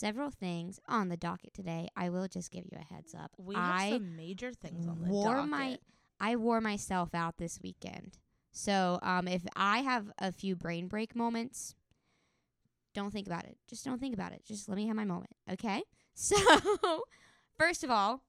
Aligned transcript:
several 0.00 0.30
things 0.30 0.80
on 0.88 1.08
the 1.08 1.16
docket 1.16 1.52
today. 1.54 1.88
I 1.96 2.08
will 2.08 2.26
just 2.26 2.50
give 2.50 2.64
you 2.64 2.78
a 2.78 2.94
heads 2.94 3.14
up. 3.14 3.32
We 3.36 3.54
have 3.54 3.74
I 3.74 3.90
some 3.90 4.16
major 4.16 4.52
things 4.52 4.86
on 4.86 5.00
the 5.02 5.08
wore 5.10 5.36
docket. 5.36 5.50
my 5.50 5.78
I 6.18 6.36
wore 6.36 6.60
myself 6.60 7.14
out 7.14 7.38
this 7.38 7.60
weekend. 7.62 8.18
So 8.50 8.98
um, 9.02 9.28
if 9.28 9.42
I 9.54 9.78
have 9.78 10.10
a 10.18 10.32
few 10.32 10.56
brain 10.56 10.88
break 10.88 11.14
moments, 11.14 11.74
don't 12.94 13.12
think 13.12 13.26
about 13.26 13.44
it. 13.44 13.56
Just 13.68 13.84
don't 13.84 14.00
think 14.00 14.14
about 14.14 14.32
it. 14.32 14.44
Just 14.44 14.68
let 14.68 14.76
me 14.76 14.86
have 14.88 14.96
my 14.96 15.04
moment, 15.04 15.34
okay? 15.50 15.82
So 16.12 16.36
first 17.56 17.82
of 17.84 17.90
all, 17.90 18.24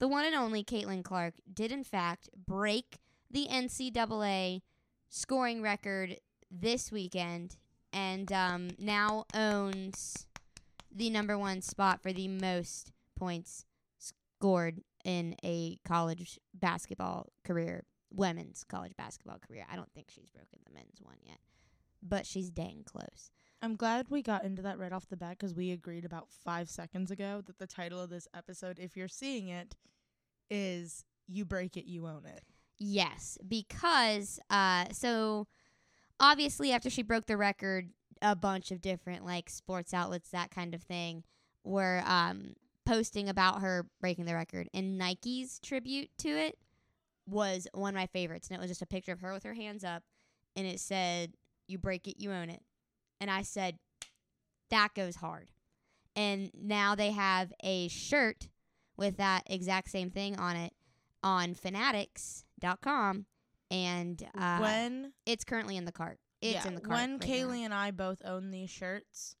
the 0.00 0.08
one 0.08 0.24
and 0.24 0.34
only 0.34 0.64
Caitlin 0.64 1.04
Clark 1.04 1.34
did 1.52 1.70
in 1.70 1.84
fact 1.84 2.30
break 2.46 2.98
the 3.30 3.46
NCAA 3.48 4.62
scoring 5.08 5.62
record 5.62 6.16
this 6.50 6.90
weekend 6.90 7.56
and 7.92 8.32
um, 8.32 8.70
now 8.78 9.24
owns 9.34 10.26
the 10.94 11.10
number 11.10 11.38
one 11.38 11.60
spot 11.60 12.02
for 12.02 12.12
the 12.12 12.28
most 12.28 12.92
points 13.16 13.64
scored 13.98 14.82
in 15.04 15.34
a 15.44 15.78
college 15.86 16.38
basketball 16.54 17.28
career, 17.44 17.84
women's 18.10 18.64
college 18.64 18.92
basketball 18.96 19.38
career. 19.38 19.64
I 19.70 19.76
don't 19.76 19.92
think 19.92 20.10
she's 20.10 20.30
broken 20.30 20.58
the 20.64 20.72
men's 20.72 21.00
one 21.00 21.16
yet, 21.22 21.38
but 22.02 22.26
she's 22.26 22.50
dang 22.50 22.82
close. 22.84 23.30
I'm 23.60 23.74
glad 23.74 24.06
we 24.08 24.22
got 24.22 24.44
into 24.44 24.62
that 24.62 24.78
right 24.78 24.92
off 24.92 25.08
the 25.08 25.16
bat 25.16 25.36
because 25.38 25.54
we 25.54 25.72
agreed 25.72 26.04
about 26.04 26.28
five 26.30 26.70
seconds 26.70 27.10
ago 27.10 27.42
that 27.46 27.58
the 27.58 27.66
title 27.66 28.00
of 28.00 28.10
this 28.10 28.28
episode, 28.34 28.78
if 28.78 28.96
you're 28.96 29.08
seeing 29.08 29.48
it, 29.48 29.74
is 30.48 31.04
"You 31.26 31.44
Break 31.44 31.76
It, 31.76 31.86
You 31.86 32.06
Own 32.06 32.24
It." 32.24 32.42
Yes, 32.78 33.36
because 33.46 34.38
uh, 34.50 34.86
so 34.92 35.48
obviously 36.20 36.70
after 36.72 36.88
she 36.90 37.02
broke 37.02 37.26
the 37.26 37.36
record, 37.36 37.90
a 38.22 38.36
bunch 38.36 38.70
of 38.70 38.80
different 38.80 39.24
like 39.24 39.50
sports 39.50 39.92
outlets, 39.94 40.30
that 40.30 40.50
kind 40.50 40.74
of 40.74 40.82
thing, 40.82 41.24
were 41.64 42.02
um, 42.06 42.54
posting 42.86 43.28
about 43.28 43.60
her 43.60 43.86
breaking 44.00 44.24
the 44.24 44.34
record, 44.34 44.68
and 44.72 44.98
Nike's 44.98 45.58
tribute 45.58 46.10
to 46.18 46.28
it 46.28 46.58
was 47.26 47.68
one 47.74 47.94
of 47.94 47.98
my 47.98 48.06
favorites, 48.06 48.48
and 48.48 48.56
it 48.56 48.60
was 48.60 48.70
just 48.70 48.82
a 48.82 48.86
picture 48.86 49.12
of 49.12 49.20
her 49.20 49.32
with 49.32 49.42
her 49.42 49.54
hands 49.54 49.84
up, 49.84 50.02
and 50.56 50.66
it 50.66 50.80
said, 50.80 51.34
"You 51.66 51.78
break 51.78 52.08
it, 52.08 52.20
you 52.20 52.32
own 52.32 52.50
it," 52.50 52.62
and 53.20 53.30
I 53.30 53.42
said, 53.42 53.78
"That 54.70 54.94
goes 54.94 55.16
hard." 55.16 55.50
And 56.16 56.50
now 56.54 56.94
they 56.94 57.12
have 57.12 57.52
a 57.62 57.88
shirt 57.88 58.48
with 58.96 59.18
that 59.18 59.44
exact 59.46 59.90
same 59.90 60.10
thing 60.10 60.36
on 60.36 60.56
it 60.56 60.72
on 61.22 61.54
fanatics.com 61.54 63.26
and 63.70 64.28
uh, 64.36 64.58
when 64.58 65.12
it's 65.26 65.44
currently 65.44 65.76
in 65.76 65.84
the 65.84 65.92
cart. 65.92 66.18
It's 66.40 66.64
yeah, 66.64 66.68
in 66.68 66.74
the 66.74 66.80
cart. 66.80 66.98
when 66.98 67.12
right 67.12 67.20
Kaeli 67.20 67.58
now. 67.58 67.64
and 67.66 67.74
I 67.74 67.90
both 67.90 68.22
own 68.24 68.50
these 68.50 68.70
shirts, 68.70 69.36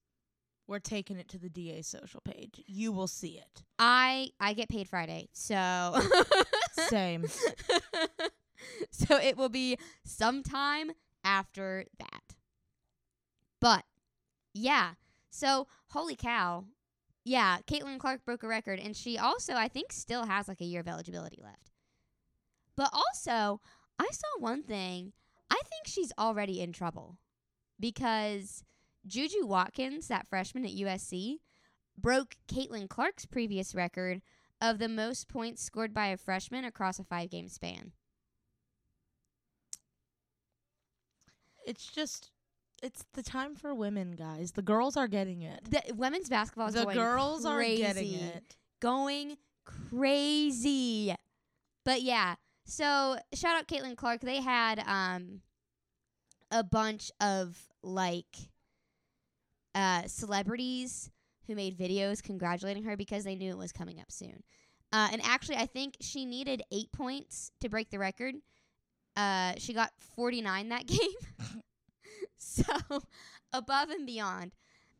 we're 0.66 0.80
taking 0.80 1.16
it 1.18 1.28
to 1.28 1.38
the 1.38 1.48
DA 1.48 1.82
social 1.82 2.20
page. 2.20 2.62
You 2.66 2.92
will 2.92 3.06
see 3.06 3.38
it. 3.38 3.62
I 3.78 4.30
I 4.40 4.52
get 4.52 4.68
paid 4.68 4.88
Friday, 4.88 5.28
so 5.32 5.98
Same. 6.88 7.26
so 8.90 9.16
it 9.16 9.36
will 9.36 9.48
be 9.48 9.78
sometime 10.04 10.92
after 11.24 11.84
that. 11.98 12.36
But 13.60 13.84
yeah, 14.54 14.92
so 15.30 15.66
holy 15.88 16.16
cow, 16.16 16.64
yeah, 17.24 17.58
Caitlin 17.66 17.98
Clark 17.98 18.24
broke 18.24 18.42
a 18.42 18.48
record, 18.48 18.78
and 18.78 18.96
she 18.96 19.18
also 19.18 19.54
I 19.54 19.68
think 19.68 19.92
still 19.92 20.26
has 20.26 20.48
like 20.48 20.60
a 20.60 20.64
year 20.64 20.80
of 20.80 20.88
eligibility 20.88 21.40
left. 21.42 21.70
But 22.76 22.90
also, 22.92 23.60
I 23.98 24.06
saw 24.12 24.28
one 24.38 24.62
thing. 24.62 25.12
I 25.50 25.60
think 25.64 25.86
she's 25.86 26.12
already 26.18 26.60
in 26.60 26.72
trouble 26.72 27.16
because 27.80 28.64
Juju 29.06 29.46
Watkins, 29.46 30.08
that 30.08 30.26
freshman 30.26 30.64
at 30.64 30.72
USC, 30.72 31.36
broke 31.96 32.36
Caitlin 32.48 32.88
Clark's 32.88 33.26
previous 33.26 33.74
record 33.74 34.22
of 34.60 34.78
the 34.78 34.88
most 34.88 35.28
points 35.28 35.62
scored 35.62 35.94
by 35.94 36.08
a 36.08 36.16
freshman 36.16 36.64
across 36.64 36.98
a 36.98 37.04
five 37.04 37.30
game 37.30 37.48
span. 37.48 37.92
It's 41.66 41.86
just, 41.86 42.30
it's 42.82 43.04
the 43.12 43.22
time 43.22 43.54
for 43.54 43.74
women, 43.74 44.12
guys. 44.12 44.52
The 44.52 44.62
girls 44.62 44.96
are 44.96 45.08
getting 45.08 45.42
it. 45.42 45.60
The 45.70 45.82
women's 45.94 46.28
basketball 46.28 46.68
is 46.68 46.74
The 46.74 46.84
going 46.84 46.96
girls 46.96 47.44
are 47.44 47.62
getting 47.62 48.14
it. 48.14 48.56
Going 48.80 49.36
crazy. 49.64 51.14
But 51.84 52.02
yeah, 52.02 52.36
so 52.68 53.16
shout 53.34 53.56
out 53.56 53.66
Caitlin 53.66 53.96
Clark. 53.96 54.20
They 54.20 54.40
had 54.40 54.82
um 54.86 55.40
a 56.50 56.62
bunch 56.62 57.10
of 57.20 57.56
like 57.82 58.36
uh 59.74 60.02
celebrities 60.06 61.10
who 61.46 61.54
made 61.54 61.76
videos 61.78 62.22
congratulating 62.22 62.84
her 62.84 62.96
because 62.96 63.24
they 63.24 63.34
knew 63.34 63.50
it 63.50 63.58
was 63.58 63.72
coming 63.72 63.98
up 63.98 64.12
soon. 64.12 64.42
Uh, 64.92 65.08
and 65.12 65.20
actually, 65.24 65.56
I 65.56 65.66
think 65.66 65.96
she 66.00 66.24
needed 66.24 66.62
eight 66.72 66.92
points 66.92 67.50
to 67.60 67.68
break 67.68 67.90
the 67.90 67.98
record. 67.98 68.36
Uh, 69.16 69.54
she 69.58 69.74
got 69.74 69.92
49 70.14 70.68
that 70.68 70.86
game. 70.86 71.62
so 72.36 72.62
above 73.52 73.90
and 73.90 74.06
beyond. 74.06 74.52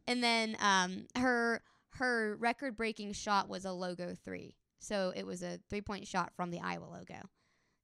And 0.06 0.22
then 0.22 0.56
um, 0.60 1.06
her 1.16 1.62
her 1.92 2.36
record 2.36 2.76
breaking 2.76 3.12
shot 3.12 3.48
was 3.48 3.64
a 3.64 3.72
logo 3.72 4.14
three. 4.24 4.56
So 4.78 5.12
it 5.14 5.26
was 5.26 5.42
a 5.42 5.58
three 5.68 5.82
point 5.82 6.06
shot 6.06 6.32
from 6.34 6.50
the 6.50 6.60
Iowa 6.60 6.86
logo. 6.86 7.28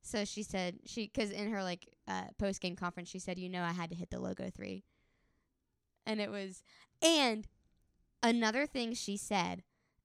So 0.04 0.24
she 0.24 0.42
said 0.42 0.78
she 0.84 1.10
because 1.12 1.30
in 1.30 1.50
her 1.50 1.62
like 1.62 1.88
uh, 2.06 2.24
post 2.38 2.60
game 2.60 2.76
conference 2.76 3.08
she 3.08 3.18
said 3.18 3.38
you 3.38 3.48
know 3.48 3.62
I 3.62 3.72
had 3.72 3.90
to 3.90 3.96
hit 3.96 4.10
the 4.10 4.20
logo 4.20 4.50
three. 4.50 4.84
And 6.06 6.20
it 6.20 6.30
was 6.30 6.62
and 7.02 7.46
another 8.22 8.66
thing 8.66 8.94
she 8.94 9.16
said. 9.16 9.62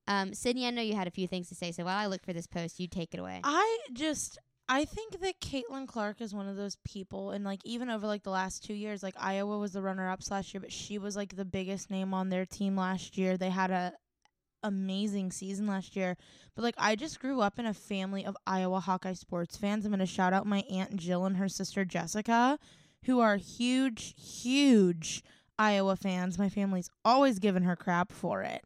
Um, 0.08 0.34
Sydney, 0.34 0.66
I 0.66 0.72
know 0.72 0.82
you 0.82 0.96
had 0.96 1.08
a 1.08 1.12
few 1.12 1.28
things 1.28 1.50
to 1.50 1.56
say, 1.56 1.72
so 1.72 1.84
while 1.84 1.98
I 1.98 2.08
look 2.08 2.26
for 2.26 2.34
this 2.34 2.48
post, 2.48 2.80
you 2.80 2.88
take 2.88 3.14
it 3.14 3.20
away. 3.20 3.42
I 3.44 3.80
just 3.94 4.40
I 4.68 4.86
think 4.86 5.20
that 5.22 5.40
Caitlin 5.40 5.88
Clark 5.88 6.22
is 6.22 6.34
one 6.34 6.48
of 6.48 6.56
those 6.56 6.78
people, 6.88 7.32
and 7.32 7.44
like 7.44 7.60
even 7.66 7.90
over 7.90 8.06
like 8.06 8.24
the 8.24 8.30
last 8.30 8.64
two 8.64 8.76
years, 8.76 9.02
like 9.02 9.16
Iowa 9.18 9.58
was 9.58 9.74
the 9.74 9.82
runner 9.82 10.10
ups 10.10 10.30
last 10.30 10.54
year, 10.54 10.62
but 10.62 10.72
she 10.72 11.00
was 11.00 11.16
like 11.16 11.36
the 11.36 11.46
biggest 11.46 11.90
name 11.90 12.14
on 12.14 12.30
their 12.30 12.46
team 12.46 12.76
last 12.76 13.18
year. 13.18 13.36
They 13.36 13.50
had 13.50 13.72
a 13.72 13.94
amazing 14.64 15.32
season 15.32 15.68
last 15.68 15.96
year. 15.96 16.18
But 16.56 16.64
like 16.64 16.76
I 16.78 16.96
just 16.96 17.20
grew 17.20 17.42
up 17.42 17.60
in 17.60 17.66
a 17.66 17.74
family 17.74 18.26
of 18.26 18.38
Iowa 18.46 18.80
Hawkeye 18.80 19.14
sports 19.14 19.58
fans. 19.58 19.86
I'm 19.86 19.92
gonna 19.92 20.06
shout 20.06 20.34
out 20.34 20.46
my 20.46 20.64
aunt 20.70 20.96
Jill 20.96 21.26
and 21.26 21.38
her 21.38 21.50
sister 21.50 21.86
Jessica, 21.86 22.60
who 23.06 23.20
are 23.20 23.38
huge, 23.38 24.16
huge 24.18 25.24
Iowa 25.58 25.96
fans. 25.96 26.40
My 26.40 26.50
family's 26.50 26.90
always 27.04 27.40
given 27.40 27.64
her 27.64 27.76
crap 27.76 28.12
for 28.12 28.42
it. 28.44 28.64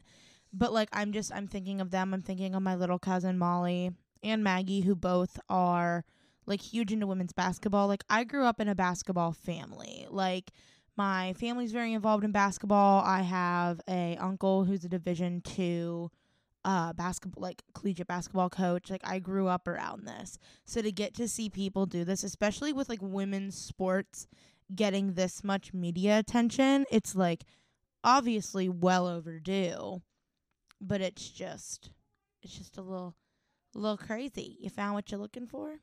But 0.53 0.73
like 0.73 0.89
I'm 0.93 1.11
just 1.11 1.33
I'm 1.33 1.47
thinking 1.47 1.81
of 1.81 1.91
them. 1.91 2.13
I'm 2.13 2.21
thinking 2.21 2.55
of 2.55 2.61
my 2.61 2.75
little 2.75 2.99
cousin 2.99 3.37
Molly 3.37 3.91
and 4.21 4.43
Maggie 4.43 4.81
who 4.81 4.95
both 4.95 5.39
are 5.49 6.05
like 6.45 6.61
huge 6.61 6.91
into 6.91 7.07
women's 7.07 7.33
basketball. 7.33 7.87
Like 7.87 8.03
I 8.09 8.23
grew 8.23 8.45
up 8.45 8.59
in 8.59 8.67
a 8.67 8.75
basketball 8.75 9.31
family. 9.31 10.07
Like 10.09 10.51
my 10.95 11.33
family's 11.33 11.71
very 11.71 11.93
involved 11.93 12.23
in 12.23 12.31
basketball. 12.31 13.03
I 13.03 13.21
have 13.21 13.81
a 13.89 14.17
uncle 14.17 14.65
who's 14.65 14.83
a 14.83 14.89
division 14.89 15.41
2 15.41 16.09
uh 16.65 16.93
basketball 16.93 17.41
like 17.41 17.61
collegiate 17.73 18.07
basketball 18.07 18.49
coach. 18.49 18.89
Like 18.89 19.01
I 19.03 19.19
grew 19.19 19.47
up 19.47 19.67
around 19.67 20.07
this. 20.07 20.37
So 20.65 20.81
to 20.81 20.91
get 20.91 21.13
to 21.15 21.27
see 21.27 21.49
people 21.49 21.85
do 21.85 22.05
this, 22.05 22.23
especially 22.23 22.71
with 22.71 22.89
like 22.89 23.01
women's 23.01 23.57
sports 23.57 24.27
getting 24.73 25.13
this 25.13 25.43
much 25.43 25.73
media 25.73 26.19
attention, 26.19 26.85
it's 26.91 27.15
like 27.15 27.43
obviously 28.03 28.69
well 28.69 29.07
overdue. 29.07 30.01
But 30.79 31.01
it's 31.01 31.29
just 31.29 31.91
it's 32.41 32.57
just 32.57 32.77
a 32.77 32.81
little 32.81 33.15
a 33.75 33.79
little 33.79 33.97
crazy. 33.97 34.57
You 34.61 34.69
found 34.69 34.93
what 34.93 35.11
you're 35.11 35.19
looking 35.19 35.47
for? 35.47 35.79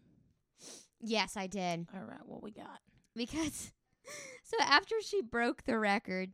yes, 1.01 1.37
I 1.37 1.47
did. 1.47 1.87
All 1.95 2.05
right, 2.05 2.27
what 2.27 2.43
we 2.43 2.53
got? 2.53 2.81
because 3.17 3.73
so 4.44 4.56
after 4.62 4.97
she 5.02 5.23
broke 5.23 5.64
the 5.64 5.79
record, 5.79 6.32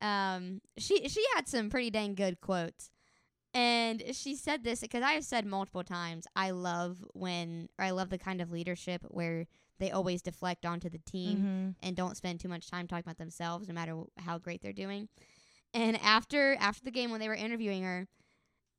um, 0.00 0.60
she 0.78 1.08
she 1.08 1.24
had 1.34 1.48
some 1.48 1.70
pretty 1.70 1.90
dang 1.90 2.14
good 2.14 2.40
quotes, 2.40 2.90
and 3.52 4.02
she 4.12 4.34
said 4.36 4.64
this 4.64 4.80
because 4.80 5.02
I 5.02 5.12
have 5.12 5.24
said 5.24 5.44
multiple 5.44 5.84
times 5.84 6.26
I 6.36 6.50
love 6.50 7.04
when 7.12 7.68
or 7.78 7.84
I 7.84 7.90
love 7.90 8.10
the 8.10 8.18
kind 8.18 8.40
of 8.40 8.50
leadership 8.52 9.02
where 9.08 9.46
they 9.78 9.90
always 9.90 10.22
deflect 10.22 10.66
onto 10.66 10.88
the 10.90 10.98
team 10.98 11.38
Mm-hmm. 11.38 11.70
and 11.86 11.96
don't 11.96 12.16
spend 12.16 12.38
too 12.40 12.48
much 12.48 12.70
time 12.70 12.86
talking 12.86 13.04
about 13.06 13.16
themselves, 13.18 13.66
no 13.66 13.74
matter 13.74 13.96
how 14.18 14.36
great 14.38 14.60
they're 14.62 14.72
doing. 14.72 15.08
And 15.72 15.98
after 16.02 16.56
after 16.60 16.84
the 16.84 16.90
game 16.90 17.10
when 17.10 17.20
they 17.20 17.28
were 17.28 17.34
interviewing 17.34 17.82
her 17.84 18.06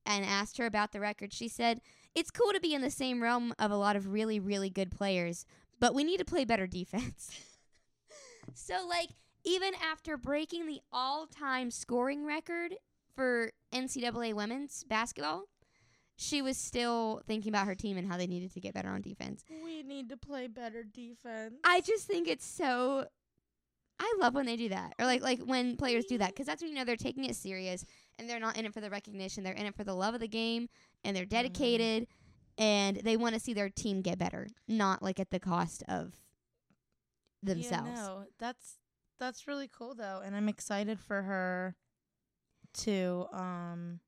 and 0.05 0.25
asked 0.25 0.57
her 0.57 0.65
about 0.65 0.91
the 0.91 0.99
record, 0.99 1.33
she 1.33 1.47
said, 1.47 1.81
"It's 2.15 2.31
cool 2.31 2.51
to 2.53 2.59
be 2.59 2.73
in 2.73 2.81
the 2.81 2.89
same 2.91 3.21
realm 3.21 3.53
of 3.59 3.71
a 3.71 3.77
lot 3.77 3.95
of 3.95 4.07
really 4.11 4.39
really 4.39 4.69
good 4.69 4.91
players, 4.91 5.45
but 5.79 5.93
we 5.93 6.03
need 6.03 6.17
to 6.17 6.25
play 6.25 6.45
better 6.45 6.67
defense." 6.67 7.31
so 8.53 8.85
like 8.87 9.09
even 9.43 9.73
after 9.91 10.17
breaking 10.17 10.67
the 10.67 10.81
all-time 10.91 11.71
scoring 11.71 12.25
record 12.25 12.75
for 13.15 13.51
NCAA 13.73 14.33
women's 14.33 14.83
basketball, 14.83 15.45
she 16.15 16.41
was 16.41 16.57
still 16.57 17.21
thinking 17.25 17.49
about 17.51 17.65
her 17.65 17.75
team 17.75 17.97
and 17.97 18.07
how 18.07 18.17
they 18.17 18.27
needed 18.27 18.53
to 18.53 18.59
get 18.59 18.73
better 18.73 18.89
on 18.89 19.01
defense. 19.01 19.43
We 19.63 19.81
need 19.81 20.09
to 20.09 20.17
play 20.17 20.47
better 20.47 20.83
defense. 20.83 21.55
I 21.63 21.81
just 21.81 22.05
think 22.05 22.27
it's 22.27 22.45
so. 22.45 23.05
I 23.99 24.15
love 24.19 24.33
when 24.33 24.47
they 24.47 24.55
do 24.55 24.69
that, 24.69 24.93
or 24.99 25.05
like 25.05 25.21
like 25.21 25.39
when 25.41 25.77
players 25.77 26.05
do 26.05 26.17
that, 26.19 26.29
because 26.29 26.45
that's 26.45 26.61
when 26.61 26.71
you 26.71 26.77
know 26.77 26.85
they're 26.85 26.95
taking 26.95 27.25
it 27.25 27.35
serious 27.35 27.85
and 28.17 28.29
they're 28.29 28.39
not 28.39 28.57
in 28.57 28.65
it 28.65 28.73
for 28.73 28.81
the 28.81 28.89
recognition. 28.89 29.43
They're 29.43 29.53
in 29.53 29.65
it 29.65 29.75
for 29.75 29.83
the 29.83 29.93
love 29.93 30.13
of 30.13 30.19
the 30.19 30.27
game, 30.27 30.69
and 31.03 31.15
they're 31.15 31.23
mm-hmm. 31.23 31.35
dedicated, 31.35 32.07
and 32.57 32.97
they 32.97 33.17
want 33.17 33.33
to 33.35 33.39
see 33.39 33.53
their 33.53 33.69
team 33.69 34.01
get 34.01 34.17
better, 34.17 34.47
not 34.67 35.01
like 35.01 35.19
at 35.19 35.31
the 35.31 35.39
cost 35.39 35.83
of 35.87 36.13
themselves. 37.43 37.89
Yeah, 37.93 38.05
no, 38.05 38.23
that's 38.39 38.77
that's 39.19 39.47
really 39.47 39.69
cool 39.71 39.95
though, 39.95 40.21
and 40.23 40.35
I'm 40.35 40.49
excited 40.49 40.99
for 40.99 41.21
her 41.21 41.75
to 42.73 43.27
um 43.33 43.99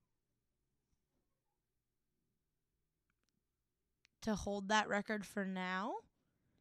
to 4.22 4.34
hold 4.34 4.68
that 4.68 4.88
record 4.88 5.24
for 5.24 5.44
now. 5.44 5.94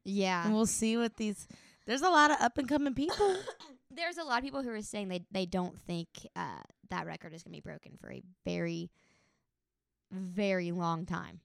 Yeah. 0.06 0.46
And 0.46 0.54
we'll 0.54 0.66
see 0.66 0.98
what 0.98 1.18
these 1.18 1.48
there's 1.86 2.02
a 2.02 2.10
lot 2.10 2.32
of 2.32 2.38
up 2.40 2.58
and 2.58 2.68
coming 2.68 2.94
people. 2.94 3.38
There's 3.96 4.18
a 4.18 4.24
lot 4.24 4.40
of 4.40 4.44
people 4.44 4.64
who 4.64 4.72
are 4.72 4.82
saying 4.82 5.10
they 5.10 5.26
they 5.32 5.46
don't 5.46 5.80
think 5.80 6.08
uh, 6.36 6.64
that 6.90 7.06
record 7.06 7.34
is 7.34 7.44
going 7.44 7.52
to 7.52 7.58
be 7.58 7.62
broken 7.62 7.92
for 8.00 8.12
a 8.12 8.24
very 8.44 8.90
very 10.12 10.72
long 10.72 11.06
time. 11.06 11.42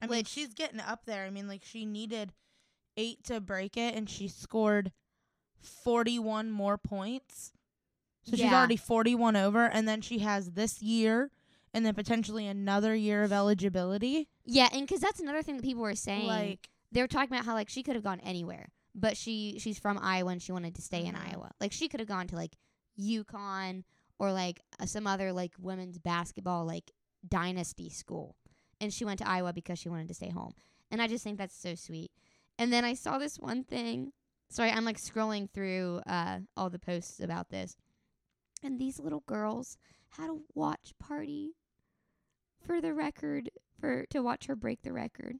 I 0.00 0.06
mean, 0.06 0.24
she's 0.24 0.52
getting 0.52 0.80
up 0.80 1.06
there. 1.06 1.24
I 1.24 1.30
mean, 1.30 1.48
like 1.48 1.62
she 1.64 1.86
needed 1.86 2.32
8 2.96 3.24
to 3.24 3.40
break 3.40 3.76
it 3.76 3.94
and 3.94 4.08
she 4.08 4.28
scored 4.28 4.92
41 5.60 6.50
more 6.50 6.78
points. 6.78 7.52
So 8.24 8.36
she's 8.36 8.46
already 8.52 8.76
41 8.76 9.36
over 9.36 9.64
and 9.66 9.86
then 9.86 10.00
she 10.00 10.20
has 10.20 10.52
this 10.52 10.80
year 10.80 11.30
and 11.74 11.84
then 11.84 11.94
potentially 11.94 12.46
another 12.46 12.94
year 12.94 13.22
of 13.22 13.32
eligibility. 13.32 14.28
Yeah, 14.46 14.68
and 14.72 14.86
because 14.86 15.00
that's 15.00 15.20
another 15.20 15.42
thing 15.42 15.56
that 15.56 15.62
people 15.64 15.82
were 15.82 15.94
saying. 15.94 16.26
Like 16.26 16.68
they 16.92 17.00
were 17.02 17.08
talking 17.08 17.32
about 17.34 17.44
how 17.44 17.54
like 17.54 17.68
she 17.68 17.82
could 17.82 17.96
have 17.96 18.04
gone 18.04 18.20
anywhere, 18.20 18.68
but 18.94 19.16
she 19.16 19.58
she's 19.58 19.78
from 19.78 19.98
Iowa 20.00 20.30
and 20.32 20.40
she 20.42 20.52
wanted 20.52 20.74
to 20.76 20.82
stay 20.82 21.04
in 21.04 21.14
Mhm. 21.14 21.32
Iowa. 21.32 21.50
Like 21.60 21.72
she 21.72 21.88
could 21.88 22.00
have 22.00 22.08
gone 22.08 22.26
to 22.28 22.36
like 22.36 22.56
UConn 22.98 23.84
or 24.18 24.32
like 24.32 24.60
uh, 24.80 24.86
some 24.86 25.06
other 25.06 25.32
like 25.32 25.52
women's 25.58 25.98
basketball 25.98 26.64
like 26.64 26.92
dynasty 27.28 27.90
school, 27.90 28.36
and 28.80 28.92
she 28.92 29.04
went 29.04 29.18
to 29.18 29.28
Iowa 29.28 29.52
because 29.52 29.78
she 29.78 29.88
wanted 29.88 30.08
to 30.08 30.14
stay 30.14 30.30
home. 30.30 30.52
And 30.90 31.02
I 31.02 31.08
just 31.08 31.24
think 31.24 31.36
that's 31.38 31.56
so 31.60 31.74
sweet. 31.74 32.12
And 32.58 32.72
then 32.72 32.84
I 32.84 32.94
saw 32.94 33.18
this 33.18 33.38
one 33.38 33.64
thing. 33.64 34.12
Sorry, 34.48 34.70
I'm 34.70 34.84
like 34.84 34.98
scrolling 34.98 35.50
through 35.50 36.00
uh, 36.06 36.40
all 36.56 36.70
the 36.70 36.78
posts 36.78 37.20
about 37.20 37.48
this, 37.48 37.76
and 38.62 38.78
these 38.78 39.00
little 39.00 39.24
girls 39.26 39.78
had 40.10 40.30
a 40.30 40.38
watch 40.54 40.92
party 40.98 41.54
for 42.64 42.80
the 42.80 42.94
record 42.94 43.50
for 43.80 44.06
to 44.10 44.22
watch 44.22 44.46
her 44.46 44.54
break 44.54 44.82
the 44.82 44.92
record 44.92 45.38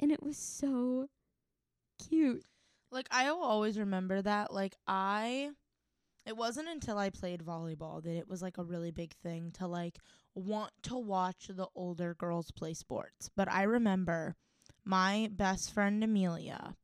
and 0.00 0.12
it 0.12 0.22
was 0.22 0.36
so 0.36 1.08
cute. 1.98 2.44
Like 2.90 3.08
I 3.10 3.30
will 3.30 3.42
always 3.42 3.78
remember 3.78 4.22
that. 4.22 4.52
Like 4.52 4.74
I 4.86 5.50
it 6.26 6.36
wasn't 6.36 6.68
until 6.68 6.98
I 6.98 7.10
played 7.10 7.42
volleyball 7.42 8.02
that 8.02 8.16
it 8.16 8.28
was 8.28 8.42
like 8.42 8.58
a 8.58 8.64
really 8.64 8.90
big 8.90 9.14
thing 9.22 9.50
to 9.52 9.66
like 9.66 9.98
want 10.34 10.72
to 10.84 10.96
watch 10.96 11.48
the 11.48 11.68
older 11.74 12.14
girls 12.14 12.50
play 12.50 12.74
sports. 12.74 13.30
But 13.34 13.50
I 13.50 13.62
remember 13.62 14.36
my 14.88 15.28
best 15.30 15.74
friend 15.74 16.02
Amelia, 16.02 16.74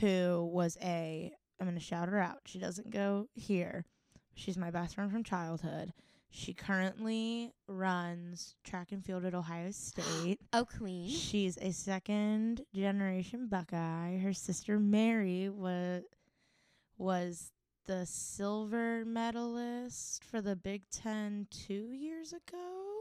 who 0.00 0.46
was 0.52 0.76
a 0.82 1.32
I'm 1.58 1.66
gonna 1.66 1.80
shout 1.80 2.08
her 2.08 2.20
out. 2.20 2.40
She 2.44 2.58
doesn't 2.58 2.90
go 2.90 3.28
here. 3.34 3.86
She's 4.34 4.58
my 4.58 4.70
best 4.70 4.94
friend 4.94 5.10
from 5.10 5.24
childhood. 5.24 5.94
She 6.28 6.52
currently 6.52 7.52
runs 7.66 8.56
track 8.62 8.92
and 8.92 9.02
field 9.02 9.24
at 9.24 9.34
Ohio 9.34 9.70
State. 9.70 10.40
Oh, 10.52 10.66
queen. 10.66 11.08
She's 11.08 11.56
a 11.56 11.72
second 11.72 12.60
generation 12.74 13.46
Buckeye. 13.48 14.18
Her 14.18 14.34
sister 14.34 14.78
Mary 14.78 15.48
was 15.48 16.02
was 16.98 17.52
the 17.86 18.04
silver 18.04 19.04
medalist 19.06 20.24
for 20.24 20.42
the 20.42 20.56
Big 20.56 20.82
Ten 20.90 21.46
two 21.50 21.90
years 21.90 22.34
ago. 22.34 22.93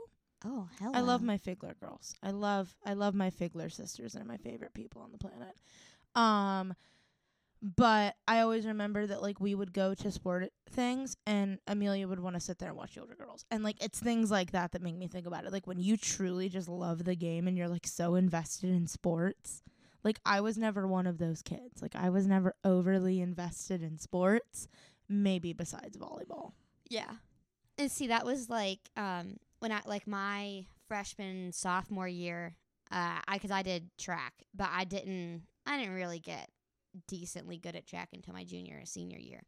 Oh, 0.46 0.68
hello. 0.80 0.92
I 0.94 1.00
love 1.02 1.22
my 1.22 1.38
Figler 1.38 1.80
girls. 1.80 2.16
I 2.22 2.32
love 2.32 2.76
I 2.86 2.94
love 2.94 3.16
my 3.16 3.30
Figler 3.30 3.72
sisters. 3.72 4.14
They're 4.14 4.26
my 4.26 4.38
favorite 4.38 4.74
people 4.74 5.02
on 5.02 5.12
the 5.12 5.18
planet. 5.18 5.56
Um 6.16 6.76
but 7.64 8.16
I 8.28 8.42
always 8.42 8.66
remember 8.66 9.08
that 9.08 9.22
like 9.22 9.40
we 9.40 9.56
would 9.56 9.72
go 9.72 9.94
to 9.94 10.12
sport 10.12 10.52
things 10.70 11.16
and 11.26 11.60
Amelia 11.66 12.10
would 12.10 12.20
want 12.20 12.36
to 12.36 12.42
sit 12.42 12.60
there 12.60 12.68
and 12.68 12.78
watch 12.78 12.96
the 12.96 13.02
older 13.02 13.16
girls. 13.16 13.46
And 13.52 13.64
like 13.64 13.82
it's 13.82 14.00
things 14.00 14.30
like 14.30 14.52
that 14.52 14.74
that 14.74 14.82
make 14.82 14.98
me 14.98 15.08
think 15.08 15.26
about 15.26 15.46
it. 15.46 15.54
Like 15.54 15.66
when 15.66 15.80
you 15.80 15.96
truly 15.96 16.50
just 16.50 16.68
love 16.68 17.06
the 17.06 17.16
game 17.16 17.48
and 17.48 17.58
you're 17.58 17.70
like 17.70 17.88
so 17.88 18.16
invested 18.16 18.70
in 18.70 18.88
sports. 18.88 19.64
Like 20.04 20.20
I 20.26 20.42
was 20.42 20.58
never 20.58 20.86
one 20.86 21.08
of 21.08 21.20
those 21.20 21.42
kids. 21.42 21.82
Like 21.82 21.96
I 21.96 22.10
was 22.10 22.28
never 22.28 22.54
overly 22.66 23.22
invested 23.22 23.82
in 23.82 23.98
sports, 23.98 24.68
maybe 25.08 25.54
besides 25.54 25.98
volleyball. 25.98 26.52
Yeah. 26.90 27.12
And 27.78 27.90
see, 27.90 28.08
that 28.08 28.26
was 28.26 28.50
like 28.50 28.80
um 28.98 29.38
when 29.64 29.72
I 29.72 29.80
like 29.86 30.06
my 30.06 30.66
freshman 30.90 31.54
sophomore 31.54 32.08
year. 32.10 32.58
Uh, 32.92 33.20
I 33.26 33.36
because 33.36 33.50
I 33.50 33.62
did 33.64 33.90
track, 33.98 34.34
but 34.54 34.68
I 34.70 34.84
didn't. 34.84 35.44
I 35.66 35.78
didn't 35.80 35.94
really 35.96 36.20
get 36.20 36.50
decently 37.08 37.58
good 37.58 37.78
at 37.78 37.88
track 37.88 38.10
until 38.14 38.34
my 38.34 38.44
junior 38.44 38.80
or 38.82 38.86
senior 38.86 39.18
year. 39.18 39.42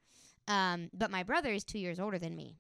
Um, 0.48 0.90
but 0.94 1.12
my 1.12 1.24
brother 1.24 1.52
is 1.52 1.66
two 1.66 1.80
years 1.80 2.00
older 2.00 2.18
than 2.18 2.34
me, 2.34 2.56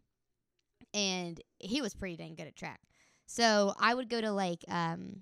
and 0.93 1.39
he 1.59 1.81
was 1.81 1.95
pretty 1.95 2.17
dang 2.17 2.35
good 2.35 2.47
at 2.47 2.57
track. 2.57 2.81
So 3.25 3.73
I 3.79 3.93
would 3.95 4.09
go 4.09 4.19
to 4.19 4.31
like 4.31 4.65
um, 4.67 5.21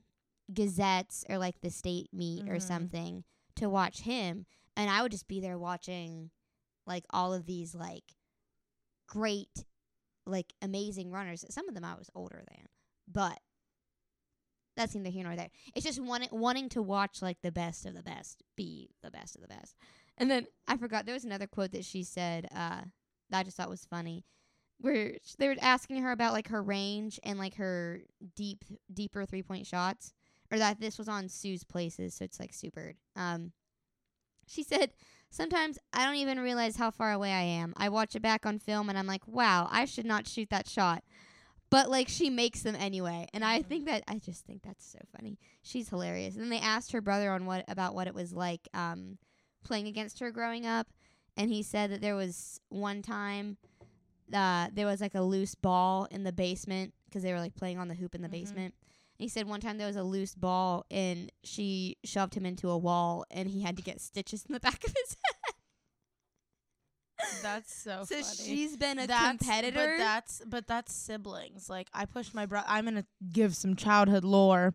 gazettes 0.52 1.24
or 1.30 1.38
like 1.38 1.62
the 1.62 1.70
state 1.70 2.10
meet 2.12 2.46
or 2.48 2.56
Mhm. 2.56 2.62
something 2.62 3.24
to 3.58 3.70
watch 3.70 4.02
him, 4.02 4.48
and 4.76 4.90
I 4.90 5.04
would 5.04 5.12
just 5.12 5.28
be 5.28 5.40
there 5.40 5.60
watching 5.60 6.32
like 6.88 7.06
all 7.12 7.32
of 7.32 7.46
these 7.46 7.76
like 7.76 8.16
great, 9.08 9.66
like 10.26 10.54
amazing 10.62 11.12
runners. 11.12 11.46
Some 11.50 11.68
of 11.68 11.76
them 11.76 11.84
I 11.86 11.96
was 11.96 12.10
older 12.16 12.42
than, 12.48 12.68
but 13.12 13.40
that's 14.76 14.96
neither 14.96 15.10
here 15.10 15.24
nor 15.24 15.36
there. 15.36 15.50
It's 15.76 15.86
just 15.86 16.02
wanting 16.02 16.30
wanting 16.32 16.70
to 16.70 16.82
watch 16.82 17.22
like 17.22 17.42
the 17.42 17.52
best 17.52 17.86
of 17.86 17.94
the 17.94 18.04
best 18.04 18.44
be 18.56 18.90
the 19.04 19.12
best 19.12 19.36
of 19.36 19.42
the 19.42 19.48
best. 19.48 19.76
And 20.18 20.30
then 20.30 20.48
I 20.68 20.78
forgot 20.78 21.06
there 21.06 21.14
was 21.14 21.26
another 21.26 21.48
quote 21.48 21.72
that 21.72 21.86
she 21.86 22.04
said 22.04 22.48
uh, 22.56 22.82
that 23.30 23.40
I 23.40 23.44
just 23.44 23.58
thought 23.58 23.70
was 23.70 23.86
funny, 23.86 24.26
where 24.80 25.14
they 25.38 25.48
were 25.48 25.56
asking 25.62 26.02
her 26.02 26.12
about 26.12 26.34
like 26.34 26.48
her 26.48 26.62
range 26.62 27.20
and 27.24 27.38
like 27.38 27.56
her 27.56 28.02
deep 28.36 28.64
deeper 28.92 29.26
three 29.26 29.44
point 29.44 29.68
shots, 29.68 30.14
or 30.52 30.58
that 30.58 30.80
this 30.80 30.98
was 30.98 31.10
on 31.10 31.30
Sue's 31.30 31.64
Places, 31.64 32.16
so 32.16 32.26
it's 32.26 32.40
like 32.40 32.54
super. 32.54 32.96
Um, 33.16 33.52
she 34.48 34.64
said. 34.64 34.92
Sometimes 35.34 35.80
I 35.92 36.06
don't 36.06 36.16
even 36.18 36.40
realize 36.40 36.76
how 36.76 36.92
far 36.92 37.12
away 37.12 37.32
I 37.32 37.42
am. 37.42 37.74
I 37.76 37.90
watch 37.90 38.16
it 38.16 38.22
back 38.22 38.46
on 38.46 38.60
film 38.60 38.88
and 38.88 38.98
I'm 39.00 39.08
like, 39.08 39.28
wow, 39.28 39.68
I 39.72 39.86
should 39.86 40.06
not 40.06 40.28
shoot 40.28 40.52
that 40.52 40.70
shot. 40.70 41.04
But 41.72 41.90
like 41.90 42.08
she 42.08 42.30
makes 42.30 42.62
them 42.62 42.76
anyway. 42.76 43.26
And 43.34 43.44
I 43.44 43.64
think 43.64 43.86
that 43.86 44.04
I 44.08 44.20
just 44.20 44.46
think 44.46 44.62
that's 44.62 44.86
so 44.86 45.00
funny. 45.18 45.40
She's 45.64 45.90
hilarious. 45.90 46.36
And 46.36 46.52
they 46.52 46.60
asked 46.60 46.92
her 46.92 47.02
brother 47.02 47.32
on 47.32 47.48
what 47.48 47.66
about 47.68 47.96
what 47.96 48.06
it 48.06 48.14
was 48.14 48.32
like 48.32 48.68
um 48.76 49.18
playing 49.64 49.88
against 49.88 50.20
her 50.20 50.30
growing 50.30 50.68
up 50.68 50.88
and 51.36 51.50
he 51.50 51.64
said 51.64 51.90
that 51.90 52.02
there 52.02 52.16
was 52.16 52.60
one 52.70 53.02
time 53.02 53.58
uh 54.32 54.68
there 54.74 54.86
was 54.86 55.02
like 55.02 55.16
a 55.16 55.22
loose 55.22 55.56
ball 55.56 56.06
in 56.12 56.24
the 56.26 56.32
basement 56.34 56.94
because 57.06 57.24
they 57.24 57.34
were 57.34 57.40
like 57.40 57.56
playing 57.56 57.80
on 57.80 57.88
the 57.88 57.96
hoop 57.96 58.14
in 58.14 58.22
the 58.22 58.28
Mhm. 58.28 58.32
basement. 58.32 58.76
And 59.18 59.24
he 59.26 59.30
said 59.30 59.48
one 59.48 59.62
time 59.62 59.78
there 59.78 59.88
was 59.88 59.96
a 59.96 60.04
loose 60.04 60.36
ball 60.36 60.86
and 60.92 61.32
she 61.44 61.98
shoved 62.04 62.36
him 62.36 62.46
into 62.46 62.70
a 62.70 62.78
wall 62.78 63.26
and 63.32 63.48
he 63.50 63.62
had 63.62 63.78
to 63.78 63.84
get 63.84 64.02
stitches 64.02 64.44
in 64.48 64.54
the 64.54 64.60
back 64.60 64.84
of 64.84 64.94
his 64.96 65.16
head. 65.23 65.23
That's 67.42 67.74
so, 67.74 68.04
so 68.08 68.16
funny. 68.22 68.24
she's 68.38 68.78
been 68.78 69.00
a 69.00 69.08
That's- 69.08 69.30
competitor. 69.38 69.96
But 69.98 70.04
that's 70.04 70.42
but 70.46 70.68
that's 70.68 70.94
siblings. 70.94 71.70
Like 71.70 71.88
I 71.94 72.06
pushed 72.06 72.34
my 72.34 72.46
brother. 72.46 72.66
I'm 72.70 72.86
gonna 72.86 73.06
give 73.32 73.56
some 73.56 73.76
childhood 73.76 74.24
lore 74.24 74.74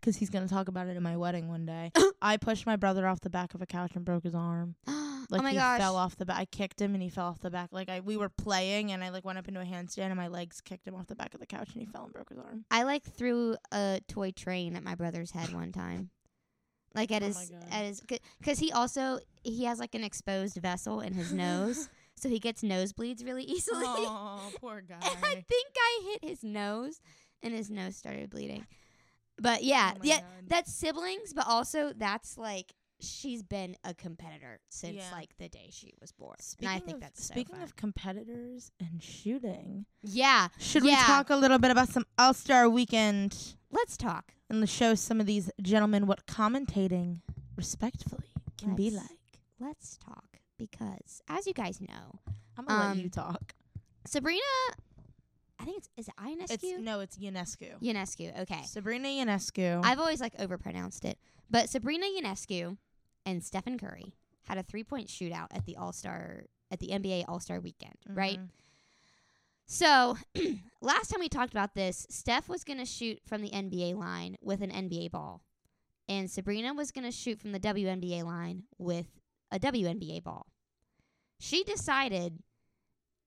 because 0.00 0.16
he's 0.16 0.30
gonna 0.30 0.48
talk 0.48 0.68
about 0.68 0.88
it 0.88 0.96
in 0.96 1.02
my 1.02 1.16
wedding 1.16 1.48
one 1.48 1.66
day. 1.66 1.92
I 2.22 2.36
pushed 2.36 2.66
my 2.66 2.76
brother 2.76 3.06
off 3.06 3.20
the 3.20 3.30
back 3.30 3.54
of 3.54 3.62
a 3.62 3.66
couch 3.66 3.92
and 3.94 4.04
broke 4.04 4.24
his 4.24 4.34
arm. 4.34 4.74
Oh 5.24 5.26
like 5.36 5.40
oh 5.40 5.44
my 5.44 5.50
he 5.52 5.56
gosh. 5.56 5.78
fell 5.80 5.96
off 5.96 6.16
the 6.16 6.26
back. 6.26 6.36
I 6.40 6.44
kicked 6.44 6.78
him 6.80 6.92
and 6.94 7.02
he 7.02 7.08
fell 7.08 7.26
off 7.26 7.38
the 7.40 7.48
back. 7.48 7.68
Like 7.72 7.88
I 7.88 8.00
we 8.00 8.16
were 8.18 8.28
playing 8.28 8.90
and 8.92 9.02
I 9.04 9.08
like 9.10 9.24
went 9.24 9.38
up 9.38 9.46
into 9.48 9.60
a 9.60 9.64
handstand 9.64 10.06
and 10.08 10.16
my 10.16 10.26
legs 10.28 10.60
kicked 10.60 10.86
him 10.86 10.94
off 10.96 11.06
the 11.06 11.14
back 11.14 11.32
of 11.32 11.40
the 11.40 11.46
couch 11.46 11.70
and 11.72 11.80
he 11.80 11.86
fell 11.86 12.04
and 12.04 12.12
broke 12.12 12.28
his 12.28 12.38
arm. 12.38 12.64
I 12.72 12.82
like 12.82 13.04
threw 13.04 13.56
a 13.72 14.00
toy 14.08 14.32
train 14.32 14.74
at 14.76 14.82
my 14.82 14.94
brother's 14.96 15.30
head 15.30 15.54
one 15.54 15.70
time. 15.72 16.10
Like 16.94 17.10
at 17.12 17.22
Oh 17.22 17.26
his 17.26 17.50
at 17.70 17.84
his 17.84 18.00
because 18.38 18.58
he 18.58 18.70
also 18.72 19.18
he 19.42 19.64
has 19.64 19.78
like 19.78 19.94
an 19.94 20.04
exposed 20.04 20.56
vessel 20.56 21.00
in 21.00 21.14
his 21.14 21.32
nose, 21.32 21.88
so 22.16 22.28
he 22.28 22.38
gets 22.38 22.62
nosebleeds 22.62 23.24
really 23.24 23.44
easily. 23.44 23.84
oh, 23.86 24.50
poor 24.60 24.78
and 24.78 24.92
I 25.02 25.34
think 25.34 25.66
I 25.76 26.10
hit 26.20 26.28
his 26.28 26.44
nose, 26.44 27.00
and 27.42 27.54
his 27.54 27.70
nose 27.70 27.96
started 27.96 28.28
bleeding. 28.30 28.66
But 29.40 29.64
yeah, 29.64 29.92
Oh 29.96 30.00
yeah, 30.02 30.18
God. 30.20 30.26
that's 30.48 30.72
siblings, 30.72 31.32
but 31.32 31.46
also 31.48 31.92
that's 31.96 32.36
like 32.36 32.74
she's 33.00 33.42
been 33.42 33.74
a 33.82 33.94
competitor 33.94 34.60
since 34.68 34.96
Yeah. 34.96 35.10
like 35.12 35.30
the 35.38 35.48
day 35.48 35.70
she 35.72 35.92
was 36.00 36.12
born, 36.12 36.36
Speaking 36.38 36.68
and 36.68 36.76
I 36.76 36.84
think 36.84 36.96
of, 36.96 37.00
that's 37.00 37.24
so 37.24 37.32
speaking 37.32 37.54
fun. 37.56 37.64
of 37.64 37.74
competitors 37.74 38.70
and 38.78 39.02
shooting. 39.02 39.86
yeah. 40.02 40.48
Should 40.60 40.82
we 40.84 40.94
talk 40.94 41.30
a 41.30 41.36
little 41.36 41.58
bit 41.58 41.70
about 41.70 41.88
some 41.88 42.04
All 42.18 42.34
Star 42.34 42.68
Weekend 42.68 43.56
Let's 43.72 43.96
talk. 43.96 44.34
And 44.60 44.68
show 44.68 44.94
some 44.94 45.20
of 45.20 45.26
these 45.26 45.50
gentlemen 45.60 46.06
what 46.06 46.26
commentating 46.26 47.20
respectfully 47.56 48.28
can 48.58 48.74
be 48.74 48.90
Let's- 48.90 49.08
like? 49.10 49.18
Let's 49.58 49.96
talk 49.98 50.38
because, 50.58 51.22
as 51.28 51.46
you 51.46 51.52
guys 51.54 51.80
know, 51.80 52.18
I'm 52.56 52.64
gonna 52.66 52.84
Um, 52.84 52.96
let 52.96 53.04
you 53.04 53.08
talk. 53.10 53.54
Sabrina, 54.06 54.40
I 55.58 55.64
think 55.64 55.78
it's 55.78 55.88
is 55.96 56.08
it 56.08 56.14
It's 56.50 56.56
Ionescu? 56.64 56.80
no, 56.80 57.00
it's 57.00 57.16
Ionescu. 57.16 57.78
Ionescu. 57.80 58.40
Okay, 58.40 58.62
Sabrina 58.64 59.06
Ionescu. 59.08 59.80
I've 59.84 60.00
always 60.00 60.20
like 60.20 60.36
overpronounced 60.38 61.04
it, 61.04 61.18
but 61.48 61.68
Sabrina 61.70 62.06
Ionescu 62.06 62.76
and 63.24 63.44
Stephen 63.44 63.78
Curry 63.78 64.14
had 64.44 64.58
a 64.58 64.62
three 64.64 64.82
point 64.82 65.06
shootout 65.08 65.46
at 65.52 65.64
the 65.64 65.76
All 65.76 65.92
Star 65.92 66.44
at 66.72 66.80
the 66.80 66.88
NBA 66.88 67.24
All 67.28 67.38
Star 67.38 67.60
Weekend, 67.60 67.94
right? 68.08 68.40
So 69.72 70.18
last 70.82 71.08
time 71.08 71.20
we 71.20 71.30
talked 71.30 71.54
about 71.54 71.74
this, 71.74 72.06
Steph 72.10 72.46
was 72.46 72.62
gonna 72.62 72.84
shoot 72.84 73.20
from 73.26 73.40
the 73.40 73.48
NBA 73.48 73.96
line 73.96 74.36
with 74.42 74.60
an 74.60 74.70
NBA 74.70 75.10
ball, 75.12 75.40
and 76.06 76.30
Sabrina 76.30 76.74
was 76.74 76.90
gonna 76.90 77.10
shoot 77.10 77.40
from 77.40 77.52
the 77.52 77.58
WNBA 77.58 78.22
line 78.22 78.64
with 78.76 79.06
a 79.50 79.58
WNBA 79.58 80.22
ball. 80.22 80.46
She 81.40 81.64
decided, 81.64 82.40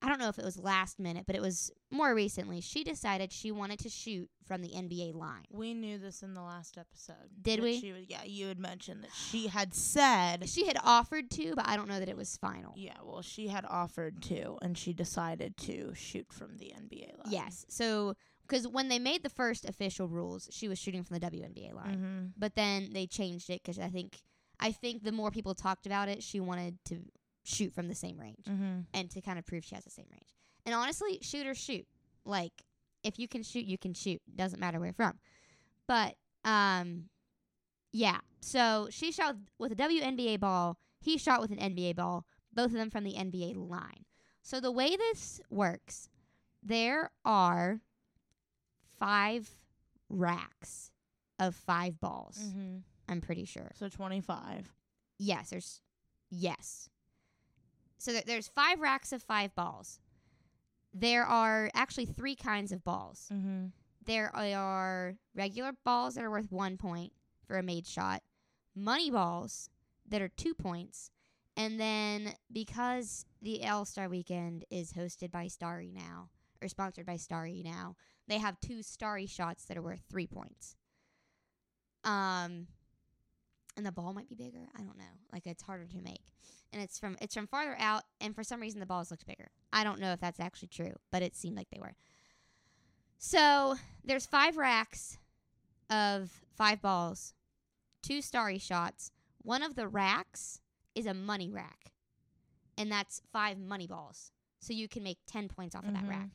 I 0.06 0.10
don't 0.10 0.20
know 0.20 0.30
if 0.30 0.38
it 0.38 0.46
was 0.46 0.60
last 0.60 1.00
minute, 1.00 1.24
but 1.26 1.36
it 1.36 1.42
was 1.42 1.72
more 1.90 2.14
recently. 2.14 2.62
She 2.62 2.84
decided 2.84 3.32
she 3.32 3.52
wanted 3.52 3.80
to 3.80 3.90
shoot 3.90 4.30
from 4.46 4.62
the 4.62 4.70
NBA 4.70 5.16
line. 5.16 5.46
We 5.50 5.74
knew 5.74 5.98
this 5.98 6.22
in 6.22 6.36
the 6.36 6.44
last 6.44 6.78
episode. 6.78 7.16
Did 7.42 7.60
we? 7.62 7.80
She 7.80 7.92
would, 7.92 8.06
yeah, 8.08 8.24
you 8.24 8.48
had 8.48 8.60
mentioned 8.60 9.04
that 9.04 9.10
she 9.14 9.48
had 9.48 9.74
said. 9.74 10.48
She 10.48 10.68
had 10.68 10.78
offered 10.84 11.32
to, 11.32 11.56
but 11.56 11.68
I 11.68 11.76
don't 11.76 11.88
know 11.88 12.00
that 12.00 12.08
it 12.08 12.16
was 12.16 12.38
final. 12.38 12.74
Yeah, 12.76 12.98
well, 13.04 13.24
she 13.24 13.48
had 13.48 13.66
offered 13.68 14.22
to, 14.24 14.60
and 14.62 14.78
she 14.78 14.94
decided 14.94 15.58
to 15.58 15.94
shoot 15.96 16.32
from 16.32 16.58
the 16.58 16.72
NBA 16.80 17.18
line. 17.18 17.34
Yes. 17.34 17.66
So, 17.68 18.14
because 18.48 18.68
when 18.68 18.90
they 18.90 19.00
made 19.00 19.24
the 19.24 19.30
first 19.30 19.66
official 19.66 20.08
rules, 20.08 20.50
she 20.52 20.68
was 20.68 20.78
shooting 20.78 21.04
from 21.04 21.18
the 21.18 21.26
WNBA 21.26 21.74
line. 21.74 21.96
Mm-hmm. 21.96 22.26
But 22.38 22.54
then 22.54 22.92
they 22.94 23.08
changed 23.08 23.50
it 23.50 23.64
'cause 23.64 23.80
I 23.80 23.90
think 23.90 24.22
I 24.60 24.72
think 24.72 25.04
the 25.04 25.12
more 25.12 25.32
people 25.32 25.54
talked 25.54 25.86
about 25.86 26.10
it, 26.10 26.24
she 26.24 26.40
wanted 26.40 26.78
to 26.86 27.04
shoot 27.46 27.74
from 27.74 27.88
the 27.88 27.96
same 27.96 28.20
range 28.20 28.46
Mm-hmm. 28.50 28.80
and 28.94 29.10
to 29.12 29.22
kind 29.22 29.40
of 29.40 29.46
prove 29.46 29.64
she 29.64 29.76
has 29.76 29.84
the 29.86 29.90
same 29.92 30.08
range. 30.12 30.34
And 30.66 30.74
honestly, 30.76 31.20
shoot 31.22 31.46
or 31.48 31.54
shoot. 31.56 31.86
Like 32.26 32.52
if 33.04 33.20
you 33.20 33.28
can 33.28 33.44
shoot, 33.44 33.66
you 33.66 33.78
can 33.78 33.94
shoot. 33.94 34.22
Doesn't 34.36 34.60
matter 34.60 34.80
where 34.80 34.94
from. 34.94 35.20
But 35.88 36.16
um, 36.44 37.06
yeah. 37.92 38.18
So 38.42 38.88
she 38.90 39.12
shot 39.12 39.36
with 39.60 39.72
a 39.72 39.76
WNBA 39.76 40.40
ball. 40.40 40.78
He 41.00 41.18
shot 41.18 41.40
with 41.40 41.52
an 41.52 41.58
NBA 41.60 41.96
ball. 41.96 42.26
Both 42.54 42.68
of 42.68 42.74
them 42.74 42.90
from 42.90 43.04
the 43.04 43.14
NBA 43.14 43.56
line. 43.70 44.06
So 44.42 44.60
the 44.60 44.72
way 44.72 44.96
this 44.96 45.40
works, 45.50 46.10
there 46.64 47.12
are 47.24 47.82
five 49.00 49.50
racks 50.10 50.92
of 51.40 51.56
five 51.56 52.00
balls. 52.00 52.38
Mm-hmm. 52.40 52.78
I'm 53.10 53.22
pretty 53.22 53.46
sure. 53.46 53.72
So 53.76 53.90
25. 53.90 54.72
Yes, 55.20 55.50
there's 55.52 55.82
yes. 56.30 56.90
So 57.98 58.12
there, 58.14 58.24
there's 58.26 58.48
five 58.48 58.80
racks 58.80 59.12
of 59.12 59.24
five 59.24 59.56
balls. 59.56 60.00
There 60.94 61.24
are 61.24 61.70
actually 61.74 62.06
three 62.06 62.36
kinds 62.36 62.72
of 62.72 62.84
balls. 62.84 63.30
Mm-hmm. 63.32 63.68
There 64.06 64.36
are 64.36 65.16
regular 65.34 65.74
balls 65.84 66.16
that 66.16 66.24
are 66.24 66.32
worth 66.32 66.52
one 66.52 66.78
point 66.78 67.12
for 67.46 67.58
a 67.58 67.64
made 67.64 67.88
shot, 67.88 68.22
money 68.76 69.10
balls 69.10 69.70
that 70.08 70.22
are 70.22 70.30
two 70.30 70.54
points, 70.54 71.10
and 71.58 71.80
then 71.80 72.34
because 72.52 73.26
the 73.42 73.68
All 73.68 73.86
Star 73.86 74.10
Weekend 74.10 74.66
is 74.70 74.94
hosted 74.94 75.32
by 75.32 75.48
Starry 75.48 75.92
now 75.94 76.30
or 76.62 76.68
sponsored 76.68 77.06
by 77.06 77.18
Starry 77.18 77.62
now, 77.64 77.96
they 78.28 78.38
have 78.38 78.60
two 78.60 78.82
Starry 78.82 79.26
shots 79.26 79.66
that 79.66 79.78
are 79.78 79.82
worth 79.82 80.04
three 80.10 80.28
points. 80.28 80.76
Um, 82.04 82.68
and 83.78 83.86
the 83.86 83.92
ball 83.92 84.14
might 84.14 84.30
be 84.30 84.36
bigger. 84.36 84.68
I 84.76 84.80
don't 84.80 84.98
know. 84.98 85.04
Like 85.32 85.46
it's 85.46 85.64
harder 85.64 85.86
to 85.86 86.02
make, 86.02 86.34
and 86.72 86.82
it's 86.82 86.98
from 86.98 87.18
it's 87.22 87.34
from 87.34 87.48
farther 87.48 87.76
out, 87.80 88.04
and 88.22 88.36
for 88.36 88.44
some 88.44 88.62
reason 88.62 88.80
the 88.80 88.86
balls 88.86 89.12
looked 89.12 89.26
bigger. 89.26 89.50
I 89.74 89.84
don't 89.84 90.00
know 90.00 90.12
if 90.14 90.20
that's 90.20 90.40
actually 90.40 90.70
true, 90.70 90.94
but 91.12 91.22
it 91.22 91.36
seemed 91.36 91.58
like 91.58 91.70
they 91.70 91.80
were. 91.80 91.96
So 93.18 93.76
there's 94.04 94.26
five 94.26 94.58
racks 94.58 95.18
of 95.90 96.32
five 96.56 96.82
balls, 96.82 97.34
two 98.02 98.22
starry 98.22 98.58
shots. 98.58 99.12
One 99.42 99.64
of 99.64 99.76
the 99.76 99.88
racks 99.88 100.60
is 100.96 101.06
a 101.06 101.14
money 101.14 101.50
rack, 101.52 101.92
and 102.78 102.92
that's 102.92 103.22
five 103.32 103.58
money 103.58 103.88
balls. 103.88 104.32
So 104.60 104.74
you 104.74 104.88
can 104.88 105.04
make 105.04 105.20
ten 105.28 105.48
points 105.48 105.76
off 105.76 105.86
of 105.86 105.94
that 105.94 106.08
rack. 106.08 106.20
Mm-hmm. 106.20 106.28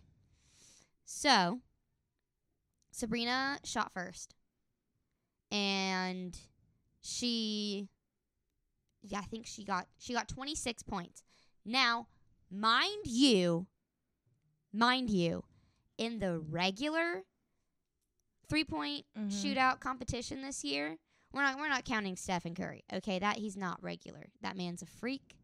So 1.04 1.61
Sabrina 2.92 3.59
shot 3.64 3.92
first, 3.92 4.35
and 5.50 6.38
she, 7.02 7.88
yeah, 9.02 9.19
I 9.19 9.23
think 9.23 9.47
she 9.47 9.64
got 9.64 9.87
she 9.99 10.12
got 10.12 10.28
twenty 10.28 10.54
six 10.54 10.83
points. 10.83 11.23
Now, 11.64 12.07
mind 12.50 13.02
you, 13.07 13.66
mind 14.73 15.11
you, 15.11 15.45
in 15.99 16.19
the 16.19 16.38
regular 16.38 17.23
three 18.49 18.64
point 18.64 19.07
Mhm. 19.16 19.30
shootout 19.30 19.80
competition 19.80 20.42
this 20.42 20.64
year, 20.64 20.99
we're 21.33 21.42
not 21.42 21.57
we're 21.59 21.69
not 21.69 21.85
counting 21.85 22.16
Stephen 22.16 22.54
Curry. 22.54 22.85
Okay, 22.92 23.19
that 23.19 23.37
he's 23.38 23.57
not 23.57 23.83
regular. 23.83 24.26
That 24.42 24.57
man's 24.57 24.83
a 24.83 24.87
freak. 24.87 25.37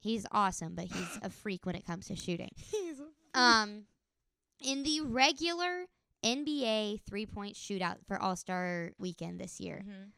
He's 0.00 0.26
awesome, 0.32 0.74
but 0.74 0.86
he's 0.86 1.18
a 1.22 1.30
freak 1.42 1.64
when 1.66 1.74
it 1.76 1.84
comes 1.86 2.06
to 2.08 2.16
shooting. 2.16 2.50
Um, 3.34 3.86
in 4.60 4.82
the 4.82 5.00
regular 5.00 5.86
NBA 6.22 7.00
three 7.08 7.24
point 7.24 7.54
shootout 7.56 7.96
for 8.06 8.20
All 8.20 8.36
Star 8.36 8.92
Weekend 8.98 9.40
this 9.40 9.58
year, 9.58 9.82
Mhm. 9.88 10.10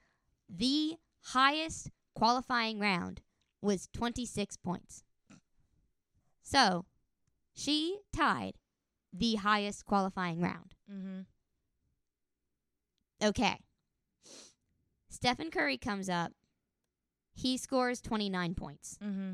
The 0.57 0.97
highest 1.29 1.91
qualifying 2.15 2.79
round 2.79 3.23
was 3.61 3.89
26 3.93 4.57
points. 4.59 5.03
So, 6.43 6.85
she 7.55 7.99
tied 8.15 8.55
the 9.13 9.37
highest 9.37 9.87
qualifying 9.87 10.41
round. 10.41 10.75
Mm-hmm. 10.93 11.21
Okay. 13.27 13.59
Stephen 15.09 15.51
Curry 15.51 15.79
comes 15.79 16.09
up. 16.09 16.33
He 17.33 17.57
scores 17.57 18.01
29 18.01 18.55
points. 18.55 18.99
Mm-hmm. 19.03 19.33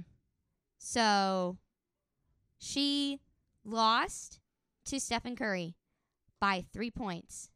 So, 0.78 1.58
she 2.58 3.20
lost 3.64 4.38
to 4.86 5.00
Stephen 5.00 5.36
Curry 5.36 5.74
by 6.40 6.64
three 6.72 6.90
points. 6.90 7.50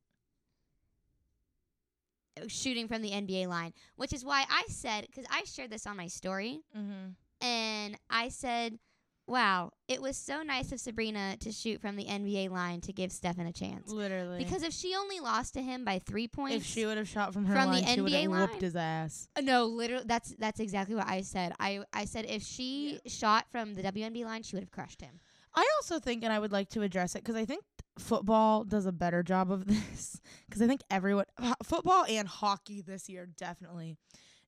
Shooting 2.48 2.88
from 2.88 3.00
the 3.02 3.10
NBA 3.10 3.46
line, 3.48 3.72
which 3.96 4.12
is 4.12 4.24
why 4.24 4.44
I 4.50 4.64
said, 4.68 5.06
because 5.06 5.24
I 5.30 5.44
shared 5.44 5.70
this 5.70 5.86
on 5.86 5.96
my 5.96 6.08
story, 6.08 6.62
Mm-hmm. 6.76 7.10
and 7.46 7.96
I 8.10 8.28
said, 8.28 8.78
wow, 9.26 9.70
it 9.88 10.02
was 10.02 10.16
so 10.16 10.42
nice 10.42 10.72
of 10.72 10.80
Sabrina 10.80 11.36
to 11.40 11.52
shoot 11.52 11.80
from 11.80 11.96
the 11.96 12.04
NBA 12.06 12.50
line 12.50 12.80
to 12.82 12.92
give 12.92 13.12
Stephen 13.12 13.46
a 13.46 13.52
chance. 13.52 13.90
Literally. 13.90 14.38
Because 14.42 14.62
if 14.62 14.72
she 14.72 14.94
only 14.96 15.20
lost 15.20 15.54
to 15.54 15.62
him 15.62 15.84
by 15.84 15.98
three 16.00 16.26
points, 16.28 16.56
if 16.56 16.64
she 16.66 16.84
would 16.84 16.98
have 16.98 17.08
shot 17.08 17.32
from 17.32 17.44
her 17.46 17.54
from 17.54 17.66
the 17.72 17.80
line, 17.80 17.86
she 17.94 18.00
would 18.00 18.12
NBA 18.12 18.22
have 18.22 18.30
line? 18.32 18.40
whooped 18.40 18.60
his 18.62 18.76
ass. 18.76 19.28
Uh, 19.36 19.40
No, 19.40 19.66
literally, 19.66 20.04
that's 20.06 20.34
that's 20.38 20.60
exactly 20.60 20.94
what 20.96 21.06
I 21.06 21.20
said. 21.22 21.52
I 21.60 21.84
I 21.92 22.04
said 22.04 22.26
if 22.28 22.42
she 22.42 22.98
shot 23.06 23.46
from 23.50 23.74
the 23.74 23.82
WNB 23.82 24.24
line, 24.24 24.42
she 24.42 24.56
would 24.56 24.62
have 24.64 24.72
crushed 24.72 25.00
him. 25.00 25.20
I 25.54 25.64
also 25.76 26.00
think, 26.00 26.24
and 26.24 26.32
I 26.32 26.40
would 26.40 26.50
like 26.50 26.68
to 26.70 26.82
address 26.82 27.14
it 27.14 27.22
because 27.22 27.36
I 27.36 27.44
think 27.44 27.62
football 27.98 28.64
does 28.64 28.86
a 28.86 28.92
better 28.92 29.22
job 29.22 29.50
of 29.50 29.66
this. 29.66 30.20
Because 30.46 30.62
I 30.62 30.66
think 30.66 30.82
everyone, 30.90 31.26
football 31.62 32.04
and 32.08 32.28
hockey 32.28 32.80
this 32.82 33.08
year 33.08 33.26
definitely 33.26 33.96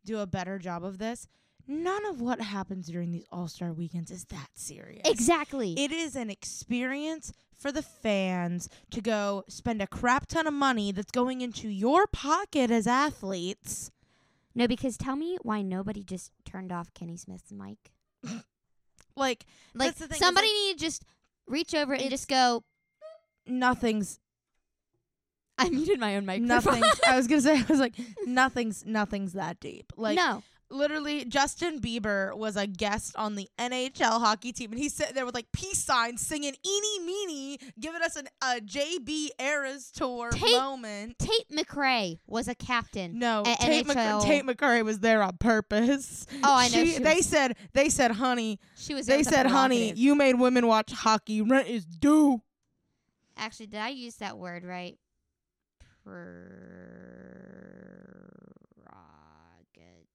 do 0.05 0.19
a 0.19 0.27
better 0.27 0.59
job 0.59 0.85
of 0.85 0.99
this. 0.99 1.27
None 1.69 2.07
of 2.07 2.21
what 2.21 2.41
happens 2.41 2.87
during 2.87 3.11
these 3.11 3.27
All 3.33 3.49
Star 3.49 3.73
weekends 3.73 4.13
is 4.13 4.25
that 4.27 4.51
serious. 4.55 5.03
Exactly. 5.05 5.73
It 5.77 5.91
is 5.91 6.15
an 6.15 6.31
experience 6.31 7.33
for 7.59 7.73
the 7.73 7.83
fans 7.83 8.69
to 8.91 9.01
go 9.01 9.43
spend 9.49 9.83
a 9.83 9.87
crap 9.89 10.27
ton 10.27 10.47
of 10.47 10.55
money 10.55 10.93
that's 10.93 11.11
going 11.11 11.41
into 11.41 11.69
your 11.69 12.07
pocket 12.07 12.71
as 12.71 12.87
athletes. 12.87 13.91
no, 14.55 14.69
because 14.69 14.97
tell 14.97 15.17
me 15.17 15.39
why 15.43 15.63
nobody 15.63 16.05
just 16.05 16.31
turned 16.45 16.71
off 16.71 16.95
Kenny 16.95 17.17
Smith's 17.17 17.53
mic. 17.53 17.79
Like, 19.19 19.47
Like 19.75 19.89
That's 19.89 20.01
the 20.01 20.09
thing, 20.09 20.19
somebody 20.19 20.49
like, 20.49 20.55
need 20.55 20.79
to 20.79 20.85
just 20.85 21.03
reach 21.47 21.75
over 21.75 21.95
and 21.95 22.11
just 22.11 22.29
go. 22.29 22.65
Nothing's 23.47 24.19
I 25.59 25.71
muted 25.71 25.99
my 26.01 26.17
own 26.17 26.27
microphone. 26.27 26.49
nothing's 26.49 27.01
I 27.09 27.17
was 27.17 27.27
gonna 27.27 27.41
say 27.41 27.59
I 27.59 27.65
was 27.69 27.81
like 27.81 27.95
nothing's 28.27 28.85
nothing's 28.85 29.33
that 29.35 29.59
deep. 29.59 29.91
Like 29.97 30.17
no, 30.17 30.43
literally 30.69 31.25
Justin 31.25 31.81
Bieber 31.81 32.37
was 32.37 32.57
a 32.57 32.67
guest 32.67 33.17
on 33.17 33.37
the 33.37 33.49
NHL 33.59 34.21
hockey 34.21 34.53
team 34.53 34.73
and 34.73 34.79
he's 34.79 34.93
sitting 34.93 35.15
there 35.15 35.25
with 35.25 35.35
like 35.35 35.47
peace 35.53 35.79
signs 35.79 36.21
singing 36.21 36.55
eeny 36.67 37.05
meeny, 37.07 37.59
giving 37.81 38.03
us 38.03 38.17
an 38.17 38.29
a 38.43 38.61
JB 38.61 39.29
Eras 39.41 39.91
tour 39.93 40.29
Tate- 40.31 40.53
moment. 40.53 41.19
Tate 41.19 41.49
McRae 41.51 42.19
was 42.27 42.49
a 42.49 42.55
captain. 42.55 43.19
No, 43.19 43.41
A- 43.47 43.57
Tate, 43.57 43.87
NHL. 43.87 44.25
Tate 44.25 44.45
McRae 44.45 44.85
was 44.85 44.99
there 44.99 45.23
on 45.23 45.39
purpose. 45.39 46.27
Oh, 46.35 46.55
I 46.55 46.69
know. 46.69 46.85
She- 46.85 46.93
she 46.95 46.99
they 47.03 47.15
was- 47.17 47.27
said 47.27 47.57
they 47.73 47.89
said, 47.89 48.11
honey, 48.11 48.59
She 48.77 48.93
was. 48.93 49.07
there 49.07 49.17
they 49.17 49.21
with 49.21 49.29
a 49.29 49.31
said, 49.31 49.47
honey, 49.47 49.77
prerogative. 49.79 49.99
you 49.99 50.15
made 50.15 50.35
women 50.35 50.67
watch 50.67 50.93
hockey. 50.93 51.41
Rent 51.41 51.69
is 51.69 51.87
due. 51.87 52.43
Actually, 53.37 53.67
did 53.67 53.81
I 53.81 53.91
use 53.91 54.17
that 54.17 54.39
word 54.39 54.65
right? 54.65 54.97
Prerogative. 59.67 60.07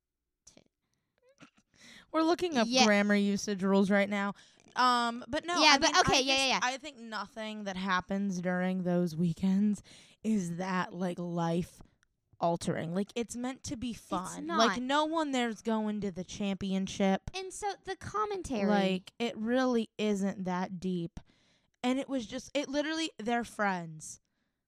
We're 2.12 2.24
looking 2.24 2.58
up 2.58 2.68
Yeah. 2.70 2.86
grammar 2.86 3.16
usage 3.16 3.63
rules 3.63 3.90
right 3.90 4.10
now. 4.10 4.34
Um, 4.75 5.24
but 5.28 5.46
no, 5.46 5.62
Yeah, 5.62 5.72
I 5.72 5.78
but 5.78 5.88
mean, 5.90 5.96
I 5.96 6.00
okay, 6.01 6.22
yeah, 6.22 6.34
just- 6.36 6.48
yeah, 6.48 6.48
yeah. 6.48 6.60
I 6.62 6.78
think 6.78 6.98
nothing 6.98 7.63
that 7.66 7.75
happens 7.78 8.40
during 8.42 8.84
those 8.84 9.16
weekends 9.16 9.82
is 10.24 10.58
that 10.58 10.94
like 10.94 11.18
life 11.20 11.82
altering. 12.40 12.94
Like 12.94 13.12
it's 13.16 13.36
meant 13.36 13.63
to 13.66 13.75
be 13.78 13.94
fun. 13.94 14.48
Like 14.48 14.82
no 14.82 15.06
one 15.06 15.32
there's 15.32 15.62
going 15.62 16.01
to 16.01 16.12
the 16.12 16.24
championship. 16.24 17.22
And 17.34 17.54
so 17.54 17.68
the 17.86 17.96
commentary, 17.98 18.66
Like 18.68 19.12
it 19.20 19.38
really 19.38 19.90
isn't 19.98 20.46
that 20.46 20.80
deep. 20.80 21.20
And 21.83 22.00
it 22.00 22.07
was 22.09 22.25
just 22.25 22.51
it 22.55 22.69
literally 22.69 23.11
they're 23.17 23.43
friends. 23.43 24.19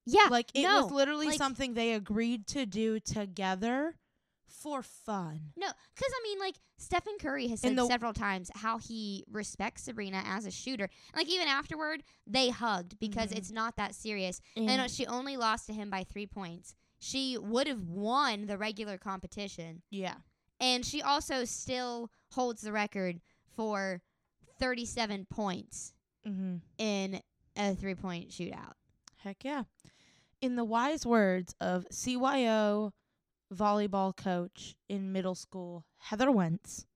yeah, 0.06 0.28
Like 0.30 0.50
it 0.54 0.62
no, 0.62 0.82
was 0.82 0.92
literally 0.92 1.26
like- 1.28 1.38
something 1.38 1.74
they 1.74 1.92
agreed 1.94 2.46
to 2.48 2.66
do 2.66 2.98
together 3.00 3.94
for 4.46 4.82
fun. 4.82 5.52
No, 5.56 5.66
because 5.94 6.12
I 6.12 6.20
mean, 6.22 6.38
like 6.38 6.54
Stephen 6.78 7.14
Curry 7.20 7.48
has 7.48 7.60
said 7.60 7.78
several 7.86 8.12
times 8.12 8.50
how 8.54 8.78
he 8.78 9.24
respects 9.30 9.82
Sabrina 9.82 10.22
as 10.26 10.46
a 10.46 10.50
shooter. 10.50 10.88
Like 11.14 11.28
even 11.28 11.48
afterward, 11.48 12.02
they 12.26 12.48
hugged 12.50 12.98
because 12.98 13.30
Mhm. 13.30 13.36
it's 13.38 13.50
not 13.50 13.76
that 13.76 13.94
serious. 13.94 14.40
And 14.56 14.68
uh, 14.80 14.88
she 14.88 15.06
only 15.06 15.36
lost 15.36 15.66
to 15.66 15.72
him 15.74 15.90
by 15.90 16.04
three 16.04 16.26
points. 16.26 16.74
She 16.98 17.36
would 17.38 17.66
have 17.66 17.88
won 17.88 18.46
the 18.46 18.56
regular 18.56 18.96
competition, 18.96 19.82
yeah. 19.90 20.14
and 20.58 20.84
she 20.86 21.02
also 21.02 21.44
still 21.44 22.10
holds 22.30 22.62
the 22.62 22.72
record 22.72 23.20
for 23.54 24.00
thirty-seven 24.58 25.26
points 25.26 25.92
Mhm. 26.26 26.60
in 26.78 27.20
a 27.56 27.74
three-point 27.74 28.30
shootout. 28.30 28.74
Heck 29.18 29.44
yeah. 29.44 29.64
In 30.40 30.56
the 30.56 30.64
wise 30.64 31.06
words 31.06 31.54
of 31.60 31.86
CYO 31.90 32.92
volleyball 33.52 34.16
coach 34.16 34.74
in 34.88 35.12
middle 35.12 35.34
school, 35.34 35.84
Heather 35.98 36.30
Wentz, 36.30 36.86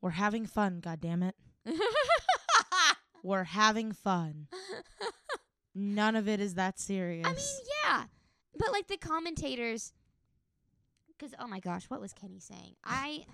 we're 0.00 0.10
having 0.10 0.46
fun, 0.46 0.80
goddammit. 0.80 1.32
We're 3.24 3.44
having 3.44 3.92
fun. 3.92 4.46
None 5.74 6.14
of 6.16 6.28
it 6.28 6.40
is 6.40 6.54
that 6.54 6.78
serious. 6.78 7.26
I 7.26 7.32
mean, 7.34 7.66
yeah, 7.84 8.04
but 8.56 8.70
like 8.72 8.86
the 8.86 8.96
commentators, 8.96 9.92
because 11.08 11.34
oh 11.38 11.48
my 11.48 11.58
gosh, 11.60 11.84
what 11.90 12.00
was 12.00 12.12
Kenny 12.12 12.38
saying? 12.38 12.76
I 12.84 13.24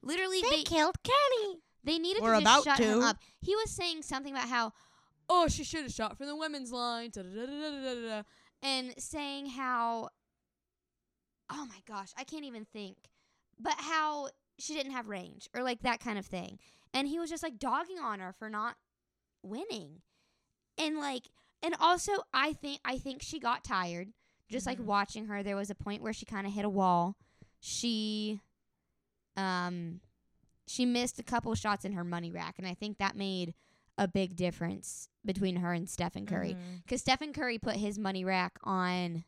literally 0.00 0.40
they 0.42 0.62
killed 0.62 0.96
Kenny. 1.02 1.60
They 1.84 1.98
needed 1.98 2.22
We're 2.22 2.38
to 2.38 2.44
just 2.44 2.64
shut 2.64 2.78
him 2.78 3.02
up. 3.02 3.18
He 3.40 3.54
was 3.56 3.70
saying 3.70 4.02
something 4.02 4.32
about 4.32 4.48
how 4.48 4.72
oh 5.28 5.48
she 5.48 5.64
should 5.64 5.82
have 5.82 5.92
shot 5.92 6.16
from 6.18 6.26
the 6.26 6.36
women's 6.36 6.72
line, 6.72 7.10
and 8.62 8.94
saying 8.98 9.50
how 9.50 10.08
oh 11.50 11.66
my 11.66 11.80
gosh, 11.86 12.12
I 12.16 12.24
can't 12.24 12.44
even 12.44 12.64
think, 12.66 12.96
but 13.58 13.74
how 13.78 14.28
she 14.58 14.74
didn't 14.74 14.92
have 14.92 15.08
range 15.08 15.48
or 15.54 15.62
like 15.62 15.82
that 15.82 16.00
kind 16.00 16.18
of 16.18 16.26
thing, 16.26 16.58
and 16.92 17.08
he 17.08 17.18
was 17.18 17.30
just 17.30 17.42
like 17.42 17.58
dogging 17.58 17.98
on 17.98 18.20
her 18.20 18.32
for 18.32 18.50
not 18.50 18.76
winning, 19.42 20.02
and 20.76 20.98
like 20.98 21.24
and 21.62 21.74
also 21.80 22.12
I 22.32 22.52
think 22.52 22.80
I 22.84 22.98
think 22.98 23.22
she 23.22 23.38
got 23.38 23.64
tired 23.64 24.12
just 24.50 24.66
like 24.66 24.78
Mhm. 24.78 24.84
watching 24.84 25.26
her. 25.26 25.42
There 25.42 25.56
was 25.56 25.70
a 25.70 25.74
point 25.74 26.02
where 26.02 26.12
she 26.12 26.24
kind 26.24 26.46
of 26.46 26.52
hit 26.52 26.64
a 26.64 26.70
wall. 26.70 27.16
She 27.60 28.40
um 29.36 30.00
she 30.68 30.84
missed 30.86 31.18
a 31.18 31.22
couple 31.22 31.54
shots 31.54 31.84
in 31.84 31.92
her 31.92 32.04
money 32.04 32.30
rack 32.30 32.56
and 32.58 32.66
I 32.66 32.74
think 32.74 32.98
that 32.98 33.16
made 33.16 33.54
a 33.96 34.06
big 34.06 34.36
difference 34.36 35.08
between 35.24 35.56
her 35.56 35.72
and 35.72 35.88
Stephen 35.88 36.24
Curry 36.26 36.54
Mhm. 36.54 36.86
cuz 36.86 37.00
Stephen 37.00 37.32
Curry 37.32 37.58
put 37.58 37.76
his 37.76 37.98
money 37.98 38.24
rack 38.24 38.58
on 38.62 39.24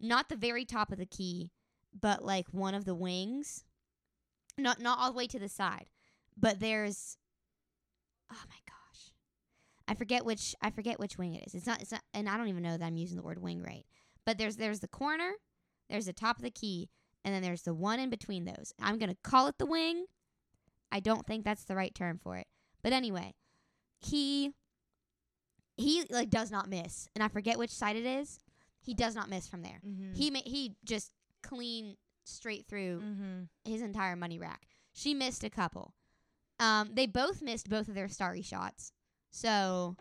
not 0.00 0.28
the 0.28 0.36
very 0.36 0.64
top 0.64 0.92
of 0.92 0.98
the 0.98 1.06
key, 1.06 1.50
but 1.92 2.24
like 2.24 2.48
one 2.52 2.74
of 2.74 2.84
the 2.84 2.94
wings. 2.94 3.64
Not 4.56 4.80
not 4.80 4.98
all 4.98 5.10
the 5.12 5.16
way 5.16 5.26
to 5.26 5.38
the 5.38 5.48
side. 5.48 5.90
But 6.36 6.60
there's 6.60 7.16
Oh 8.30 8.44
my 8.48 8.58
gosh. 8.66 9.12
I 9.88 9.94
forget 9.94 10.24
which 10.24 10.54
I 10.60 10.70
forget 10.70 11.00
which 11.00 11.18
wing 11.18 11.34
it 11.34 11.44
is. 11.46 11.54
It's 11.54 11.66
not 11.66 11.80
it's 11.82 11.92
not 11.92 12.02
and 12.14 12.28
I 12.28 12.36
don't 12.36 12.48
even 12.48 12.62
know 12.62 12.76
that 12.76 12.84
I'm 12.84 12.96
using 12.96 13.16
the 13.16 13.22
word 13.22 13.38
wing 13.42 13.62
right. 13.62 13.86
But 14.24 14.38
there's 14.38 14.56
there's 14.56 14.80
the 14.80 14.88
corner, 14.88 15.32
there's 15.88 16.06
the 16.06 16.12
top 16.12 16.36
of 16.36 16.42
the 16.42 16.50
key, 16.50 16.90
and 17.24 17.34
then 17.34 17.42
there's 17.42 17.62
the 17.62 17.74
one 17.74 17.98
in 17.98 18.10
between 18.10 18.44
those. 18.44 18.72
I'm 18.78 18.98
going 18.98 19.10
to 19.10 19.16
call 19.22 19.46
it 19.48 19.58
the 19.58 19.66
wing. 19.66 20.06
I 20.90 21.00
don't 21.00 21.26
think 21.26 21.44
that's 21.44 21.64
the 21.64 21.76
right 21.76 21.94
term 21.94 22.18
for 22.18 22.36
it. 22.36 22.46
But 22.82 22.92
anyway, 22.92 23.34
he 24.00 24.52
he 25.76 26.04
like 26.10 26.30
does 26.30 26.50
not 26.50 26.68
miss. 26.68 27.08
And 27.14 27.22
I 27.22 27.28
forget 27.28 27.58
which 27.58 27.70
side 27.70 27.96
it 27.96 28.06
is. 28.06 28.40
He 28.80 28.94
does 28.94 29.14
not 29.14 29.28
miss 29.28 29.46
from 29.46 29.62
there. 29.62 29.80
Mhm. 29.86 30.16
He 30.16 30.30
ma- 30.30 30.40
he 30.44 30.76
just 30.84 31.12
clean 31.42 31.96
straight 32.24 32.66
through 32.66 33.00
Mhm. 33.00 33.48
his 33.64 33.80
entire 33.82 34.16
money 34.16 34.38
rack. 34.38 34.66
She 34.92 35.14
missed 35.14 35.44
a 35.44 35.50
couple. 35.50 35.94
Um, 36.58 36.90
they 36.94 37.06
both 37.06 37.40
missed 37.42 37.68
both 37.70 37.88
of 37.88 37.94
their 37.94 38.08
starry 38.08 38.42
shots. 38.42 38.92
So 39.30 39.96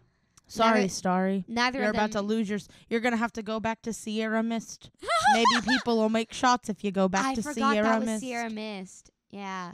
Sorry, 0.50 0.80
Neither- 0.80 0.90
Starry. 0.94 1.46
neither 1.50 1.80
You're 1.82 1.90
about 1.90 2.14
to 2.14 2.22
lose 2.22 2.48
your. 2.48 2.56
s- 2.56 2.70
You're 2.90 3.02
gonna 3.02 3.18
have 3.18 3.34
to 3.34 3.44
go 3.44 3.60
back 3.60 3.82
to 3.82 3.92
Sierra 3.92 4.42
Mist. 4.42 4.90
Maybe 5.34 5.68
people 5.68 5.98
will 5.98 6.08
make 6.08 6.32
shots 6.32 6.70
if 6.70 6.86
you 6.86 6.92
go 6.92 7.10
back 7.10 7.26
I 7.26 7.36
to 7.36 7.44
Sierra 7.44 7.54
Mist. 7.54 7.58
I 7.58 7.62
forgot 7.62 7.72
Sierra 7.74 7.88
that 7.90 8.00
was 8.00 8.06
Mist. 8.06 8.22
Sierra 8.22 8.50
Mist. 8.50 9.12
Yeah, 9.30 9.74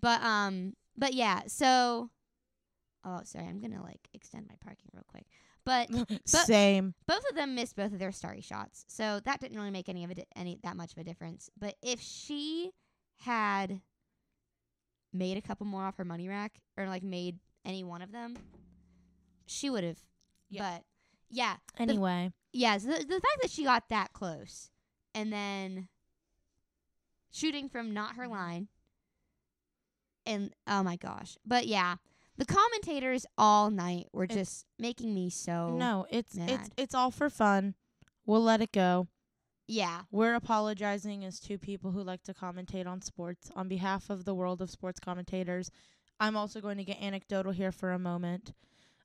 but 0.00 0.22
um, 0.22 0.74
but 0.96 1.14
yeah. 1.14 1.42
So, 1.46 2.10
oh, 3.04 3.20
sorry, 3.24 3.46
I'm 3.46 3.60
gonna 3.60 3.82
like 3.82 4.08
extend 4.14 4.46
my 4.48 4.54
parking 4.62 4.90
real 4.92 5.04
quick. 5.08 5.26
But 5.66 5.88
Same. 6.28 6.94
both 7.08 7.24
of 7.28 7.34
them 7.34 7.56
missed 7.56 7.74
both 7.74 7.92
of 7.92 7.98
their 7.98 8.12
starry 8.12 8.40
shots, 8.40 8.84
so 8.86 9.20
that 9.24 9.40
didn't 9.40 9.56
really 9.56 9.72
make 9.72 9.88
any 9.88 10.04
of 10.04 10.12
it 10.12 10.28
any 10.36 10.60
that 10.62 10.76
much 10.76 10.92
of 10.92 10.98
a 10.98 11.02
difference. 11.02 11.50
But 11.58 11.74
if 11.82 12.00
she 12.00 12.70
had 13.16 13.80
made 15.12 15.36
a 15.36 15.40
couple 15.40 15.66
more 15.66 15.82
off 15.82 15.96
her 15.96 16.04
money 16.04 16.28
rack, 16.28 16.60
or 16.76 16.86
like 16.86 17.02
made 17.02 17.40
any 17.64 17.82
one 17.82 18.00
of 18.00 18.12
them, 18.12 18.36
she 19.46 19.68
would 19.68 19.82
have. 19.82 19.98
Yeah. 20.48 20.74
But 20.74 20.84
yeah, 21.30 21.56
Anyway, 21.78 22.32
yeah. 22.52 22.78
So 22.78 22.88
the, 22.88 23.04
the 23.04 23.14
fact 23.14 23.42
that 23.42 23.50
she 23.50 23.64
got 23.64 23.88
that 23.88 24.12
close, 24.12 24.70
and 25.14 25.32
then 25.32 25.88
shooting 27.32 27.68
from 27.68 27.92
not 27.92 28.14
her 28.14 28.28
line, 28.28 28.68
and 30.26 30.52
oh 30.66 30.82
my 30.82 30.96
gosh, 30.96 31.36
but 31.46 31.66
yeah. 31.66 31.96
The 32.38 32.44
commentators 32.44 33.24
all 33.38 33.70
night 33.70 34.08
were 34.12 34.24
It's- 34.24 34.36
just 34.38 34.66
making 34.78 35.14
me 35.14 35.30
so 35.30 35.74
no, 35.78 36.04
it's 36.10 36.36
it's 36.36 36.68
it's 36.76 36.94
all 36.94 37.10
for 37.10 37.30
fun. 37.30 37.74
We'll 38.26 38.42
let 38.42 38.60
it 38.60 38.72
go. 38.72 39.08
yeah 39.66 40.02
We're 40.10 40.34
apologizing 40.34 41.24
as 41.24 41.40
two 41.40 41.56
people 41.56 41.92
who 41.92 42.02
like 42.02 42.22
to 42.24 42.34
commentate 42.34 42.86
on 42.86 43.00
sports 43.00 43.50
on 43.56 43.68
behalf 43.68 44.10
of 44.10 44.26
the 44.26 44.34
world 44.34 44.60
of 44.60 44.68
sports 44.70 45.00
commentators. 45.00 45.70
I'm 46.20 46.36
also 46.36 46.60
going 46.60 46.76
to 46.76 46.84
get 46.84 47.00
anecdotal 47.00 47.52
here 47.52 47.72
for 47.72 47.92
a 47.92 47.98
moment. 47.98 48.52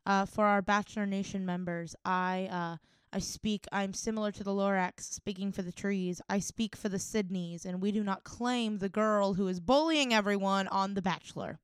Uh, 0.05 0.25
for 0.25 0.45
our 0.45 0.61
Bachelor 0.61 1.05
Nation 1.05 1.45
members, 1.45 1.95
I 2.03 2.49
uh, 2.51 2.77
I 3.13 3.19
speak. 3.19 3.65
I'm 3.71 3.93
similar 3.93 4.31
to 4.31 4.43
the 4.43 4.51
Lorax, 4.51 5.01
speaking 5.01 5.51
for 5.51 5.61
the 5.61 5.71
trees. 5.71 6.21
I 6.29 6.39
speak 6.39 6.75
for 6.75 6.87
the 6.89 6.97
Sydneys, 6.97 7.65
and 7.65 7.81
we 7.81 7.91
do 7.91 8.03
not 8.03 8.23
claim 8.23 8.77
the 8.77 8.89
girl 8.89 9.33
who 9.33 9.47
is 9.47 9.59
bullying 9.59 10.13
everyone 10.13 10.67
on 10.69 10.93
The 10.93 11.01
Bachelor. 11.01 11.59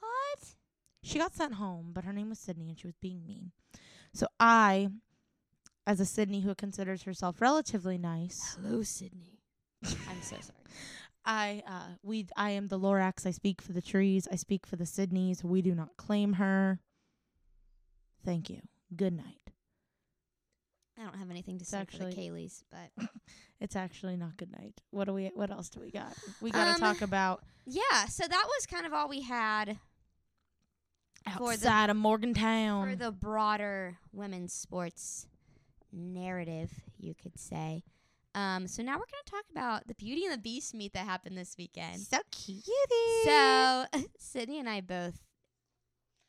What? 0.00 0.48
She 1.02 1.18
got 1.18 1.34
sent 1.34 1.54
home, 1.54 1.90
but 1.92 2.04
her 2.04 2.12
name 2.12 2.28
was 2.28 2.38
Sydney 2.38 2.68
and 2.68 2.78
she 2.78 2.88
was 2.88 2.96
being 2.96 3.24
mean. 3.26 3.52
So 4.12 4.26
I, 4.40 4.88
as 5.86 6.00
a 6.00 6.04
Sydney 6.04 6.40
who 6.40 6.54
considers 6.54 7.04
herself 7.04 7.40
relatively 7.40 7.96
nice, 7.96 8.56
Hello, 8.60 8.82
Sydney. 8.82 9.38
I'm 9.84 10.22
so 10.22 10.36
sorry. 10.40 10.58
I 11.24 11.62
uh 11.66 11.96
we 12.02 12.26
I 12.34 12.50
am 12.50 12.68
the 12.68 12.78
Lorax. 12.78 13.26
I 13.26 13.30
speak 13.30 13.60
for 13.60 13.72
the 13.72 13.82
trees. 13.82 14.26
I 14.32 14.36
speak 14.36 14.66
for 14.66 14.76
the 14.76 14.86
Sydneys. 14.86 15.44
We 15.44 15.60
do 15.60 15.74
not 15.74 15.96
claim 15.98 16.34
her. 16.34 16.80
Thank 18.24 18.48
you. 18.48 18.62
Good 18.96 19.12
night. 19.12 19.49
I 21.00 21.04
don't 21.04 21.18
have 21.18 21.30
anything 21.30 21.58
to 21.58 21.64
say 21.64 21.84
for 21.88 21.96
the 21.98 22.06
actually- 22.08 22.28
Kaelis, 22.30 22.62
but 22.70 23.08
It's 23.60 23.76
actually 23.76 24.16
not 24.16 24.36
good 24.38 24.50
night. 24.52 24.80
What 24.90 25.04
do 25.04 25.12
we 25.12 25.30
what 25.34 25.50
else 25.50 25.68
do 25.68 25.80
we 25.80 25.90
got? 25.90 26.14
We 26.40 26.50
got 26.50 26.64
to 26.64 26.70
Um, 26.72 26.80
talk 26.80 27.02
about 27.02 27.42
yeah. 27.66 28.06
So 28.06 28.24
that 28.26 28.44
was 28.46 28.66
kind 28.66 28.86
of 28.86 28.92
all 28.94 29.08
we 29.08 29.20
had 29.22 29.78
for 31.36 31.38
the- 31.48 31.52
outside 31.52 31.90
of 31.90 31.96
Morgantown. 31.96 32.88
for 32.88 32.96
the 32.96 33.12
broader 33.12 33.98
women's 34.12 34.52
sports 34.54 35.26
narrative, 35.92 36.70
you 36.98 37.14
could 37.14 37.38
say. 37.38 37.82
Um, 38.34 38.66
so 38.68 38.82
now 38.82 38.92
we're 38.92 38.98
gonna 39.10 39.24
talk 39.26 39.44
about 39.50 39.88
the 39.88 39.94
Beauty 39.94 40.24
and 40.24 40.32
the 40.32 40.38
Beast 40.38 40.72
meet 40.72 40.92
that 40.94 41.04
happened 41.04 41.36
this 41.36 41.56
weekend. 41.58 42.00
so 42.00 42.18
cutie. 42.30 42.62
So 43.24 43.86
Sydney 44.18 44.58
and 44.60 44.68
I 44.70 44.80
both 44.80 45.20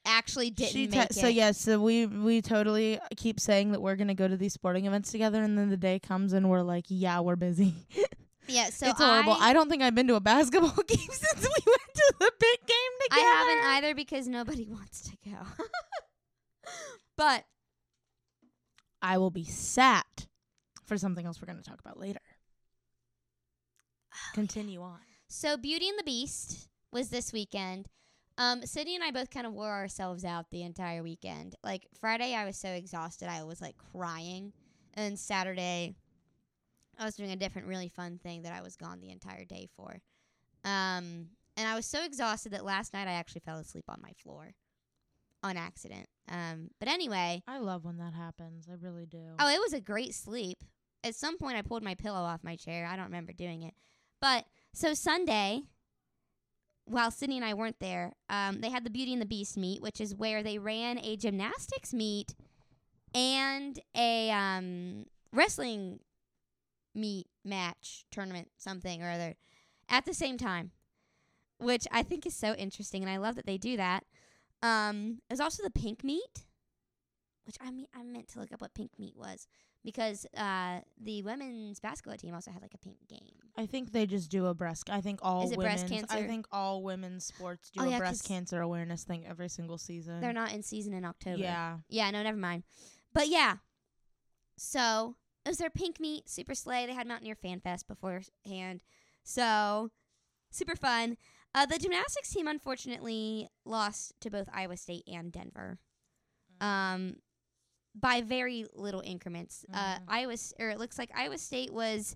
actually 0.05 0.49
didn't 0.49 0.71
She 0.71 0.87
make 0.87 0.91
te- 0.93 0.99
it. 0.99 1.15
so 1.15 1.27
yes, 1.27 1.59
so 1.59 1.79
we 1.79 2.05
we 2.05 2.41
totally 2.41 2.99
keep 3.17 3.39
saying 3.39 3.71
that 3.71 3.81
we're 3.81 3.95
gonna 3.95 4.15
go 4.15 4.27
to 4.27 4.37
these 4.37 4.53
sporting 4.53 4.85
events 4.85 5.11
together, 5.11 5.41
and 5.43 5.57
then 5.57 5.69
the 5.69 5.77
day 5.77 5.99
comes 5.99 6.33
and 6.33 6.49
we're 6.49 6.61
like, 6.61 6.85
yeah, 6.87 7.19
we're 7.19 7.35
busy. 7.35 7.73
yeah. 8.47 8.69
So 8.69 8.87
it's 8.89 8.99
horrible. 9.01 9.33
I, 9.33 9.49
I, 9.49 9.53
don't 9.53 9.69
think 9.69 9.81
I've 9.83 9.95
been 9.95 10.07
to 10.07 10.15
a 10.15 10.19
basketball 10.19 10.69
game 10.87 10.97
since 11.09 11.41
we 11.41 11.63
went 11.65 11.93
to 11.95 12.13
the 12.19 12.31
big 12.39 12.59
game 12.67 12.93
together. 13.09 13.21
I 13.21 13.35
haven't 13.37 13.85
either 13.85 13.95
because 13.95 14.27
nobody 14.27 14.65
wants 14.69 15.01
to 15.09 15.17
go. 15.25 15.37
but 17.17 17.45
I 19.01 19.17
will 19.17 19.31
be 19.31 19.45
sat 19.45 20.27
for 20.85 20.97
something 20.97 21.25
else 21.25 21.41
we're 21.41 21.47
gonna 21.47 21.61
talk 21.61 21.79
about 21.79 21.99
later. 21.99 22.19
Oh, 24.13 24.31
Continue 24.33 24.81
on. 24.81 24.99
So 25.27 25.55
Beauty 25.57 25.87
and 25.87 25.97
the 25.97 26.03
Beast 26.03 26.67
was 26.91 27.09
this 27.09 27.31
weekend. 27.31 27.87
Um, 28.41 28.65
Sydney 28.65 28.95
and 28.95 29.04
I 29.04 29.12
both 29.12 29.30
kind 29.30 29.45
of 29.45 29.54
wore 29.54 29.69
ourselves 29.69 30.25
out 30.25 30.49
the 30.49 30.63
entire 30.63 31.04
weekend. 31.04 31.56
Like 31.63 31.88
Friday, 31.99 32.34
I 32.34 32.43
was 32.43 32.58
so 32.58 32.69
exhausted, 32.69 33.30
I 33.30 33.43
was 33.43 33.62
like 33.62 33.75
crying, 33.93 34.51
and 34.95 35.19
Saturday, 35.19 35.93
I 36.97 37.06
was 37.06 37.13
doing 37.13 37.30
a 37.30 37.36
different, 37.36 37.67
really 37.67 37.88
fun 37.88 38.19
thing 38.23 38.41
that 38.41 38.51
I 38.51 38.63
was 38.63 38.75
gone 38.75 38.99
the 38.99 39.12
entire 39.12 39.45
day 39.45 39.69
for. 39.75 40.01
Um, 40.65 41.27
and 41.56 41.67
I 41.67 41.75
was 41.75 41.86
so 41.86 42.04
exhausted 42.04 42.54
that 42.54 42.65
last 42.65 42.95
night 42.95 43.08
I 43.08 43.12
actually 43.12 43.41
fell 43.45 43.60
asleep 43.60 43.86
on 43.88 44.01
my 44.01 44.13
floor 44.23 44.56
on 45.43 45.56
accident. 45.56 46.08
Um, 46.27 46.71
but 46.80 46.89
anyway, 46.89 47.43
I 47.47 47.60
love 47.60 47.86
when 47.86 47.97
that 47.97 48.15
happens. 48.15 48.67
I 48.67 48.73
really 48.82 49.06
do. 49.06 49.36
oh, 49.38 49.49
it 49.49 49.60
was 49.60 49.73
a 49.73 49.80
great 49.80 50.15
sleep. 50.15 50.63
At 51.04 51.13
some 51.13 51.38
point, 51.38 51.58
I 51.58 51.62
pulled 51.62 51.84
my 51.84 51.93
pillow 51.93 52.21
off 52.21 52.43
my 52.43 52.56
chair. 52.56 52.88
I 52.88 52.95
don't 52.95 53.06
remember 53.06 53.34
doing 53.34 53.62
it. 53.62 53.75
But 54.19 54.45
so 54.73 54.95
Sunday, 54.95 55.65
while 56.86 57.12
Sydney 57.12 57.38
and 57.38 57.46
I 57.46 57.54
weren't 57.54 57.80
there, 57.80 58.13
um, 58.30 58.62
they 58.62 58.70
had 58.70 58.84
the 58.84 58.89
Beauty 58.89 59.13
and 59.13 59.22
the 59.22 59.26
Beast 59.28 59.58
meet, 59.58 59.82
which 59.82 60.02
is 60.02 60.15
where 60.15 60.44
they 60.44 60.58
ran 60.58 60.98
a 61.00 61.15
gymnastics 61.15 61.94
meet 61.94 62.36
and 63.13 63.80
a 63.96 64.32
um, 64.32 65.06
wrestling 65.32 66.00
meet 66.94 67.28
match 67.46 68.06
tournament, 68.12 68.50
something 68.58 69.02
or 69.02 69.10
other, 69.10 69.36
at 69.89 70.06
the 70.06 70.13
same 70.13 70.38
time, 70.38 70.72
which 71.60 71.88
I 71.91 72.04
think 72.04 72.26
is 72.26 72.36
so 72.36 72.54
interesting, 72.54 73.02
and 73.04 73.12
I 73.12 73.17
love 73.17 73.36
that 73.36 73.46
they 73.46 73.58
do 73.58 73.78
that. 73.78 74.04
Um, 74.63 75.20
was 75.30 75.39
also 75.39 75.63
the 75.63 75.72
pink 75.72 76.04
meet, 76.04 76.46
which 77.46 77.58
I 77.60 77.72
mean 77.72 77.88
I 77.96 78.04
meant 78.04 78.28
to 78.30 78.39
look 78.39 78.52
up 78.52 78.62
what 78.62 78.74
pink 78.74 78.91
meet 79.00 79.15
was 79.17 79.48
because 79.84 80.26
uh, 80.38 80.80
the 81.02 81.24
women's 81.24 81.80
basketball 81.80 82.17
team 82.17 82.34
also 82.34 82.52
had 82.52 82.62
like 82.62 82.74
a 82.74 82.78
pink 82.78 82.98
game. 83.10 83.20
I 83.58 83.65
think 83.65 83.91
they 83.91 84.06
just 84.06 84.30
do 84.30 84.46
a 84.46 84.54
breast. 84.54 84.89
I 84.89 85.02
think 85.02 85.20
all 85.22 85.44
Is 85.44 85.52
it 85.52 85.60
breast 85.60 85.89
women's. 85.89 86.12
I 86.12 86.24
think 86.24 86.46
all 86.52 86.84
women's 86.84 87.26
sports 87.26 87.70
do 87.72 87.82
Oh, 87.82 87.88
a 87.88 87.91
yeah, 87.91 87.98
breast 87.98 88.26
cancer 88.28 88.62
awareness 88.62 89.04
thing 89.04 89.26
every 89.28 89.50
single 89.50 89.78
season. 89.78 90.22
They're 90.22 90.34
not 90.34 90.54
in 90.54 90.63
season 90.63 90.94
in 90.94 91.06
October. 91.06 91.41
Yeah. 91.41 91.78
Yeah, 91.89 92.12
no, 92.12 92.24
never 92.24 92.38
mind. 92.38 92.63
But 93.13 93.28
yeah, 93.28 93.56
so 94.58 95.15
it 95.46 95.50
was 95.50 95.58
their 95.58 95.70
pink 95.70 96.00
meet, 96.00 96.30
super 96.30 96.56
slay. 96.56 96.86
They 96.86 96.94
had 96.94 97.08
Mountaineer 97.08 97.36
Fan 97.36 97.60
Fest 97.60 97.88
beforehand, 97.88 98.84
so 99.24 99.91
super 100.52 100.76
fun. 100.76 101.17
Uh, 101.54 101.65
the 101.65 101.78
gymnastics 101.78 102.30
team 102.30 102.48
unfortunately 102.48 103.50
lost 103.65 104.13
to 104.22 104.30
both 104.30 104.48
Iowa 104.54 104.78
State 104.78 105.04
and 105.08 105.32
Denver, 105.32 105.80
um, 106.62 107.15
by 107.93 108.21
very 108.21 108.65
little 108.73 109.01
increments. 109.01 109.65
Uh, 109.73 109.95
Mhm. 109.99 110.04
Iowa, 110.08 110.36
or 110.60 110.69
it 110.69 110.80
looks 110.80 110.97
like 110.97 111.12
Iowa 111.15 111.38
State 111.38 111.73
was 111.73 112.15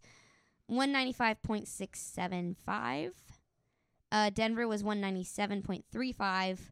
one 0.67 0.91
ninety 0.91 1.11
five 1.13 1.41
point 1.43 1.67
six 1.67 1.99
seven 1.99 2.55
five. 2.65 3.13
Uh, 4.11 4.29
Denver 4.29 4.67
was 4.67 4.83
one 4.83 5.01
ninety 5.01 5.23
seven 5.23 5.61
point 5.61 5.85
three 5.91 6.11
five, 6.11 6.71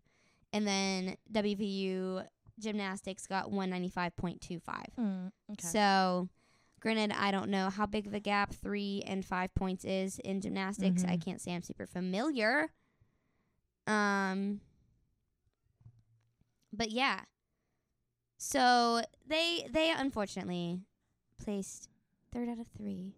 and 0.54 0.66
then 0.68 1.18
WVU 1.32 2.26
gymnastics 2.60 3.28
got 3.28 3.52
one 3.52 3.70
ninety 3.70 3.90
five 3.90 4.16
point 4.16 4.40
two 4.42 4.60
five. 4.60 4.88
Mm, 4.98 5.32
okay. 5.52 5.68
So, 5.68 6.30
granted, 6.80 7.12
I 7.12 7.32
don't 7.32 7.50
know 7.50 7.70
how 7.70 7.86
big 7.86 8.08
of 8.08 8.14
a 8.14 8.20
gap 8.22 8.54
three 8.54 9.04
and 9.06 9.26
five 9.26 9.54
points 9.56 9.84
is 9.84 10.20
in 10.20 10.40
gymnastics. 10.42 11.04
I 11.04 11.18
Mhm. 11.18 11.26
can't 11.26 11.42
say 11.42 11.54
I'm 11.54 11.62
super 11.64 11.86
familiar. 11.88 12.72
Um, 13.86 14.62
but 16.72 16.92
yeah. 16.92 17.22
So 18.38 19.02
they 19.26 19.68
they 19.72 19.92
unfortunately 19.92 20.82
placed 21.42 21.90
third 22.34 22.50
out 22.50 22.60
of 22.60 22.68
three. 22.78 23.14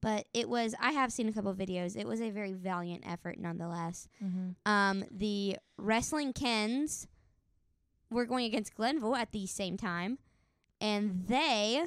But 0.00 0.26
it 0.34 0.48
was 0.48 0.74
I 0.80 0.92
have 0.92 1.12
seen 1.12 1.28
a 1.28 1.32
couple 1.32 1.50
of 1.50 1.56
videos. 1.56 1.96
It 1.96 2.06
was 2.06 2.20
a 2.20 2.30
very 2.30 2.52
valiant 2.52 3.04
effort 3.06 3.38
nonetheless. 3.38 4.08
mm-hmm. 4.22 4.50
Um, 4.66 5.04
the 5.10 5.58
wrestling 5.76 6.32
Kens 6.32 7.06
were 8.10 8.26
going 8.26 8.44
against 8.44 8.74
Glenville 8.74 9.14
at 9.14 9.32
the 9.32 9.46
same 9.46 9.76
time, 9.76 10.18
and 10.80 11.26
they 11.28 11.84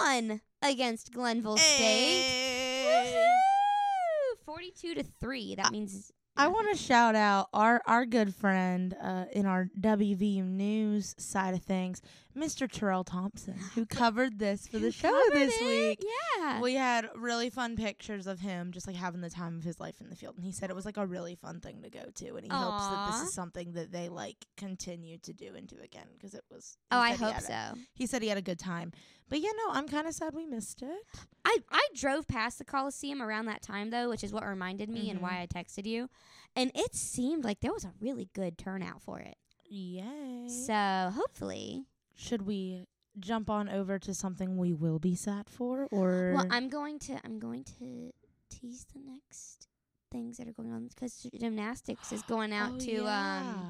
won 0.00 0.40
against 0.60 1.12
Glenville 1.12 1.56
State. 1.56 2.84
Woohoo! 2.86 4.44
Forty-two 4.44 4.94
to 4.94 5.04
three. 5.20 5.54
That 5.54 5.70
means 5.72 6.12
I 6.36 6.48
want 6.48 6.68
to 6.72 6.76
shout 6.82 7.14
out 7.14 7.48
our 7.52 7.80
our 7.86 8.04
good 8.04 8.34
friend 8.34 8.96
uh, 9.00 9.26
in 9.32 9.46
our 9.46 9.68
WVU 9.80 10.44
news 10.44 11.14
side 11.16 11.54
of 11.54 11.62
things, 11.62 12.02
Mr. 12.36 12.68
Terrell 12.70 13.04
Thompson, 13.04 13.54
who 13.76 13.86
covered 13.86 14.40
this 14.40 14.66
for 14.66 14.80
the 14.80 14.90
show 14.90 15.16
this 15.32 15.54
it. 15.60 15.64
week. 15.64 16.04
Yeah. 16.38 16.60
We 16.60 16.74
had 16.74 17.08
really 17.14 17.50
fun 17.50 17.76
pictures 17.76 18.26
of 18.26 18.40
him 18.40 18.72
just 18.72 18.88
like 18.88 18.96
having 18.96 19.20
the 19.20 19.30
time 19.30 19.56
of 19.58 19.62
his 19.62 19.78
life 19.78 20.00
in 20.00 20.10
the 20.10 20.16
field. 20.16 20.34
And 20.36 20.44
he 20.44 20.50
said 20.50 20.70
it 20.70 20.76
was 20.76 20.84
like 20.84 20.96
a 20.96 21.06
really 21.06 21.36
fun 21.36 21.60
thing 21.60 21.82
to 21.82 21.90
go 21.90 22.04
to. 22.12 22.34
And 22.34 22.44
he 22.44 22.50
hopes 22.50 22.88
that 22.88 23.12
this 23.12 23.28
is 23.28 23.34
something 23.34 23.72
that 23.74 23.92
they 23.92 24.08
like 24.08 24.44
continue 24.56 25.18
to 25.18 25.32
do 25.32 25.54
and 25.54 25.68
do 25.68 25.76
again 25.84 26.08
because 26.14 26.34
it 26.34 26.44
was. 26.50 26.76
oh, 26.90 26.98
I 26.98 27.12
hope 27.12 27.34
had 27.34 27.42
a- 27.42 27.46
so. 27.74 27.78
he 27.94 28.06
said 28.06 28.22
he 28.22 28.28
had 28.28 28.38
a 28.38 28.42
good 28.42 28.58
time. 28.58 28.92
But 29.28 29.40
yeah, 29.40 29.50
no, 29.66 29.72
I'm 29.72 29.88
kind 29.88 30.06
of 30.06 30.14
sad 30.14 30.34
we 30.34 30.46
missed 30.46 30.82
it. 30.82 31.02
I, 31.44 31.58
I 31.70 31.88
drove 31.94 32.28
past 32.28 32.58
the 32.58 32.64
Coliseum 32.64 33.22
around 33.22 33.46
that 33.46 33.62
time 33.62 33.90
though, 33.90 34.08
which 34.08 34.22
is 34.22 34.32
what 34.32 34.46
reminded 34.46 34.88
me 34.88 35.10
and 35.10 35.18
Mhm. 35.18 35.22
why 35.22 35.40
I 35.40 35.46
texted 35.46 35.86
you. 35.86 36.08
And 36.54 36.70
it 36.74 36.94
seemed 36.94 37.44
like 37.44 37.60
there 37.60 37.72
was 37.72 37.84
a 37.84 37.92
really 38.00 38.28
good 38.34 38.58
turnout 38.58 39.02
for 39.02 39.18
it. 39.20 39.36
Yay. 39.68 40.48
So 40.48 41.10
hopefully 41.14 41.86
Should 42.14 42.42
we 42.42 42.86
jump 43.18 43.48
on 43.50 43.68
over 43.68 43.98
to 43.98 44.12
something 44.14 44.56
we 44.56 44.72
will 44.72 44.98
be 44.98 45.14
sad 45.16 45.48
for 45.48 45.88
or 45.90 46.32
Well, 46.34 46.46
I'm 46.50 46.68
going 46.68 46.98
to 47.00 47.18
I'm 47.24 47.38
going 47.38 47.64
to 47.78 48.12
tease 48.50 48.86
the 48.92 49.00
next 49.00 49.68
things 50.12 50.36
that 50.36 50.46
are 50.46 50.52
going 50.52 50.72
on 50.72 50.86
because 50.88 51.26
gymnastics 51.36 52.12
is 52.12 52.22
going 52.22 52.52
out 52.60 52.72
Oh, 52.74 52.78
to 52.78 52.96
um 53.08 53.66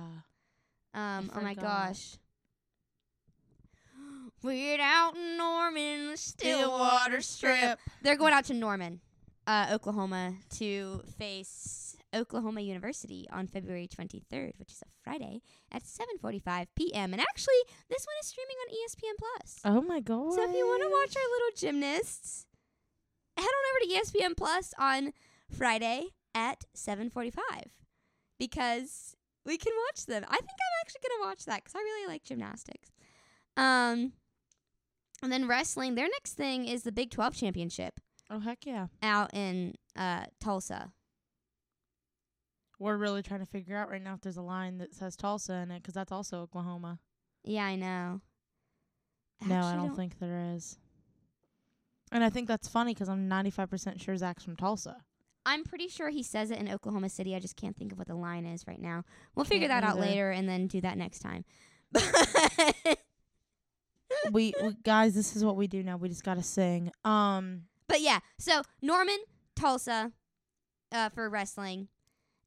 yeah. 0.95 1.19
um 1.19 1.31
oh 1.35 1.40
my 1.40 1.55
gosh. 1.55 2.19
We're 4.44 4.78
out 4.78 5.16
in 5.16 5.38
Norman, 5.38 6.11
the 6.11 6.16
Stillwater 6.18 7.22
Strip. 7.22 7.78
They're 8.02 8.14
going 8.14 8.35
out 8.35 8.44
to 8.44 8.52
Norman, 8.52 9.00
uh, 9.46 9.68
Oklahoma, 9.72 10.35
to 10.59 11.00
face 11.16 11.96
Oklahoma 12.14 12.61
University 12.61 13.26
on 13.33 13.46
February 13.46 13.88
23rd, 13.88 14.52
which 14.59 14.72
is 14.72 14.83
a 14.83 14.90
Friday 15.02 15.40
at 15.72 15.85
7:45 15.85 16.66
p.m. 16.76 17.14
And 17.14 17.22
actually, 17.22 17.54
this 17.88 18.04
one 18.04 18.16
is 18.20 18.26
streaming 18.26 18.57
on 18.61 18.74
ESPN 18.76 19.16
Plus. 19.18 19.61
Oh 19.64 19.80
my 19.80 20.00
god. 20.00 20.35
So 20.35 20.44
if 20.46 20.54
you 20.54 20.66
want 20.66 20.83
to 20.83 20.90
watch 20.90 21.16
our 21.16 21.30
little 21.33 21.57
gymnasts, 21.57 22.44
head 23.38 23.46
on 23.46 23.48
over 23.48 23.80
to 23.80 24.11
ESPN 24.11 24.37
Plus 24.37 24.74
on 24.78 25.14
Friday 25.50 26.09
at 26.35 26.64
7:45 26.76 27.33
because 28.38 29.16
we 29.46 29.57
can 29.57 29.72
watch 29.88 30.04
them. 30.04 30.22
I 30.28 30.37
think 30.37 30.50
I'm 30.50 30.80
actually 30.83 31.09
going 31.09 31.22
to 31.22 31.28
watch 31.28 31.46
that 31.46 31.64
cuz 31.64 31.74
I 31.74 31.78
really 31.78 32.09
like 32.09 32.24
gymnastics. 32.24 32.90
Um 33.57 34.12
and 35.25 35.33
then 35.33 35.49
wrestling, 35.49 35.95
their 35.97 36.09
next 36.09 36.35
thing 36.35 36.67
is 36.67 36.83
the 36.85 36.93
Big 36.93 37.11
12 37.11 37.35
championship 37.35 37.99
Oh 38.31 38.39
heck 38.41 38.65
yeah. 38.65 38.87
out 39.03 39.35
in 39.35 39.75
uh 39.97 40.25
Tulsa. 40.41 40.93
We're 42.79 42.97
really 42.97 43.23
trying 43.23 43.41
to 43.41 43.47
figure 43.47 43.77
out 43.77 43.91
right 43.91 44.03
now 44.03 44.15
if 44.15 44.21
there's 44.21 44.37
a 44.37 44.43
line 44.43 44.79
that 44.79 44.95
says 44.95 45.17
Tulsa 45.17 45.55
in 45.55 45.71
it 45.71 45.83
because 45.83 45.95
that's 45.95 46.13
also 46.13 46.41
Oklahoma. 46.41 46.99
Yeah, 47.45 47.65
I 47.65 47.77
know. 47.77 48.21
no, 49.47 49.55
I 49.57 49.59
actually 49.71 49.87
don't, 49.89 49.97
think 49.97 50.19
there 50.19 50.53
is. 50.55 50.77
And 52.11 52.25
I 52.25 52.31
think 52.31 52.49
that's 52.49 52.69
funny 52.69 52.93
because 52.95 53.09
I'm 53.09 53.29
95% 53.29 54.01
sure 54.01 54.17
Zach's 54.17 54.43
from 54.45 54.57
Tulsa. 54.57 54.97
I'm 55.47 55.63
pretty 55.65 55.89
sure 55.89 56.09
he 56.11 56.23
says 56.23 56.51
it 56.51 56.59
in 56.59 56.69
Oklahoma 56.71 57.11
City. 57.11 57.35
I 57.35 57.39
just 57.39 57.57
can't 57.57 57.77
think 57.77 57.93
of 57.93 57.99
what 57.99 58.09
the 58.09 58.15
line 58.15 58.47
is 58.47 58.67
right 58.67 58.81
now. 58.81 59.05
We'll 59.35 59.45
figure 59.45 59.69
Can't 59.69 59.83
that 59.83 59.89
out 59.89 59.99
either. 59.99 60.07
later 60.07 60.31
and 60.31 60.49
then 60.49 60.67
do 60.67 60.81
that 60.81 60.97
next 60.97 61.19
time. 61.21 61.45
we, 64.33 64.55
we 64.63 64.77
guys, 64.83 65.15
this 65.15 65.37
is 65.37 65.45
what 65.45 65.57
we 65.57 65.67
do 65.67 65.83
now. 65.83 65.97
We 65.97 66.09
just 66.09 66.25
gotta 66.25 66.43
sing. 66.43 66.91
Um, 67.05 67.63
But 67.89 68.01
yeah, 68.01 68.21
so 68.39 68.63
Norman, 68.83 69.19
Tulsa, 69.55 70.13
uh, 70.93 71.09
for 71.11 71.29
wrestling, 71.29 71.89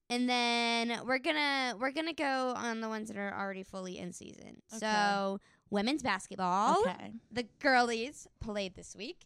and 0.09 0.29
then 0.29 1.01
we're 1.05 1.19
gonna 1.19 1.75
we're 1.79 1.91
gonna 1.91 2.13
go 2.13 2.53
on 2.55 2.81
the 2.81 2.87
ones 2.87 3.09
that 3.09 3.17
are 3.17 3.33
already 3.37 3.63
fully 3.63 3.97
in 3.97 4.13
season. 4.13 4.61
So 4.67 5.39
women's 5.69 6.01
basketball, 6.03 6.81
okay. 6.81 7.11
the 7.31 7.45
girlies 7.59 8.27
played 8.39 8.75
this 8.75 8.95
week. 8.95 9.25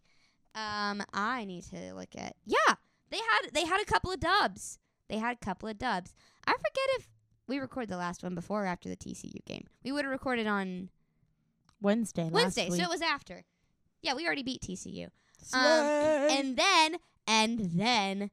Um, 0.56 1.02
I 1.14 1.46
need 1.46 1.64
to 1.66 1.94
look 1.94 2.10
at 2.18 2.36
yeah, 2.46 2.76
they 3.10 3.18
had 3.18 3.54
they 3.54 3.66
had 3.66 3.82
a 3.82 3.86
couple 3.86 4.12
of 4.12 4.20
dubs. 4.20 4.80
They 5.08 5.18
had 5.18 5.36
a 5.36 5.46
couple 5.46 5.70
of 5.70 5.78
dubs. 5.78 6.14
I 6.48 6.52
forget 6.52 6.90
if 6.98 7.10
we 7.48 7.60
recorded 7.60 7.90
the 7.90 7.98
last 7.98 8.24
one 8.24 8.34
before 8.34 8.64
or 8.64 8.68
after 8.68 8.90
the 8.90 8.96
TCU 8.96 9.46
game. 9.46 9.66
We 9.84 9.92
would 9.92 10.06
have 10.06 10.12
recorded 10.12 10.48
on 10.48 10.90
Wednesday. 11.82 12.24
last 12.24 12.32
Wednesday, 12.32 12.70
week. 12.70 12.80
so 12.80 12.88
it 12.88 12.90
was 12.90 13.02
after. 13.02 13.44
Yeah, 14.02 14.14
we 14.16 14.26
already 14.26 14.44
beat 14.44 14.62
TCU. 14.62 15.08
Slay. 15.42 16.28
And 16.40 16.58
then 16.58 16.98
and 17.28 17.60
then 17.74 18.32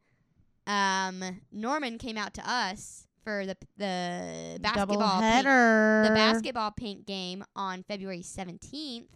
um 0.67 1.41
Norman 1.51 1.99
came 1.99 2.17
out 2.17 2.35
to 2.35 2.51
us 2.51 3.07
for 3.25 3.47
the 3.47 3.57
the 3.77 4.59
basketball 4.61 5.21
pink, 5.21 5.45
the 5.45 6.13
basketball 6.15 6.71
pink 6.71 7.07
game 7.07 7.45
on 7.57 7.83
February 7.83 8.21
17th. 8.21 9.07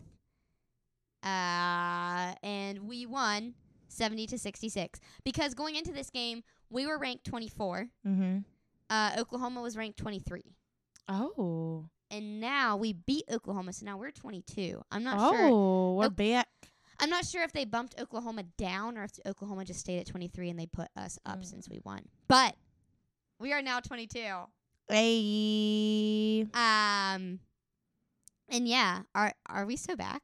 Uh 1.22 2.34
and 2.42 2.80
we 2.88 3.06
won 3.06 3.54
70 3.88 4.26
to 4.28 4.38
66 4.38 5.00
because 5.24 5.54
going 5.54 5.76
into 5.76 5.92
this 5.92 6.10
game 6.10 6.42
we 6.70 6.86
were 6.86 6.98
ranked 6.98 7.24
24. 7.24 7.88
Mm-hmm. 8.06 8.38
Uh, 8.88 9.10
Oklahoma 9.18 9.62
was 9.62 9.76
ranked 9.76 9.98
23. 9.98 10.42
Oh. 11.08 11.86
And 12.12 12.40
now 12.40 12.76
we 12.76 12.92
beat 12.92 13.24
Oklahoma, 13.32 13.72
so 13.72 13.86
now 13.86 13.96
we're 13.96 14.10
22. 14.10 14.82
I'm 14.92 15.02
not 15.02 15.16
oh, 15.18 15.32
sure. 15.34 15.48
Oh, 15.50 15.94
we're 15.94 16.04
Ok- 16.06 16.14
back. 16.32 16.48
I'm 17.00 17.08
not 17.08 17.24
sure 17.24 17.42
if 17.42 17.52
they 17.52 17.64
bumped 17.64 17.98
Oklahoma 17.98 18.44
down 18.58 18.96
or 18.98 19.04
if 19.04 19.12
Oklahoma 19.26 19.64
just 19.64 19.80
stayed 19.80 19.98
at 19.98 20.06
23 20.06 20.50
and 20.50 20.58
they 20.58 20.66
put 20.66 20.88
us 20.94 21.18
up 21.24 21.38
Mm. 21.40 21.44
since 21.46 21.68
we 21.70 21.80
won. 21.84 22.02
But 22.28 22.54
we 23.40 23.52
are 23.54 23.62
now 23.62 23.80
22. 23.80 24.20
Hey. 24.88 26.42
Um, 26.52 27.40
and 28.48 28.68
yeah, 28.68 29.02
are 29.14 29.32
are 29.46 29.64
we 29.64 29.76
so 29.76 29.96
back? 29.96 30.22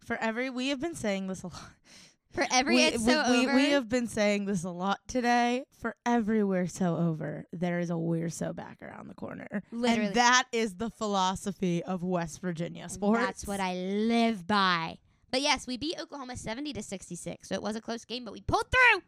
For 0.00 0.16
every, 0.16 0.50
we 0.50 0.68
have 0.68 0.80
been 0.80 0.94
saying 0.96 1.28
this 1.28 1.42
a 1.44 1.46
lot. 1.46 1.70
For 2.36 2.46
every 2.52 2.76
we, 2.76 2.84
it's 2.84 2.98
we, 2.98 3.12
so 3.12 3.30
we, 3.30 3.46
over. 3.46 3.54
we 3.54 3.70
have 3.70 3.88
been 3.88 4.06
saying 4.06 4.44
this 4.44 4.62
a 4.62 4.70
lot 4.70 5.00
today. 5.08 5.64
For 5.80 5.96
every 6.04 6.44
we're 6.44 6.66
so 6.66 6.94
over, 6.96 7.46
there 7.50 7.78
is 7.78 7.88
a 7.88 7.96
we're 7.96 8.28
so 8.28 8.52
back 8.52 8.82
around 8.82 9.08
the 9.08 9.14
corner. 9.14 9.62
Literally. 9.72 10.08
And 10.08 10.16
that 10.16 10.44
is 10.52 10.74
the 10.74 10.90
philosophy 10.90 11.82
of 11.82 12.02
West 12.02 12.42
Virginia 12.42 12.82
And 12.82 12.92
sports. 12.92 13.24
That's 13.24 13.46
what 13.46 13.58
I 13.58 13.74
live 13.74 14.46
by. 14.46 14.98
But 15.30 15.40
yes, 15.40 15.66
we 15.66 15.78
beat 15.78 15.98
Oklahoma 15.98 16.36
70 16.36 16.74
to 16.74 16.82
66. 16.82 17.48
So 17.48 17.54
it 17.54 17.62
was 17.62 17.74
a 17.74 17.80
close 17.80 18.04
game, 18.04 18.26
but 18.26 18.32
we 18.32 18.42
pulled 18.42 18.66
through. 18.70 19.02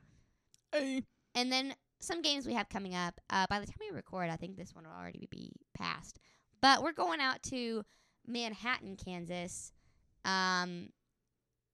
Hey. 0.73 1.03
And 1.35 1.53
then 1.53 1.75
some 2.01 2.23
games 2.23 2.47
we 2.47 2.55
have 2.55 2.71
coming 2.71 2.95
up. 2.95 3.21
Uh, 3.29 3.47
by 3.51 3.61
the 3.61 3.67
time 3.67 3.77
we 3.79 3.95
record, 3.95 4.31
I 4.31 4.37
think 4.37 4.57
this 4.57 4.75
one 4.75 4.85
will 4.85 4.99
already 4.99 5.29
be 5.31 5.53
passed. 5.77 6.19
But 6.63 6.83
we're 6.83 6.93
going 6.93 7.21
out 7.21 7.43
to 7.45 7.85
Manhattan, 8.27 8.97
Kansas. 8.97 9.73
Um, 10.25 10.89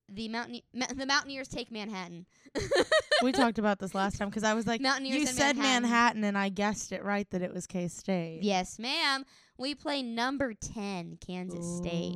the 0.09 0.27
Mountain 0.29 0.61
Ma- 0.73 0.87
the 0.95 1.05
Mountaineers 1.05 1.47
take 1.47 1.71
Manhattan. 1.71 2.25
we 3.21 3.31
talked 3.31 3.57
about 3.59 3.79
this 3.79 3.95
last 3.95 4.17
time 4.17 4.29
because 4.29 4.43
I 4.43 4.53
was 4.53 4.67
like, 4.67 4.81
Mountaineers 4.81 5.15
you 5.15 5.27
and 5.27 5.29
said 5.29 5.57
Manhattan. 5.57 5.81
Manhattan. 5.83 6.23
and 6.23 6.37
I 6.37 6.49
guessed 6.49 6.91
it 6.91 7.03
right 7.03 7.29
that 7.31 7.41
it 7.41 7.53
was 7.53 7.67
K 7.67 7.87
State. 7.87 8.39
Yes, 8.43 8.79
ma'am. 8.79 9.25
We 9.57 9.73
play 9.73 10.03
number 10.03 10.53
10, 10.53 11.17
Kansas 11.25 11.77
State. 11.77 12.15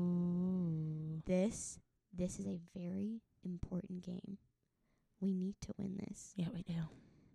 This 1.26 1.80
this 2.14 2.40
is 2.40 2.48
a 2.48 2.60
very 2.76 3.22
important 3.44 4.02
game. 4.04 4.38
We 5.22 5.34
need 5.34 5.56
to 5.62 5.74
win 5.78 5.98
this. 6.08 6.34
Yeah, 6.36 6.48
we 6.54 6.64
do. 6.64 6.74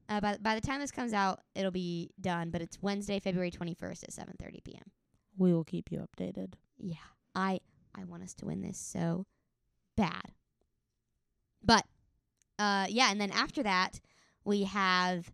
Uh, 0.09 0.21
by 0.21 0.37
by 0.41 0.55
the 0.55 0.61
time 0.61 0.81
this 0.81 0.91
comes 0.91 1.13
out, 1.13 1.41
it'll 1.55 1.71
be 1.71 2.11
done. 2.21 2.51
But 2.51 2.61
it's 2.63 2.81
Wednesday, 2.83 3.19
February 3.21 3.51
twenty 3.51 3.75
first 3.75 4.05
at 4.05 4.13
seven 4.13 4.35
thirty 4.39 4.61
p.m. 4.65 4.91
We 5.37 5.53
will 5.53 5.65
keep 5.65 5.91
you 5.91 5.99
updated. 6.07 6.55
Yeah, 6.79 6.97
I 7.35 7.61
I 7.95 8.05
want 8.05 8.23
us 8.23 8.35
to 8.35 8.47
win 8.47 8.63
this 8.63 8.79
so 8.79 9.27
bad. 9.97 10.33
But 11.65 11.85
uh, 12.59 12.87
yeah, 12.89 13.11
and 13.11 13.21
then 13.21 13.31
after 13.31 13.63
that 13.63 14.01
we 14.45 14.65
have 14.65 15.33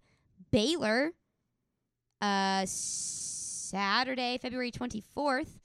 Baylor. 0.51 1.13
Uh, 2.23 2.67
Saturday, 2.67 4.39
February 4.39 4.71
twenty 4.71 5.01
fourth. 5.01 5.59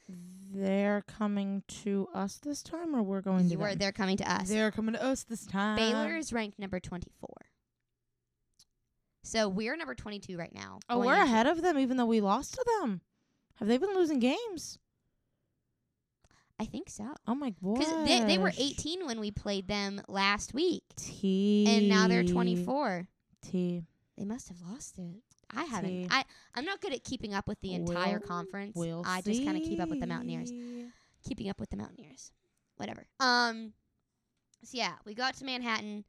They're 0.53 1.01
coming 1.01 1.63
to 1.83 2.07
us 2.13 2.37
this 2.37 2.63
time, 2.63 2.95
or 2.95 3.03
we're 3.03 3.19
going 3.21 3.45
to 3.45 3.51
You 3.51 3.57
were 3.57 3.69
them? 3.71 3.79
they're 3.79 3.91
coming 3.91 4.15
to 4.17 4.31
us. 4.31 4.47
They're 4.47 4.71
coming 4.71 4.93
to 4.93 5.03
us 5.03 5.23
this 5.23 5.45
time. 5.45 5.75
Baylor 5.75 6.15
is 6.15 6.31
ranked 6.31 6.57
number 6.59 6.79
24. 6.79 7.27
So 9.23 9.49
we're 9.49 9.75
number 9.75 9.95
22 9.95 10.37
right 10.37 10.53
now. 10.55 10.79
Oh, 10.87 10.99
we're 10.99 11.13
ahead 11.13 11.45
of 11.47 11.61
them, 11.61 11.77
even 11.77 11.97
though 11.97 12.05
we 12.05 12.21
lost 12.21 12.53
to 12.53 12.65
them. 12.79 13.01
Have 13.55 13.67
they 13.67 13.77
been 13.77 13.93
losing 13.95 14.19
games? 14.19 14.79
I 16.59 16.65
think 16.65 16.89
so. 16.89 17.05
Oh 17.27 17.35
my 17.35 17.49
god! 17.61 17.79
Because 17.79 18.07
they, 18.07 18.23
they 18.23 18.37
were 18.37 18.51
18 18.57 19.05
when 19.05 19.19
we 19.19 19.29
played 19.31 19.67
them 19.67 20.01
last 20.07 20.53
week. 20.53 20.83
T 20.95 21.65
And 21.67 21.89
now 21.89 22.07
they're 22.07 22.23
24. 22.23 23.07
T. 23.41 23.83
They 24.17 24.23
must 24.25 24.47
have 24.47 24.57
lost 24.71 24.97
it. 24.97 25.21
I 25.53 25.65
haven't. 25.65 25.89
See. 25.89 26.07
I, 26.09 26.23
I'm 26.55 26.63
not 26.65 26.79
good 26.81 26.93
at 26.93 27.03
keeping 27.03 27.33
up 27.33 27.47
with 27.47 27.59
the 27.61 27.73
entire 27.73 28.19
We'll- 28.19 28.27
conference. 28.27 28.73
We'll 28.75 29.03
I 29.05 29.21
just 29.21 29.43
kind 29.43 29.57
of 29.57 29.63
keep 29.63 29.81
up 29.81 29.89
with 29.89 29.99
the 29.99 30.07
Mountaineers. 30.07 30.51
Keeping 31.27 31.49
up 31.49 31.59
with 31.59 31.69
the 31.69 31.77
Mountaineers. 31.77 32.31
Whatever. 32.77 33.05
Um. 33.19 33.73
So 34.63 34.77
yeah, 34.77 34.93
we 35.05 35.13
go 35.13 35.23
out 35.23 35.35
to 35.35 35.45
Manhattan. 35.45 36.05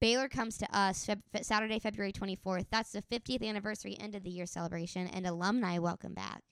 Baylor 0.00 0.28
comes 0.28 0.58
to 0.58 0.78
us 0.78 1.06
Feb- 1.06 1.22
Fe- 1.32 1.42
Saturday, 1.42 1.78
February 1.78 2.12
24th. 2.12 2.66
That's 2.70 2.92
the 2.92 3.00
50th 3.02 3.42
anniversary 3.42 3.96
end 3.98 4.14
of 4.14 4.22
the 4.24 4.28
year 4.30 4.44
celebration 4.44 5.06
and 5.06 5.26
alumni 5.26 5.78
welcome 5.78 6.12
back. 6.12 6.42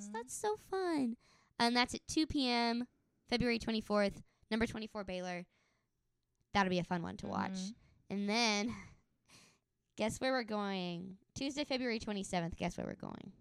So 0.00 0.10
that's 0.12 0.34
so 0.34 0.56
fun. 0.70 1.16
And 1.58 1.76
that's 1.76 1.94
at 1.94 2.00
2 2.08 2.26
p.m., 2.26 2.86
February 3.30 3.58
24th, 3.58 4.22
number 4.50 4.66
24 4.66 5.04
Baylor. 5.04 5.44
That'll 6.52 6.70
be 6.70 6.78
a 6.78 6.84
fun 6.84 7.02
one 7.02 7.16
to 7.18 7.26
watch. 7.26 7.52
Mhm. 7.52 7.74
And 8.10 8.28
then, 8.28 8.74
guess 9.96 10.20
where 10.20 10.32
we're 10.32 10.42
going? 10.44 11.16
Tuesday, 11.34 11.64
February 11.64 11.98
27th. 11.98 12.56
Guess 12.56 12.76
where 12.76 12.86
we're 12.86 12.94
going? 12.94 13.32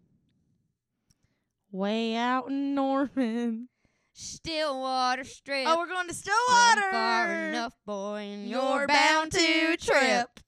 Way 1.71 2.15
out 2.15 2.49
in 2.49 2.76
Norman. 2.76 3.69
Stillwater 4.13 5.23
Strip. 5.23 5.65
Oh, 5.67 5.78
we're 5.78 5.88
going 5.88 6.08
to 6.08 6.13
Run 6.13 6.13
Stillwater. 6.13 6.91
Far 6.91 7.34
enough, 7.49 7.73
boy, 7.86 8.17
and 8.19 8.47
You're 8.47 8.86
bound 8.88 9.32
to 9.32 9.78
trip. 9.78 10.39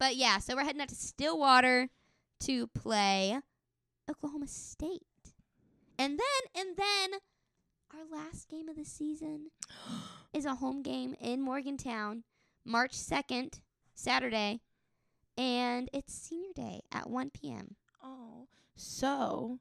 But 0.00 0.16
yeah, 0.16 0.38
so 0.38 0.56
we're 0.56 0.64
heading 0.64 0.80
out 0.82 0.88
to 0.88 0.96
Stillwater 0.96 1.88
to 2.40 2.66
play 2.68 3.38
Oklahoma 4.10 4.48
State. 4.48 5.02
And 5.98 6.18
then, 6.18 6.62
and 6.62 6.76
then, 6.76 7.18
our 7.92 8.18
last 8.18 8.48
game 8.48 8.68
of 8.68 8.76
the 8.76 8.84
season 8.84 9.48
is 10.32 10.44
a 10.44 10.54
home 10.54 10.82
game 10.82 11.14
in 11.20 11.40
Morgantown, 11.42 12.22
March 12.64 12.92
2nd, 12.92 13.60
Saturday. 13.94 14.60
And 15.36 15.88
it's 15.92 16.14
senior 16.14 16.50
day 16.54 16.80
at 16.92 17.10
1 17.10 17.30
p.m. 17.30 17.76
Oh, 18.02 18.46
so 18.76 19.58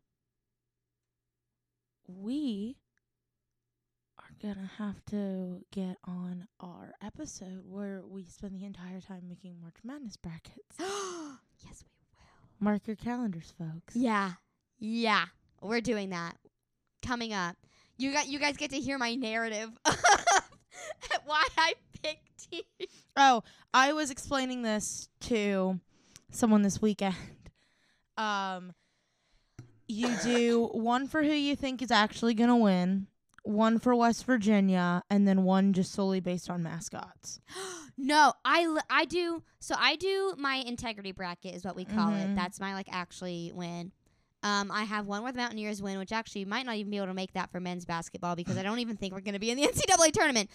we 2.08 2.78
are 4.18 4.36
gonna 4.42 4.72
have 4.78 5.04
to 5.06 5.62
get 5.72 5.98
on 6.04 6.48
our 6.60 6.94
episode 7.04 7.64
where 7.68 8.02
we 8.08 8.26
spend 8.26 8.60
the 8.60 8.66
entire 8.66 9.02
time 9.02 9.28
making 9.28 9.60
March 9.62 9.78
Madness 9.84 10.18
brackets. 10.18 10.76
yes, 10.80 11.84
we 11.84 11.92
will. 12.16 12.26
Mark 12.60 12.88
your 12.88 12.96
calendars, 12.96 13.54
folks. 13.58 13.96
Yeah. 13.96 14.34
Yeah. 14.80 15.26
We're 15.62 15.82
doing 15.82 16.10
that. 16.12 16.36
Coming 17.06 17.34
up. 17.34 17.56
You 17.98 18.12
got 18.12 18.28
you 18.28 18.40
guys 18.40 18.58
get 18.58 18.72
to 18.72 18.80
hear 18.80 18.98
my 18.98 19.16
narrative 19.16 19.72
why 21.26 21.46
I 21.58 21.74
picked 22.04 22.52
teams. 22.52 22.92
Oh, 23.16 23.44
I 23.74 23.94
was 23.94 24.12
explaining 24.12 24.62
this 24.62 25.10
to 25.22 25.80
someone 26.32 26.62
this 26.62 26.82
weekend. 26.82 27.16
Um, 28.20 28.74
you 29.88 30.10
do 30.24 30.70
one 30.74 31.08
for 31.08 31.22
who 31.22 31.32
you 31.32 31.56
think 31.56 31.84
is 31.84 31.92
actually 31.92 32.34
going 32.34 32.50
to 32.50 32.56
win, 32.56 33.06
one 33.44 33.78
for 33.78 33.96
West 33.96 34.26
Virginia, 34.26 35.04
and 35.12 35.28
then 35.28 35.44
one 35.44 35.72
just 35.72 35.92
solely 35.92 36.20
based 36.20 36.50
on 36.50 36.64
mascots. 36.64 37.40
no, 37.98 38.34
I 38.44 38.64
l- 38.64 38.80
I 38.90 39.06
do 39.06 39.44
so 39.60 39.76
I 39.78 39.98
do 39.98 40.34
my 40.40 40.56
integrity 40.66 41.12
bracket 41.12 41.54
is 41.54 41.64
what 41.64 41.76
we 41.76 41.86
call 41.86 42.10
Mhm. 42.10 42.32
it. 42.32 42.36
That's 42.36 42.60
my 42.60 42.74
like 42.74 42.88
actually 42.92 43.52
win. 43.54 43.92
Um, 44.48 44.72
I 44.72 44.84
have 44.84 45.08
one 45.08 45.24
where 45.24 45.32
the 45.32 45.38
Mountaineers 45.40 45.82
win, 45.82 45.98
which 46.00 46.12
actually 46.12 46.46
might 46.46 46.66
not 46.66 46.76
even 46.76 46.90
be 46.90 46.98
able 46.98 47.08
to 47.08 47.14
make 47.14 47.34
that 47.34 47.52
for 47.52 47.60
men's 47.60 47.86
basketball 47.86 48.36
because 48.36 48.58
I 48.58 48.64
don't 48.64 48.80
even 48.80 48.96
think 48.96 49.14
we're 49.14 49.22
going 49.22 49.34
to 49.34 49.40
be 49.40 49.52
in 49.52 49.58
the 49.58 49.64
NCAA 49.68 50.12
tournament. 50.12 50.50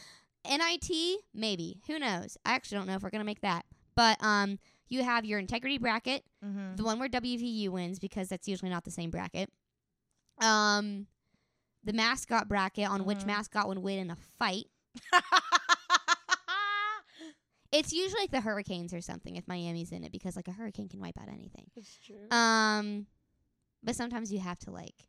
NIT, 0.49 1.19
maybe. 1.35 1.81
Who 1.87 1.99
knows? 1.99 2.37
I 2.45 2.55
actually 2.55 2.79
don't 2.79 2.87
know 2.87 2.95
if 2.95 3.03
we're 3.03 3.11
going 3.11 3.21
to 3.21 3.25
make 3.27 3.43
that. 3.43 3.65
But 3.95 4.17
um, 4.25 4.59
you 4.89 5.03
have 5.03 5.25
your 5.25 5.39
integrity 5.39 5.79
bracket, 5.79 6.25
Mm-hmm. 6.45 6.77
the 6.77 6.83
one 6.85 6.99
where 6.99 7.09
WVU 7.09 7.69
wins 7.69 7.99
because 8.01 8.29
that's 8.29 8.49
usually 8.49 8.71
not 8.71 8.83
the 8.85 8.91
same 8.91 9.11
bracket. 9.11 9.49
Um, 10.41 11.07
the 11.85 11.93
mascot 11.93 12.49
bracket 12.49 12.89
on 12.89 13.05
which 13.05 13.19
Mhm. 13.19 13.27
mascot 13.27 13.69
would 13.69 13.79
win 13.79 13.99
in 13.99 14.11
a 14.11 14.17
fight. 14.39 14.67
It's 17.75 17.91
usually 17.91 18.21
like 18.21 18.31
the 18.31 18.43
Hurricanes 18.43 18.93
or 18.93 19.01
something 19.01 19.37
if 19.37 19.49
Miami's 19.49 19.93
in 19.93 20.05
it 20.05 20.13
because 20.13 20.37
like 20.37 20.47
a 20.47 20.53
hurricane 20.53 20.91
can 20.91 21.01
wipe 21.01 21.19
out 21.19 21.29
anything. 21.29 21.71
It's 21.75 21.99
true. 22.05 22.29
Um, 22.31 23.07
but 23.83 23.97
sometimes 23.97 24.33
you 24.33 24.41
have 24.41 24.59
to 24.61 24.71
like, 24.71 25.09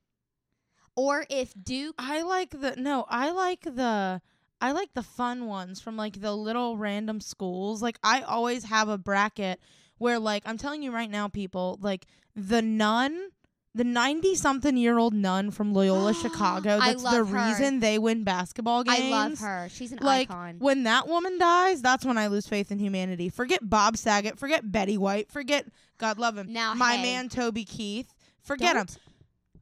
or 0.95 1.25
if 1.29 1.53
Duke. 1.61 1.95
I 1.97 2.21
like 2.21 2.51
the 2.51 2.75
no, 2.77 3.05
I 3.09 3.31
like 3.31 3.61
the 3.61 4.21
I 4.61 4.71
like 4.71 4.93
the 4.93 5.03
fun 5.03 5.47
ones 5.47 5.81
from 5.81 5.97
like 5.97 6.21
the 6.21 6.35
little 6.35 6.77
random 6.77 7.19
schools. 7.19 7.81
Like 7.81 7.97
I 8.03 8.21
always 8.21 8.65
have 8.65 8.89
a 8.89 8.97
bracket 8.97 9.59
where 9.97 10.19
like 10.19 10.43
I'm 10.45 10.57
telling 10.57 10.83
you 10.83 10.91
right 10.91 11.09
now 11.09 11.27
people, 11.27 11.79
like 11.81 12.05
the 12.35 12.61
nun 12.61 13.29
the 13.75 13.83
90 13.83 14.35
something 14.35 14.77
year 14.77 14.99
old 14.99 15.15
nun 15.15 15.49
from 15.49 15.73
Loyola 15.73 16.13
Chicago 16.21 16.79
that's 16.79 17.01
the 17.01 17.09
her. 17.09 17.23
reason 17.23 17.79
they 17.79 17.97
win 17.97 18.23
basketball 18.23 18.83
games. 18.83 18.99
I 19.01 19.09
love 19.09 19.39
her. 19.39 19.67
She's 19.71 19.91
an 19.91 19.97
Like, 19.99 20.29
icon. 20.29 20.57
When 20.59 20.83
that 20.83 21.07
woman 21.07 21.39
dies, 21.39 21.81
that's 21.81 22.05
when 22.05 22.15
I 22.17 22.27
lose 22.27 22.45
faith 22.45 22.71
in 22.71 22.77
humanity. 22.77 23.29
Forget 23.29 23.67
Bob 23.67 23.97
Saget, 23.97 24.37
forget 24.37 24.71
Betty 24.71 24.95
White, 24.95 25.31
forget 25.31 25.65
God 25.97 26.19
love 26.19 26.37
him. 26.37 26.53
Now, 26.53 26.75
My 26.75 26.97
hey, 26.97 27.01
man 27.03 27.29
Toby 27.29 27.65
Keith. 27.65 28.12
Forget 28.43 28.75
him 28.75 28.85
don't- 28.85 28.97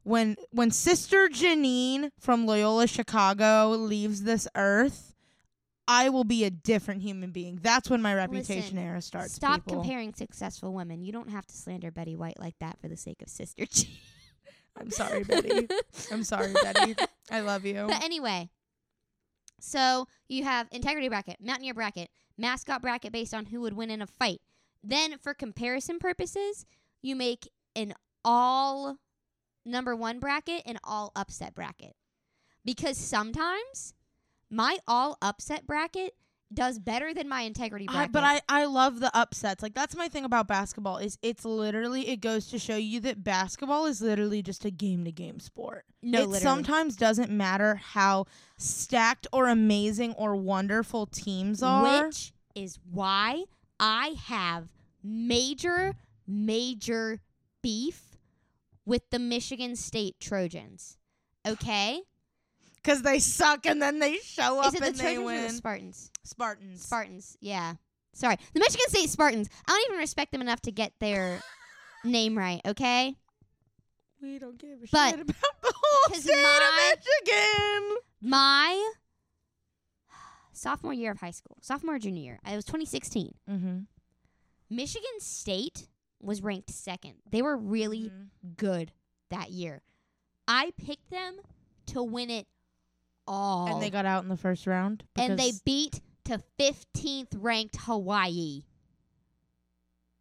when 0.03 0.35
when 0.51 0.71
Sister 0.71 1.27
Janine 1.29 2.09
from 2.19 2.45
Loyola 2.45 2.87
Chicago 2.87 3.69
leaves 3.69 4.23
this 4.23 4.47
earth, 4.55 5.15
I 5.87 6.09
will 6.09 6.23
be 6.23 6.43
a 6.43 6.49
different 6.49 7.01
human 7.01 7.31
being. 7.31 7.59
That's 7.61 7.89
when 7.89 8.01
my 8.01 8.15
reputation 8.15 8.75
Listen, 8.75 8.77
era 8.79 9.01
starts. 9.01 9.33
Stop 9.33 9.65
people. 9.65 9.81
comparing 9.81 10.13
successful 10.13 10.73
women. 10.73 11.03
You 11.03 11.11
don't 11.11 11.29
have 11.29 11.45
to 11.47 11.55
slander 11.55 11.91
Betty 11.91 12.15
White 12.15 12.39
like 12.39 12.55
that 12.59 12.79
for 12.79 12.87
the 12.87 12.97
sake 12.97 13.21
of 13.21 13.29
sister 13.29 13.65
Jean. 13.65 13.89
I'm 14.77 14.89
sorry, 14.89 15.23
Betty. 15.23 15.67
I'm 16.11 16.23
sorry, 16.23 16.53
Betty. 16.53 16.95
I 17.29 17.41
love 17.41 17.65
you. 17.65 17.85
But 17.87 18.03
anyway, 18.03 18.49
so 19.59 20.07
you 20.29 20.43
have 20.45 20.67
integrity 20.71 21.09
bracket, 21.09 21.37
mountaineer 21.41 21.73
bracket, 21.73 22.09
mascot 22.37 22.81
bracket 22.81 23.11
based 23.11 23.33
on 23.33 23.47
who 23.47 23.61
would 23.61 23.73
win 23.73 23.91
in 23.91 24.01
a 24.01 24.07
fight. 24.07 24.39
Then, 24.83 25.17
for 25.17 25.33
comparison 25.33 25.99
purposes, 25.99 26.65
you 27.01 27.15
make 27.15 27.49
an 27.75 27.93
all 28.23 28.97
number 29.65 29.95
one 29.95 30.19
bracket 30.19 30.63
and 30.65 30.79
all 30.83 31.11
upset 31.15 31.53
bracket. 31.55 31.95
Because 32.63 32.97
sometimes 32.97 33.93
my 34.49 34.77
all 34.87 35.17
upset 35.21 35.65
bracket 35.65 36.13
does 36.53 36.79
better 36.79 37.13
than 37.13 37.29
my 37.29 37.41
integrity 37.41 37.85
I, 37.87 37.93
bracket. 37.93 38.11
but 38.11 38.23
I, 38.23 38.41
I 38.49 38.65
love 38.65 38.99
the 38.99 39.15
upsets. 39.17 39.63
Like 39.63 39.73
that's 39.73 39.95
my 39.95 40.07
thing 40.07 40.25
about 40.25 40.47
basketball 40.47 40.97
is 40.97 41.17
it's 41.21 41.45
literally 41.45 42.09
it 42.09 42.21
goes 42.21 42.47
to 42.47 42.59
show 42.59 42.75
you 42.75 42.99
that 43.01 43.23
basketball 43.23 43.85
is 43.85 44.01
literally 44.01 44.41
just 44.41 44.65
a 44.65 44.71
game 44.71 45.05
to 45.05 45.11
game 45.11 45.39
sport. 45.39 45.85
no, 46.01 46.19
it 46.19 46.27
literally. 46.27 46.39
sometimes 46.39 46.95
doesn't 46.95 47.31
matter 47.31 47.75
how 47.75 48.25
stacked 48.57 49.27
or 49.31 49.47
amazing 49.47 50.13
or 50.13 50.35
wonderful 50.35 51.05
teams 51.05 51.63
are. 51.63 52.05
Which 52.07 52.33
is 52.53 52.79
why 52.89 53.45
I 53.79 54.15
have 54.25 54.67
major, 55.03 55.95
major 56.27 57.19
beef 57.61 58.10
with 58.85 59.09
the 59.09 59.19
Michigan 59.19 59.75
State 59.75 60.15
Trojans. 60.19 60.97
Okay? 61.47 62.01
Because 62.75 63.01
they 63.03 63.19
suck 63.19 63.65
and 63.65 63.81
then 63.81 63.99
they 63.99 64.17
show 64.17 64.59
up 64.59 64.67
Is 64.67 64.73
it 64.75 64.79
the 64.81 64.87
and 64.87 64.95
they 64.95 65.01
Trojans 65.15 65.19
or 65.21 65.25
win. 65.25 65.43
the 65.43 65.49
Spartans? 65.53 66.11
Spartans. 66.23 66.81
Spartans, 66.83 67.37
yeah. 67.39 67.73
Sorry. 68.13 68.37
The 68.53 68.59
Michigan 68.59 68.87
State 68.89 69.09
Spartans. 69.09 69.49
I 69.67 69.71
don't 69.71 69.85
even 69.91 69.99
respect 69.99 70.31
them 70.31 70.41
enough 70.41 70.61
to 70.61 70.71
get 70.71 70.93
their 70.99 71.41
name 72.03 72.37
right, 72.37 72.61
okay? 72.65 73.15
we 74.21 74.37
don't 74.37 74.59
give 74.59 74.77
a 74.83 74.87
But- 74.91 75.09
shit 75.11 75.19
about 75.21 75.61
the 75.63 75.73
whole 75.75 76.15
state 76.19 76.35
my- 76.35 76.93
of 76.93 76.99
Michigan. 76.99 77.97
My 78.21 78.91
sophomore 80.53 80.93
year 80.93 81.11
of 81.11 81.19
high 81.19 81.31
school, 81.31 81.57
sophomore 81.61 81.97
junior 81.99 82.21
year, 82.23 82.39
it 82.45 82.55
was 82.55 82.65
2016. 82.65 83.33
Mm-hmm. 83.49 83.77
Michigan 84.69 85.19
State 85.19 85.87
was 86.23 86.41
ranked 86.41 86.69
second. 86.69 87.15
They 87.29 87.41
were 87.41 87.57
really 87.57 88.05
Mm-hmm. 88.09 88.53
good 88.57 88.91
that 89.29 89.49
year. 89.51 89.81
I 90.47 90.71
picked 90.77 91.09
them 91.09 91.37
to 91.87 92.03
win 92.03 92.29
it 92.29 92.47
all. 93.27 93.67
And 93.73 93.81
they 93.81 93.89
got 93.89 94.05
out 94.05 94.23
in 94.23 94.29
the 94.29 94.37
first 94.37 94.67
round. 94.67 95.03
and 95.15 95.37
they 95.39 95.51
beat 95.65 96.01
to 96.25 96.41
15th 96.59 97.35
ranked 97.39 97.77
Hawaii. 97.81 98.63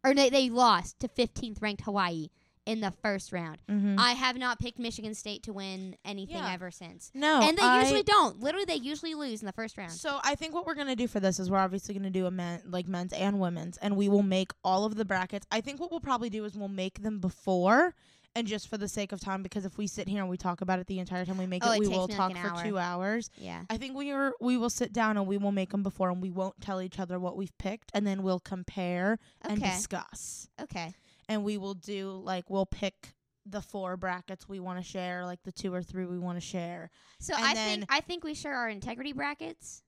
Or 0.03 0.13
they, 0.15 0.29
they 0.29 0.49
lost 0.49 0.99
to 0.99 1.07
15th 1.07 1.61
ranked 1.61 1.81
Hawaii 1.83 2.29
in 2.65 2.79
the 2.81 2.91
first 3.01 3.31
round. 3.31 3.57
Mhm. 3.67 3.95
I 3.97 4.11
have 4.11 4.37
not 4.37 4.59
picked 4.59 4.77
Michigan 4.77 5.15
State 5.15 5.43
to 5.43 5.53
win 5.53 5.95
anything 6.05 6.37
Yeah. 6.37 6.53
ever 6.53 6.69
since. 6.69 7.09
no, 7.13 7.41
and 7.41 7.57
they 7.57 7.61
I- 7.63 7.81
usually 7.81 8.03
don't. 8.03 8.39
Literally, 8.39 8.65
they 8.65 8.75
usually 8.75 9.15
lose 9.15 9.41
in 9.41 9.45
the 9.47 9.51
first 9.53 9.77
round. 9.77 9.91
So 9.93 10.19
I 10.23 10.35
think 10.35 10.53
what 10.53 10.65
we're 10.65 10.75
gonna 10.75 10.95
do 10.95 11.07
for 11.07 11.19
this 11.19 11.39
is 11.39 11.49
we're 11.49 11.57
obviously 11.57 11.95
gonna 11.95 12.09
do 12.11 12.25
a 12.27 12.31
men 12.31 12.61
like 12.67 12.87
men's 12.87 13.13
and 13.13 13.39
women's, 13.39 13.77
and 13.77 13.97
we 13.97 14.07
will 14.09 14.23
make 14.23 14.51
all 14.63 14.85
of 14.85 14.95
the 14.95 15.05
brackets. 15.05 15.47
I 15.51 15.61
think 15.61 15.79
what 15.79 15.89
we'll 15.91 15.99
probably 16.01 16.29
do 16.29 16.45
is 16.45 16.55
we'll 16.55 16.67
make 16.67 17.01
them 17.01 17.19
before, 17.19 17.95
and 18.35 18.45
just 18.47 18.67
for 18.69 18.77
the 18.77 18.87
sake 18.87 19.11
of 19.11 19.19
time, 19.19 19.41
because 19.43 19.65
if 19.65 19.77
we 19.77 19.87
sit 19.87 20.07
here 20.07 20.21
and 20.21 20.29
we 20.29 20.37
talk 20.37 20.61
about 20.61 20.79
it 20.79 20.87
the 20.87 20.99
entire 20.99 21.25
time 21.25 21.37
we 21.37 21.45
make 21.47 21.65
Oh, 21.65 21.71
it, 21.71 21.77
it 21.77 21.79
we 21.81 21.87
will 21.89 22.07
talk 22.07 22.31
like 22.33 22.41
for 22.41 22.53
hour. 22.55 22.63
two 22.63 22.77
hours. 22.77 23.29
Yeah. 23.37 23.63
I 23.69 23.77
think 23.77 23.95
we 23.97 24.11
are 24.11 24.33
we 24.39 24.55
will 24.55 24.69
sit 24.69 24.93
down 24.93 25.17
and 25.17 25.25
we 25.27 25.37
will 25.37 25.51
make 25.51 25.71
them 25.71 25.81
before, 25.83 26.09
and 26.11 26.21
we 26.21 26.29
won't 26.29 26.61
tell 26.61 26.79
each 26.79 26.99
other 26.99 27.19
what 27.19 27.35
we've 27.35 27.57
picked, 27.57 27.89
and 27.95 28.05
then 28.05 28.21
we'll 28.23 28.39
compare 28.39 29.17
and 29.41 29.59
discuss, 29.61 30.47
Okay. 30.61 30.93
And 31.31 31.45
we 31.45 31.57
will 31.57 31.73
do 31.73 32.21
like 32.23 32.49
we'll 32.49 32.65
pick 32.65 33.13
the 33.45 33.61
four 33.61 33.95
brackets 33.97 34.47
we 34.49 34.59
want 34.59 34.77
to 34.77 34.83
share, 34.83 35.25
like 35.25 35.41
the 35.43 35.51
two 35.51 35.73
or 35.73 35.81
three 35.81 36.05
we 36.05 36.19
want 36.19 36.37
to 36.37 36.45
share. 36.45 36.89
So 37.19 37.33
And 37.35 37.45
I 37.45 37.53
think 37.53 37.85
I 37.89 37.99
think 38.01 38.23
we 38.23 38.33
share 38.33 38.53
our 38.55 38.67
integrity 38.69 39.13
brackets 39.13 39.81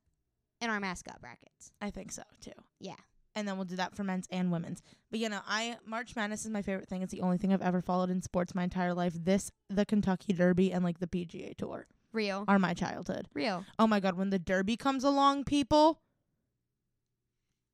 and 0.61 0.71
our 0.71 0.79
mascot 0.79 1.19
brackets. 1.19 1.71
I 1.81 1.89
think 1.89 2.11
so 2.11 2.23
too. 2.39 2.53
Yeah. 2.79 2.95
And 3.35 3.47
then 3.47 3.57
we'll 3.57 3.65
do 3.65 3.75
that 3.75 3.95
for 3.95 4.03
men's 4.03 4.27
and 4.31 4.51
women's. 4.51 4.81
But 5.11 5.19
you 5.19 5.27
know, 5.27 5.41
I 5.45 5.75
March 5.85 6.15
Madness 6.15 6.45
is 6.45 6.51
my 6.51 6.61
favorite 6.61 6.87
thing. 6.87 7.01
It's 7.01 7.11
the 7.11 7.21
only 7.21 7.37
thing 7.37 7.51
I've 7.51 7.61
ever 7.61 7.81
followed 7.81 8.09
in 8.09 8.21
sports 8.21 8.55
my 8.55 8.63
entire 8.63 8.93
life. 8.93 9.13
This, 9.13 9.51
the 9.69 9.85
Kentucky 9.85 10.31
Derby, 10.31 10.71
and 10.71 10.83
like 10.83 10.99
the 10.99 11.07
PGA 11.07 11.57
Tour 11.57 11.87
Real. 12.13 12.45
are 12.47 12.59
my 12.59 12.73
childhood. 12.73 13.27
Real. 13.33 13.65
Oh 13.77 13.87
my 13.87 13.99
god, 13.99 14.15
when 14.15 14.29
the 14.29 14.39
Derby 14.39 14.77
comes 14.77 15.03
along, 15.03 15.43
people, 15.43 15.99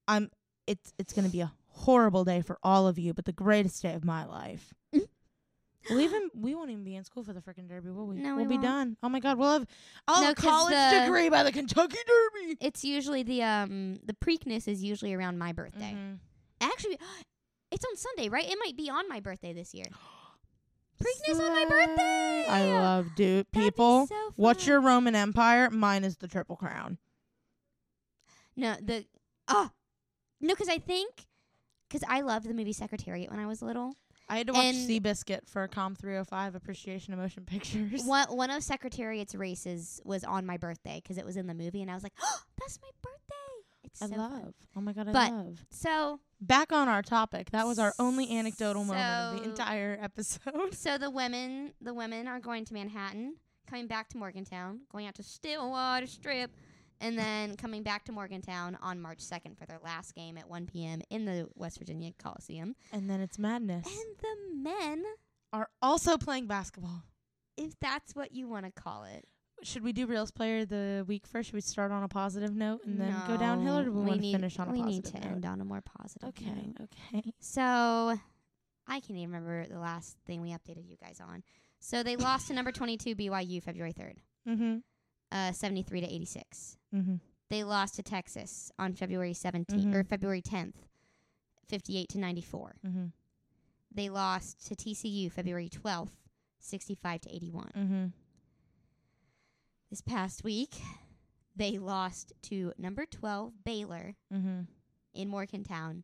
I'm 0.08 0.32
it's 0.66 0.94
it's 0.98 1.14
gonna 1.14 1.30
be 1.30 1.42
a 1.42 1.52
horrible 1.80 2.24
day 2.26 2.42
for 2.42 2.58
all 2.64 2.88
of 2.88 2.98
you, 3.00 3.14
but 3.14 3.26
the 3.26 3.32
greatest 3.32 3.82
day 3.82 3.94
of 3.94 4.04
my 4.06 4.26
life. 4.26 4.74
We'll 5.90 6.02
even 6.02 6.30
we 6.36 6.54
won't 6.54 6.70
even 6.70 6.84
be 6.84 6.96
in 6.96 7.04
school 7.06 7.24
for 7.24 7.32
the 7.34 7.40
freaking 7.40 7.68
Derby, 7.68 7.90
will 7.90 8.06
we? 8.06 8.18
No, 8.18 8.36
we'll 8.36 8.44
we 8.46 8.50
be 8.50 8.56
won't. 8.56 8.64
done. 8.64 8.98
Oh 9.02 9.10
my 9.10 9.20
god, 9.22 9.38
we'll 9.38 9.54
have 9.54 9.66
I'll 10.08 10.22
No, 10.22 10.28
have 10.28 10.38
a 10.38 10.42
'cause 10.42 10.46
college 10.46 10.74
the- 10.76 11.00
degree 11.06 11.30
by 11.30 11.42
the 11.44 11.52
Kentucky 11.54 11.98
Derby. 12.06 12.58
It's 12.60 12.84
usually 12.84 13.24
the 13.24 13.42
um 13.44 13.96
the 14.04 14.14
Preakness 14.14 14.68
is 14.68 14.84
usually 14.84 15.14
around 15.14 15.38
my 15.40 15.54
birthday. 15.54 15.94
Mhm. 15.96 16.20
Actually, 16.62 17.00
it's 17.72 17.86
on 17.86 17.96
Sunday, 17.96 18.28
right? 18.30 18.46
It 18.48 18.58
might 18.64 18.76
be 18.76 18.90
on 18.90 19.08
my 19.08 19.20
birthday 19.22 19.54
this 19.54 19.74
year. 19.74 19.86
Preakness 21.02 21.40
on 21.40 21.54
my 21.54 21.66
birthday. 21.66 22.46
I 22.50 22.66
love 22.74 23.08
dude 23.16 23.48
That'd 23.48 23.52
be 23.54 23.60
people. 23.72 24.06
so 24.08 24.34
What's 24.36 24.64
fun. 24.66 24.72
your 24.72 24.82
Roman 24.82 25.16
Empire? 25.16 25.70
Mine 25.70 26.04
is 26.04 26.18
the 26.18 26.28
Triple 26.28 26.58
Crown. 26.58 26.98
no 28.58 28.76
the 28.82 29.06
ah 29.48 29.72
no? 30.42 30.54
Because 30.54 30.68
I 30.70 30.78
think 30.78 31.26
because 31.90 32.04
I 32.08 32.22
loved 32.22 32.48
the 32.48 32.54
movie 32.54 32.74
Secretariat 32.74 33.30
when 33.30 33.40
I 33.40 33.48
was 33.48 33.62
little. 33.62 33.96
I 34.32 34.38
had 34.38 34.48
to 34.48 34.54
watch 34.54 34.64
And- 34.76 34.78
Seabiscuit 34.90 35.48
for 35.48 35.68
Com 35.68 35.96
305 35.96 36.54
Appreciation 36.56 37.14
of 37.14 37.20
Motion 37.20 37.44
Pictures. 37.48 38.04
One 38.04 38.28
one 38.30 38.52
of 38.52 38.62
Secretariat's 38.64 39.34
races 39.36 40.00
was 40.06 40.24
on 40.24 40.46
my 40.46 40.58
birthday 40.58 41.02
because 41.04 41.18
it 41.18 41.26
was 41.26 41.36
in 41.36 41.48
the 41.48 41.54
movie, 41.56 41.82
and 41.82 41.90
I 41.90 41.96
was 41.96 42.04
like, 42.04 42.14
oh, 42.22 42.40
"That's 42.60 42.80
my 42.82 42.90
birthday!" 43.02 43.16
It's 43.86 44.02
I 44.04 44.08
so 44.08 44.16
love. 44.18 44.32
fun. 44.42 44.54
Oh 44.76 44.82
my 44.82 44.94
god, 44.94 45.08
I 45.10 45.12
But- 45.14 45.32
love. 45.32 45.66
So 45.72 46.20
Back 46.42 46.72
on 46.72 46.88
our 46.88 47.02
topic. 47.02 47.50
That 47.52 47.66
was 47.68 47.80
our 47.80 47.94
only 48.00 48.38
anecdotal 48.38 48.86
moment 48.86 49.04
of 49.06 49.44
the 49.44 49.50
entire 49.50 49.98
episode. 50.02 50.74
so 50.74 50.98
the 50.98 51.10
women 51.10 51.74
the 51.82 51.94
women 51.94 52.28
are 52.30 52.40
going 52.40 52.64
to 52.66 52.74
Manhattan, 52.74 53.36
coming 53.68 53.88
back 53.88 54.08
to 54.10 54.18
Morgantown, 54.18 54.82
going 54.92 55.06
out 55.08 55.16
to 55.16 55.24
Stillwater 55.24 56.06
Strip, 56.08 56.52
and 57.02 57.18
then 57.18 57.56
coming 57.56 57.84
back 57.84 58.06
to 58.06 58.12
Morgantown 58.12 58.78
on 58.82 59.00
March 59.00 59.20
second 59.22 59.58
for 59.58 59.66
their 59.66 59.80
last 59.84 60.14
game 60.16 60.38
at 60.38 60.50
one 60.50 60.66
p.m. 60.66 61.02
in 61.10 61.26
the 61.26 61.48
West 61.56 61.78
Virginia 61.80 62.12
Coliseum. 62.22 62.76
And 62.92 63.10
then 63.10 63.22
it's 63.22 63.38
madness. 63.40 63.86
And 63.88 64.16
the 64.22 64.70
men, 64.70 65.04
Are 65.54 65.70
also 65.82 66.18
playing 66.18 66.48
basketball. 66.48 67.04
if 67.58 67.78
that's 67.80 68.16
what 68.16 68.34
you 68.34 68.48
want 68.48 68.66
to 68.66 68.72
call 68.72 69.04
it, 69.06 69.26
Should 69.64 69.84
we 69.84 69.92
do 69.94 70.06
Reels 70.08 70.32
Player 70.32 70.66
the 70.66 71.04
Week 71.08 71.26
first? 71.28 71.48
Should 71.50 71.56
we 71.56 71.62
start 71.62 71.92
on 71.92 72.04
a 72.04 72.08
positive 72.08 72.56
note 72.56 72.82
and 72.86 73.00
then 73.00 73.14
go 73.28 73.36
downhill, 73.38 73.80
or 73.80 73.84
do 73.84 73.92
we, 73.92 74.02
want 74.06 74.22
to 74.22 74.32
finish 74.32 74.58
on 74.60 74.68
a 74.70 74.72
positive 74.72 74.86
note? 74.86 74.86
we 74.88 74.92
need 74.94 75.06
to 75.06 75.14
note? 75.16 75.26
end 75.26 75.46
on 75.46 75.62
a 75.62 75.66
more 75.66 75.82
positive 75.82 76.30
Okay, 76.30 76.46
note. 76.80 76.90
okay. 77.14 77.32
So 77.40 77.62
I 78.92 79.00
can't 79.02 79.12
even 79.12 79.28
remember 79.32 79.66
the 79.68 79.80
last 79.80 80.18
thing 80.26 80.42
we 80.42 80.50
updated 80.50 80.88
you 80.90 80.98
guys 81.02 81.20
on. 81.22 81.44
So 81.80 82.04
they 82.04 82.16
lost 82.16 82.48
to 82.48 82.54
number 82.54 82.72
22 82.72 83.16
BYU 83.16 83.62
February 83.64 83.94
3rd, 83.94 84.16
Mm-hmm. 84.48 84.78
uh, 85.32 85.52
73 85.52 86.02
to 86.02 86.08
86. 86.14 86.78
Mm-hmm. 86.96 87.16
They 87.50 87.64
lost 87.64 87.96
to 87.96 88.04
Texas 88.04 88.72
on 88.78 88.94
February 88.94 89.34
17th 89.34 89.86
Mhm. 89.86 89.96
or 89.96 90.04
February 90.04 90.42
10th, 90.42 90.76
58 91.68 92.10
to 92.10 92.20
94. 92.20 92.76
Mm-hmm. 92.86 93.06
They 93.92 94.10
lost 94.10 94.68
to 94.68 94.76
TCU 94.76 95.32
February 95.32 95.70
12th, 95.70 96.12
65 96.60 97.22
to 97.22 97.36
81. 97.36 97.72
Mm-hmm. 97.76 98.06
This 99.90 100.02
past 100.02 100.44
week, 100.44 100.76
they 101.56 101.78
lost 101.80 102.34
to 102.44 102.74
number 102.78 103.06
12 103.06 103.54
Baylor 103.64 104.16
Mm-hmm. 104.34 104.62
in 105.16 105.28
Morgantown, 105.30 106.04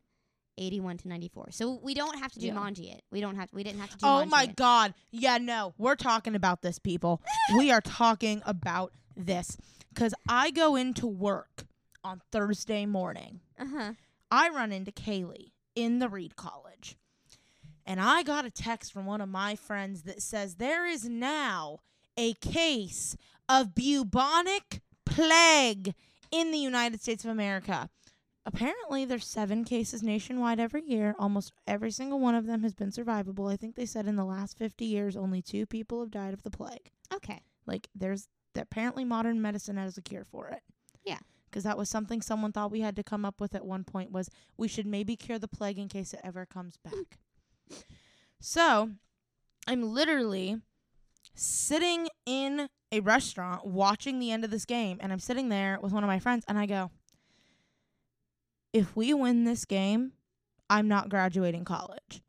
81 0.58 0.96
to 0.98 1.08
94. 1.08 1.50
So 1.52 1.78
we 1.82 1.94
don't 1.94 2.18
have 2.18 2.32
to 2.32 2.40
do 2.40 2.46
Yeah. 2.48 2.54
Manji 2.54 2.92
it. 2.92 3.02
We 3.12 3.20
don't 3.20 3.36
have. 3.36 3.50
to, 3.50 3.54
We 3.56 3.62
didn't 3.62 3.80
have 3.80 3.90
to 3.90 3.96
do. 3.98 4.06
Oh 4.06 4.24
Manji 4.26 4.30
my 4.30 4.42
it. 4.44 4.56
god. 4.56 4.94
Yeah, 5.12 5.38
no. 5.38 5.74
We're 5.78 5.94
talking 5.96 6.34
about 6.34 6.62
this, 6.62 6.78
people. 6.80 7.22
we 7.56 7.70
are 7.70 7.80
talking 7.80 8.42
about 8.44 8.92
this. 9.16 9.56
Cause 9.96 10.14
I 10.28 10.50
go 10.50 10.76
into 10.76 11.06
work 11.06 11.66
on 12.04 12.20
Thursday 12.30 12.86
morning. 12.86 13.40
Uh 13.58 13.66
huh. 13.66 13.92
I 14.30 14.50
run 14.50 14.70
into 14.70 14.92
Kaeli 14.92 15.52
in 15.74 15.98
the 15.98 16.08
Reed 16.08 16.36
College. 16.36 16.96
And 17.86 18.00
I 18.00 18.22
got 18.22 18.44
a 18.44 18.50
text 18.50 18.92
from 18.92 19.06
one 19.06 19.20
of 19.20 19.28
my 19.28 19.56
friends 19.56 20.02
that 20.02 20.20
says 20.20 20.56
there 20.56 20.86
is 20.86 21.08
now 21.08 21.78
a 22.16 22.34
case 22.34 23.16
of 23.48 23.74
bubonic 23.74 24.80
plague 25.04 25.94
in 26.30 26.50
the 26.50 26.58
United 26.58 27.00
States 27.00 27.24
of 27.24 27.30
America. 27.30 27.88
Apparently, 28.44 29.04
there's 29.04 29.26
seven 29.26 29.64
cases 29.64 30.02
nationwide 30.02 30.60
every 30.60 30.82
year. 30.84 31.14
Almost 31.18 31.52
every 31.66 31.90
single 31.90 32.20
one 32.20 32.34
of 32.34 32.46
them 32.46 32.62
has 32.62 32.74
been 32.74 32.90
survivable. 32.90 33.52
I 33.52 33.56
think 33.56 33.74
they 33.74 33.86
said 33.86 34.06
in 34.06 34.16
the 34.16 34.24
last 34.24 34.58
50 34.58 34.84
years, 34.84 35.16
only 35.16 35.42
two 35.42 35.66
people 35.66 36.00
have 36.00 36.10
died 36.10 36.34
of 36.34 36.42
the 36.42 36.50
plague. 36.50 36.90
Okay. 37.12 37.42
Like, 37.66 37.88
there's 37.94 38.28
apparently 38.62 39.04
modern 39.04 39.40
medicine 39.42 39.76
has 39.76 39.96
a 39.98 40.02
cure 40.02 40.24
for 40.24 40.48
it. 40.48 40.62
Yeah. 41.04 41.18
because 41.48 41.62
that 41.64 41.78
was 41.78 41.88
something 41.88 42.20
someone 42.20 42.52
thought 42.52 42.70
we 42.72 42.80
had 42.80 42.96
to 42.96 43.04
come 43.04 43.24
up 43.24 43.40
with 43.40 43.54
at 43.54 43.64
one 43.64 43.84
point 43.84 44.10
was 44.10 44.28
we 44.56 44.66
should 44.68 44.86
maybe 44.86 45.16
cure 45.16 45.38
the 45.38 45.48
plague 45.48 45.78
in 45.78 45.88
case 45.88 46.12
it 46.12 46.20
ever 46.24 46.44
comes 46.44 46.76
back. 46.78 47.18
so, 48.40 48.90
I'm 49.68 49.82
literally 49.82 50.60
sitting 51.34 52.08
in 52.24 52.68
a 52.92 53.00
restaurant 53.00 53.66
watching 53.66 54.18
the 54.18 54.30
end 54.30 54.44
of 54.44 54.50
this 54.50 54.64
game 54.64 54.98
and 55.00 55.12
I'm 55.12 55.18
sitting 55.18 55.48
there 55.48 55.78
with 55.80 55.92
one 55.92 56.04
of 56.04 56.08
my 56.08 56.18
friends 56.18 56.44
and 56.48 56.58
I 56.58 56.66
go, 56.66 56.90
"If 58.72 58.94
we 58.96 59.12
win 59.14 59.44
this 59.44 59.64
game, 59.64 60.12
I'm 60.70 60.88
not 60.88 61.08
graduating 61.08 61.64
college. 61.64 62.22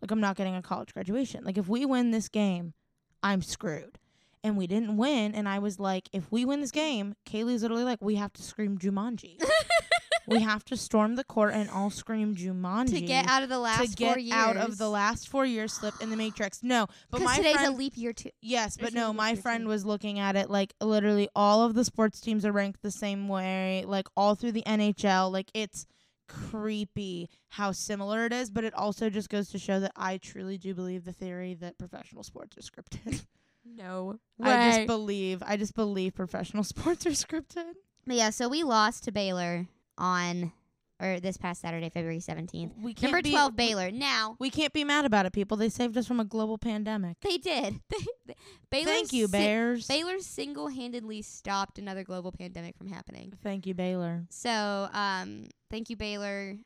Like 0.00 0.10
I'm 0.10 0.20
not 0.20 0.36
getting 0.36 0.54
a 0.56 0.62
college 0.62 0.92
graduation. 0.92 1.44
Like 1.44 1.58
if 1.58 1.68
we 1.68 1.84
win 1.86 2.10
this 2.10 2.28
game, 2.28 2.74
I'm 3.22 3.42
screwed." 3.42 3.98
And 4.44 4.56
we 4.56 4.66
didn't 4.66 4.96
win 4.96 5.34
and 5.34 5.48
I 5.48 5.60
was 5.60 5.78
like, 5.78 6.08
"If 6.12 6.30
we 6.32 6.44
win 6.44 6.60
this 6.60 6.72
game, 6.72 7.14
Kaeli's 7.24 7.62
literally 7.62 7.84
like, 7.84 8.02
we 8.02 8.16
have 8.16 8.32
to 8.34 8.42
scream 8.42 8.76
Jumanji." 8.78 9.40
we 10.26 10.40
have 10.40 10.64
to 10.64 10.76
storm 10.76 11.16
the 11.16 11.24
court 11.24 11.52
and 11.54 11.68
all 11.70 11.90
scream 11.90 12.34
Jumanji 12.34 12.90
to 12.90 13.00
get 13.00 13.26
out 13.28 13.42
of 13.42 13.48
the 13.48 13.58
last 13.58 13.90
to 13.90 13.96
get 13.96 14.08
four 14.12 14.18
years. 14.18 14.36
out 14.36 14.56
of 14.56 14.78
the 14.78 14.88
last 14.88 15.28
four 15.28 15.44
years 15.44 15.72
slip 15.72 15.94
in 16.00 16.10
the 16.10 16.16
matrix. 16.16 16.62
No, 16.62 16.86
but 17.10 17.22
my 17.22 17.36
today's 17.36 17.54
friend, 17.54 17.74
a 17.74 17.76
leap 17.76 17.96
year 17.96 18.12
too. 18.12 18.30
yes, 18.40 18.76
but 18.76 18.92
There's 18.92 18.94
no, 18.94 19.12
my 19.12 19.34
friend 19.34 19.62
in- 19.62 19.68
was 19.68 19.84
looking 19.84 20.18
at 20.18 20.36
it 20.36 20.50
like 20.50 20.74
literally 20.80 21.28
all 21.34 21.64
of 21.64 21.74
the 21.74 21.84
sports 21.84 22.20
teams 22.20 22.44
are 22.44 22.52
ranked 22.52 22.82
the 22.82 22.90
same 22.90 23.28
way, 23.28 23.84
like 23.86 24.06
all 24.16 24.34
through 24.34 24.52
the 24.52 24.62
NHL. 24.62 25.30
Like 25.32 25.50
it's 25.54 25.86
creepy 26.28 27.28
how 27.50 27.72
similar 27.72 28.24
it 28.26 28.32
is, 28.32 28.50
but 28.50 28.64
it 28.64 28.74
also 28.74 29.10
just 29.10 29.28
goes 29.28 29.48
to 29.50 29.58
show 29.58 29.80
that 29.80 29.92
I 29.96 30.18
truly 30.18 30.56
do 30.58 30.74
believe 30.74 31.04
the 31.04 31.12
theory 31.12 31.54
that 31.54 31.78
professional 31.78 32.22
sports 32.22 32.56
are 32.56 32.60
scripted. 32.60 33.24
No 33.64 34.18
I 34.42 34.70
just 34.70 34.86
believe, 34.86 35.42
I 35.46 35.56
just 35.56 35.74
believe 35.74 36.14
professional 36.14 36.64
sports 36.64 37.06
are 37.06 37.10
scripted. 37.10 37.72
But 38.06 38.16
yeah, 38.16 38.30
so 38.30 38.48
we 38.48 38.62
lost 38.62 39.04
to 39.04 39.12
Baylor 39.12 39.66
on 39.96 40.52
or 41.00 41.18
this 41.18 41.36
past 41.36 41.60
Saturday, 41.60 41.88
February 41.88 42.20
seventeenth. 42.20 42.74
We 42.80 42.94
can't 42.94 43.12
Number 43.12 43.22
be, 43.22 43.30
twelve, 43.30 43.56
Baylor. 43.56 43.90
Now 43.90 44.36
We 44.38 44.50
can't 44.50 44.72
be 44.72 44.84
mad 44.84 45.04
about 45.04 45.26
it, 45.26 45.32
people. 45.32 45.56
They 45.56 45.68
saved 45.68 45.96
us 45.96 46.06
from 46.06 46.20
a 46.20 46.24
global 46.24 46.58
pandemic. 46.58 47.18
they 47.20 47.38
did. 47.38 47.80
They, 47.90 48.34
they, 48.34 48.34
Baylor 48.70 48.86
Thank 48.86 49.12
you, 49.12 49.26
si- 49.26 49.32
Bears. 49.32 49.86
Baylor 49.88 50.18
single-handedly 50.20 51.22
stopped 51.22 51.78
another 51.78 52.04
global 52.04 52.30
pandemic 52.32 52.78
from 52.78 52.86
happening. 52.86 53.32
Thank 53.42 53.66
you, 53.66 53.74
Baylor. 53.74 54.24
So, 54.30 54.88
um, 54.92 55.48
thank 55.70 55.90
you, 55.90 55.96
Baylor. 55.96 56.56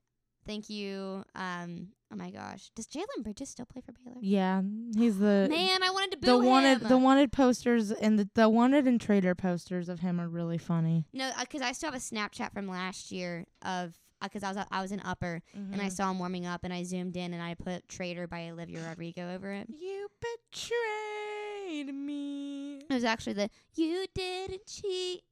Thank 0.47 0.70
you. 0.70 1.24
Um, 1.34 1.88
oh 2.12 2.16
my 2.16 2.30
gosh, 2.30 2.70
does 2.74 2.86
Jalen 2.86 3.22
Bridges 3.22 3.48
still 3.50 3.66
play 3.66 3.80
for 3.80 3.92
Baylor? 3.92 4.16
Yeah, 4.20 4.62
he's 4.96 5.18
the 5.18 5.46
Man, 5.50 5.82
I 5.82 5.90
wanted 5.90 6.12
to 6.12 6.16
boo 6.18 6.26
the 6.26 6.38
wanted 6.38 6.82
him. 6.82 6.88
the 6.88 6.98
wanted 6.98 7.32
posters 7.32 7.90
and 7.90 8.18
the, 8.18 8.28
the 8.34 8.48
wanted 8.48 8.86
and 8.86 9.00
trader 9.00 9.34
posters 9.34 9.88
of 9.88 10.00
him 10.00 10.20
are 10.20 10.28
really 10.28 10.59
funny. 10.59 11.07
no, 11.12 11.30
because 11.40 11.62
I 11.62 11.72
still 11.72 11.90
have 11.90 12.00
a 12.00 12.02
Snapchat 12.02 12.52
from 12.52 12.68
last 12.68 13.11
year 13.12 13.46
of 13.62 13.94
because 14.22 14.42
I 14.42 14.52
was 14.52 14.64
I 14.70 14.80
was 14.82 14.92
in 14.92 15.00
upper 15.04 15.42
and 15.52 15.72
Mm-hmm. 15.72 15.80
I 15.80 15.88
saw 15.88 16.11
him 16.11 16.18
warming 16.18 16.46
up 16.46 16.64
and 16.64 16.72
I 16.72 16.84
zoomed 16.84 17.16
in 17.16 17.34
and 17.34 17.42
I 17.42 17.54
put 17.54 17.86
"Traitor" 17.88 18.26
by 18.26 18.48
Olivia 18.50 18.80
Rodrigo 18.88 19.34
over 19.34 19.52
it. 19.52 19.66
you 19.68 20.09
betrayed 20.20 21.94
me, 21.94 22.76
It 22.88 22.94
was 22.94 23.04
actually 23.04 23.34
the 23.34 23.50
"You 23.74 24.07
didn't 24.14 24.66
cheat" 24.66 25.22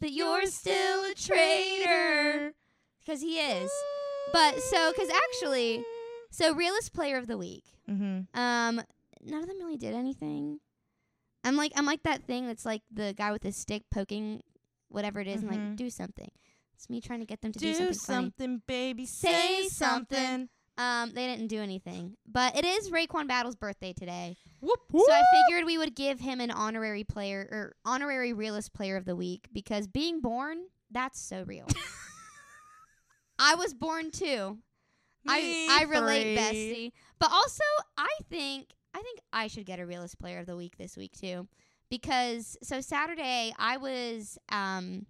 but 0.00 0.12
you're 0.12 0.46
still 0.46 1.04
a 1.10 1.14
traitor. 1.14 2.54
because 3.04 3.20
he 3.20 3.38
is. 3.38 3.70
But 4.32 4.58
so, 4.60 4.92
because 4.92 5.10
actually, 5.10 5.84
so 6.32 6.54
realist 6.54 6.92
player 6.92 7.16
of 7.18 7.26
the 7.28 7.38
week. 7.38 7.64
Mm-hmm. 7.88 8.38
Um, 8.38 8.82
none 9.24 9.42
of 9.42 9.46
them 9.48 9.58
really 9.58 9.76
did 9.76 9.94
anything. 9.94 10.58
I'm 11.44 11.56
like 11.56 11.72
I'm 11.76 11.86
like 11.86 12.02
that 12.04 12.24
thing 12.24 12.46
that's 12.46 12.64
like 12.66 12.82
the 12.92 13.14
guy 13.16 13.30
with 13.32 13.42
the 13.42 13.52
stick 13.52 13.82
poking 13.92 14.42
whatever 14.88 15.20
it 15.20 15.26
is 15.28 15.42
and 15.42 15.50
Mhm. 15.50 15.68
like 15.68 15.76
do 15.76 15.90
something. 15.90 16.30
It's 16.74 16.88
me 16.90 17.00
trying 17.00 17.20
to 17.20 17.26
get 17.26 17.40
them 17.42 17.52
to 17.52 17.58
do, 17.58 17.66
Do 17.68 17.74
something, 17.92 17.94
something, 17.94 18.62
baby. 18.66 19.06
Say 19.06 19.30
Say 19.30 19.68
something. 19.68 20.18
something. 20.18 20.48
Um, 20.78 21.12
they 21.12 21.26
didn't 21.26 21.48
do 21.48 21.60
anything, 21.60 22.16
but 22.26 22.56
it 22.56 22.64
is 22.64 22.90
RaeQuan 22.90 23.28
Battle's 23.28 23.54
birthday 23.56 23.92
today, 23.92 24.36
Whoop, 24.60 24.80
whoop. 24.90 25.04
so 25.06 25.12
I 25.12 25.22
figured 25.46 25.66
we 25.66 25.76
would 25.76 25.94
give 25.94 26.18
him 26.20 26.40
an 26.40 26.50
honorary 26.50 27.04
player 27.04 27.46
or 27.52 27.76
honorary 27.84 28.32
realist 28.32 28.72
player 28.72 28.96
of 28.96 29.04
the 29.04 29.14
week 29.14 29.48
because 29.52 29.86
being 29.86 30.20
born 30.22 30.58
that's 30.90 31.20
so 31.20 31.42
real. 31.46 31.66
I 33.38 33.54
was 33.54 33.74
born 33.74 34.10
too. 34.10 34.58
I 35.26 35.40
Me 35.40 35.66
I 35.70 35.82
relate, 35.84 36.36
free. 36.36 36.36
bestie. 36.36 36.92
But 37.18 37.30
also, 37.32 37.64
I 37.96 38.08
think 38.28 38.68
I 38.94 39.02
think 39.02 39.20
I 39.32 39.46
should 39.46 39.66
get 39.66 39.78
a 39.78 39.86
realist 39.86 40.18
player 40.18 40.38
of 40.38 40.46
the 40.46 40.56
week 40.56 40.76
this 40.76 40.96
week 40.96 41.12
too, 41.12 41.48
because 41.90 42.56
so 42.62 42.80
Saturday 42.80 43.54
I 43.58 43.76
was 43.76 44.38
um 44.50 45.06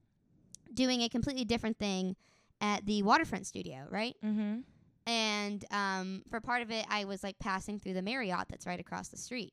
doing 0.73 1.03
a 1.03 1.09
completely 1.09 1.45
different 1.45 1.79
thing 1.79 2.17
at 2.61 2.87
the 2.87 3.03
waterfront 3.03 3.47
studio, 3.47 3.87
right? 3.91 4.17
Mm-hmm. 4.25 4.61
And 5.07 5.65
um 5.71 6.23
for 6.31 6.41
part 6.41 6.63
of 6.63 6.71
it, 6.71 6.87
I 6.89 7.05
was 7.07 7.23
like 7.23 7.39
passing 7.39 7.79
through 7.81 7.95
the 7.95 8.03
Marriott 8.03 8.47
that's 8.49 8.67
right 8.67 8.79
across 8.81 9.09
the 9.09 9.17
street, 9.17 9.53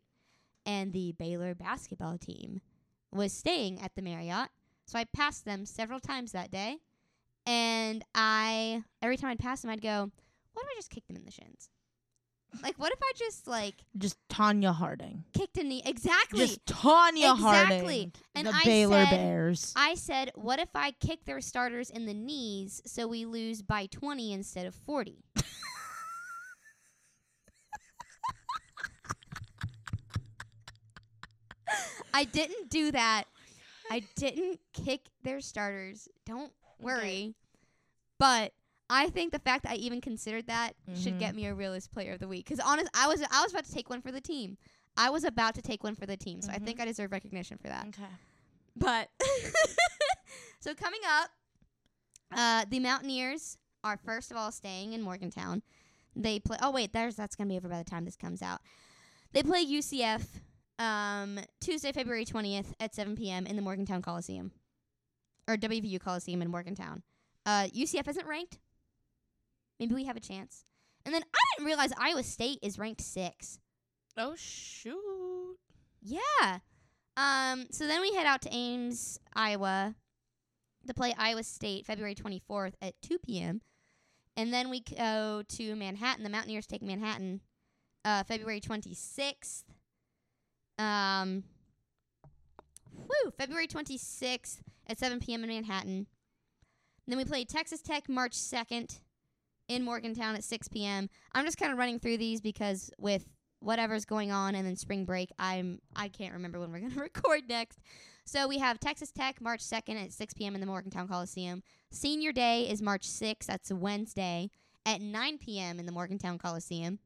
and 0.65 0.93
the 0.93 1.13
Baylor 1.13 1.55
basketball 1.55 2.17
team 2.17 2.61
was 3.11 3.33
staying 3.33 3.81
at 3.81 3.95
the 3.95 4.03
Marriott, 4.03 4.49
so 4.85 4.99
I 4.99 5.05
passed 5.05 5.45
them 5.45 5.65
several 5.65 5.99
times 5.99 6.33
that 6.33 6.51
day, 6.51 6.77
and 7.47 8.03
I 8.13 8.83
every 9.01 9.17
time 9.17 9.31
I'd 9.31 9.39
pass 9.39 9.61
them, 9.61 9.71
I'd 9.71 9.81
go, 9.81 10.11
"What 10.59 10.65
if 10.65 10.75
I 10.75 10.79
just 10.79 10.89
kicked 10.89 11.07
them 11.07 11.15
in 11.17 11.23
the 11.25 11.31
shins?" 11.31 11.69
Like, 12.63 12.77
what 12.79 12.91
if 12.91 12.99
I 13.01 13.11
just 13.15 13.45
like 13.47 13.85
Just 13.97 14.17
Tonya 14.27 14.73
Harding. 14.73 15.23
kicked 15.33 15.57
a 15.57 15.63
knee? 15.63 15.83
Exactly. 15.85 16.39
Just 16.47 16.65
Tonya 16.65 17.33
Exactly. 17.35 17.77
Harding. 17.77 18.13
And 18.35 18.47
the 18.47 18.51
I 18.55 18.63
Baylor 18.65 19.05
said- 19.05 19.11
Bears. 19.11 19.73
I 19.75 19.93
said, 19.95 20.31
"What 20.35 20.59
if 20.59 20.69
I 20.75 20.91
kick 20.91 21.25
their 21.25 21.41
starters 21.41 21.89
in 21.91 22.05
the 22.07 22.13
knees 22.13 22.81
so 22.85 23.07
we 23.07 23.25
lose 23.25 23.61
by 23.61 23.85
20 23.85 24.33
instead 24.33 24.65
of 24.65 24.73
40?" 24.75 25.23
I 32.13 32.23
didn't 32.25 32.69
do 32.69 32.91
that. 32.91 33.25
I 33.91 34.03
didn't 34.15 34.59
kick 34.73 35.01
their 35.23 35.41
starters. 35.41 36.07
Don't 36.25 36.51
worry. 36.79 37.35
But 38.17 38.53
I 38.89 39.09
think 39.09 39.31
the 39.31 39.39
fact 39.39 39.63
that 39.63 39.73
I 39.73 39.75
even 39.75 40.01
considered 40.01 40.47
that 40.47 40.75
should 40.95 41.15
Mhm. 41.15 41.19
get 41.19 41.35
me 41.35 41.45
a 41.45 41.53
realist 41.53 41.91
player 41.91 42.13
of 42.13 42.19
the 42.19 42.27
week. 42.27 42.45
Because 42.45 42.59
honest, 42.59 42.89
I 42.93 43.07
was 43.07 43.21
I 43.21 43.41
was 43.43 43.51
about 43.51 43.65
to 43.65 43.71
take 43.71 43.89
one 43.89 44.01
for 44.01 44.11
the 44.11 44.21
team. 44.21 44.57
I 44.97 45.09
was 45.11 45.23
about 45.23 45.55
to 45.55 45.61
take 45.61 45.83
one 45.83 45.95
for 45.95 46.05
the 46.05 46.17
team, 46.17 46.41
so 46.41 46.51
I 46.51 46.57
Mhm. 46.57 46.65
think 46.65 46.79
I 46.79 46.85
deserve 46.85 47.11
recognition 47.11 47.57
for 47.57 47.67
that. 47.67 47.87
Okay. 47.87 48.03
But 48.75 49.09
so 50.59 50.73
coming 50.73 51.01
up, 51.07 51.29
uh, 52.31 52.65
the 52.69 52.79
Mountaineers 52.79 53.57
are 53.83 53.97
first 53.97 54.31
of 54.31 54.37
all 54.37 54.51
staying 54.51 54.93
in 54.93 55.01
Morgantown. 55.01 55.61
They 56.15 56.39
play. 56.39 56.57
Oh 56.61 56.71
wait, 56.71 56.91
there's 56.93 57.15
that's 57.15 57.35
gonna 57.35 57.49
be 57.49 57.57
over 57.57 57.69
by 57.69 57.77
the 57.81 57.89
time 57.89 58.05
this 58.05 58.15
comes 58.15 58.41
out. 58.41 58.61
They 59.31 59.43
play 59.43 59.61
UCF 59.63 60.41
um, 60.79 61.39
Tuesday, 61.59 61.91
February 61.91 62.25
twentieth 62.25 62.73
at 62.79 62.95
seven 62.95 63.15
p.m. 63.15 63.45
in 63.45 63.55
the 63.55 63.61
Morgantown 63.61 64.01
Coliseum, 64.01 64.51
or 65.47 65.55
WVU 65.57 65.99
Coliseum 65.99 66.41
in 66.41 66.49
Morgantown. 66.49 67.03
Uh, 67.45 67.67
UCF 67.73 68.07
isn't 68.07 68.25
ranked. 68.27 68.59
Maybe 69.79 69.95
we 69.95 70.05
have 70.05 70.17
a 70.17 70.21
chance. 70.21 70.65
And 71.05 71.13
then 71.13 71.23
I 71.23 71.39
didn't 71.55 71.67
realize 71.67 71.91
Iowa 71.97 72.23
State 72.23 72.59
is 72.61 72.77
ranked 72.77 73.01
six. 73.01 73.59
Oh 74.17 74.35
shoot. 74.35 75.57
Yeah. 76.01 76.59
Um, 77.15 77.67
so 77.71 77.87
then 77.87 78.01
we 78.01 78.13
head 78.13 78.25
out 78.25 78.41
to 78.43 78.53
Ames, 78.53 79.19
Iowa 79.33 79.95
to 80.87 80.93
play 80.93 81.13
Iowa 81.17 81.43
State 81.43 81.85
February 81.85 82.15
24th 82.15 82.73
at 82.81 83.01
2 83.01 83.19
p.m. 83.19 83.61
And 84.35 84.53
then 84.53 84.69
we 84.69 84.81
go 84.81 85.43
to 85.47 85.75
Manhattan. 85.75 86.23
The 86.23 86.29
Mountaineers 86.29 86.65
take 86.65 86.81
Manhattan 86.81 87.41
uh, 88.05 88.23
February 88.23 88.61
26th. 88.61 89.63
Um, 90.77 91.43
whew, 92.93 93.31
February 93.37 93.67
26th 93.67 94.59
at 94.87 94.97
7 94.97 95.19
p.m. 95.19 95.43
in 95.43 95.49
Manhattan. 95.49 96.07
then 97.07 97.17
we 97.17 97.25
play 97.25 97.43
Texas 97.43 97.81
Tech 97.81 98.07
March 98.07 98.33
2nd 98.33 98.99
in 99.69 99.83
Morgantown 99.85 100.35
at 100.35 100.43
6 100.43 100.67
p.m. 100.67 101.09
I'm 101.33 101.45
just 101.45 101.57
kind 101.57 101.71
of 101.71 101.77
running 101.77 101.99
through 101.99 102.17
these 102.17 102.41
because 102.41 102.91
with 102.97 103.25
whatever's 103.61 104.03
going 104.05 104.31
on 104.31 104.55
and 104.55 104.65
then 104.65 104.75
spring 104.75 105.03
break 105.03 105.29
i'm 105.37 105.79
i 105.95 106.07
can't 106.07 106.33
remember 106.33 106.59
when 106.59 106.71
we're 106.71 106.79
going 106.79 106.91
to 106.91 106.99
record 106.99 107.41
next. 107.47 107.79
So 108.25 108.47
we 108.47 108.57
have 108.59 108.79
texas 108.79 109.11
tech 109.11 109.41
march 109.41 109.61
2nd 109.61 110.03
at 110.03 110.13
6 110.13 110.33
p.m 110.33 110.55
in 110.55 110.61
the 110.61 110.67
morgantown 110.67 111.07
coliseum. 111.07 111.63
Senior 111.91 112.31
day 112.31 112.69
is 112.69 112.81
march 112.81 113.07
6th 113.07 113.45
that's 113.45 113.71
a 113.71 113.75
wednesday 113.75 114.49
at 114.85 115.01
9 115.01 115.37
p.m 115.37 115.79
in 115.79 115.85
the 115.85 115.91
morgantown 115.91 116.37
coliseum 116.37 116.99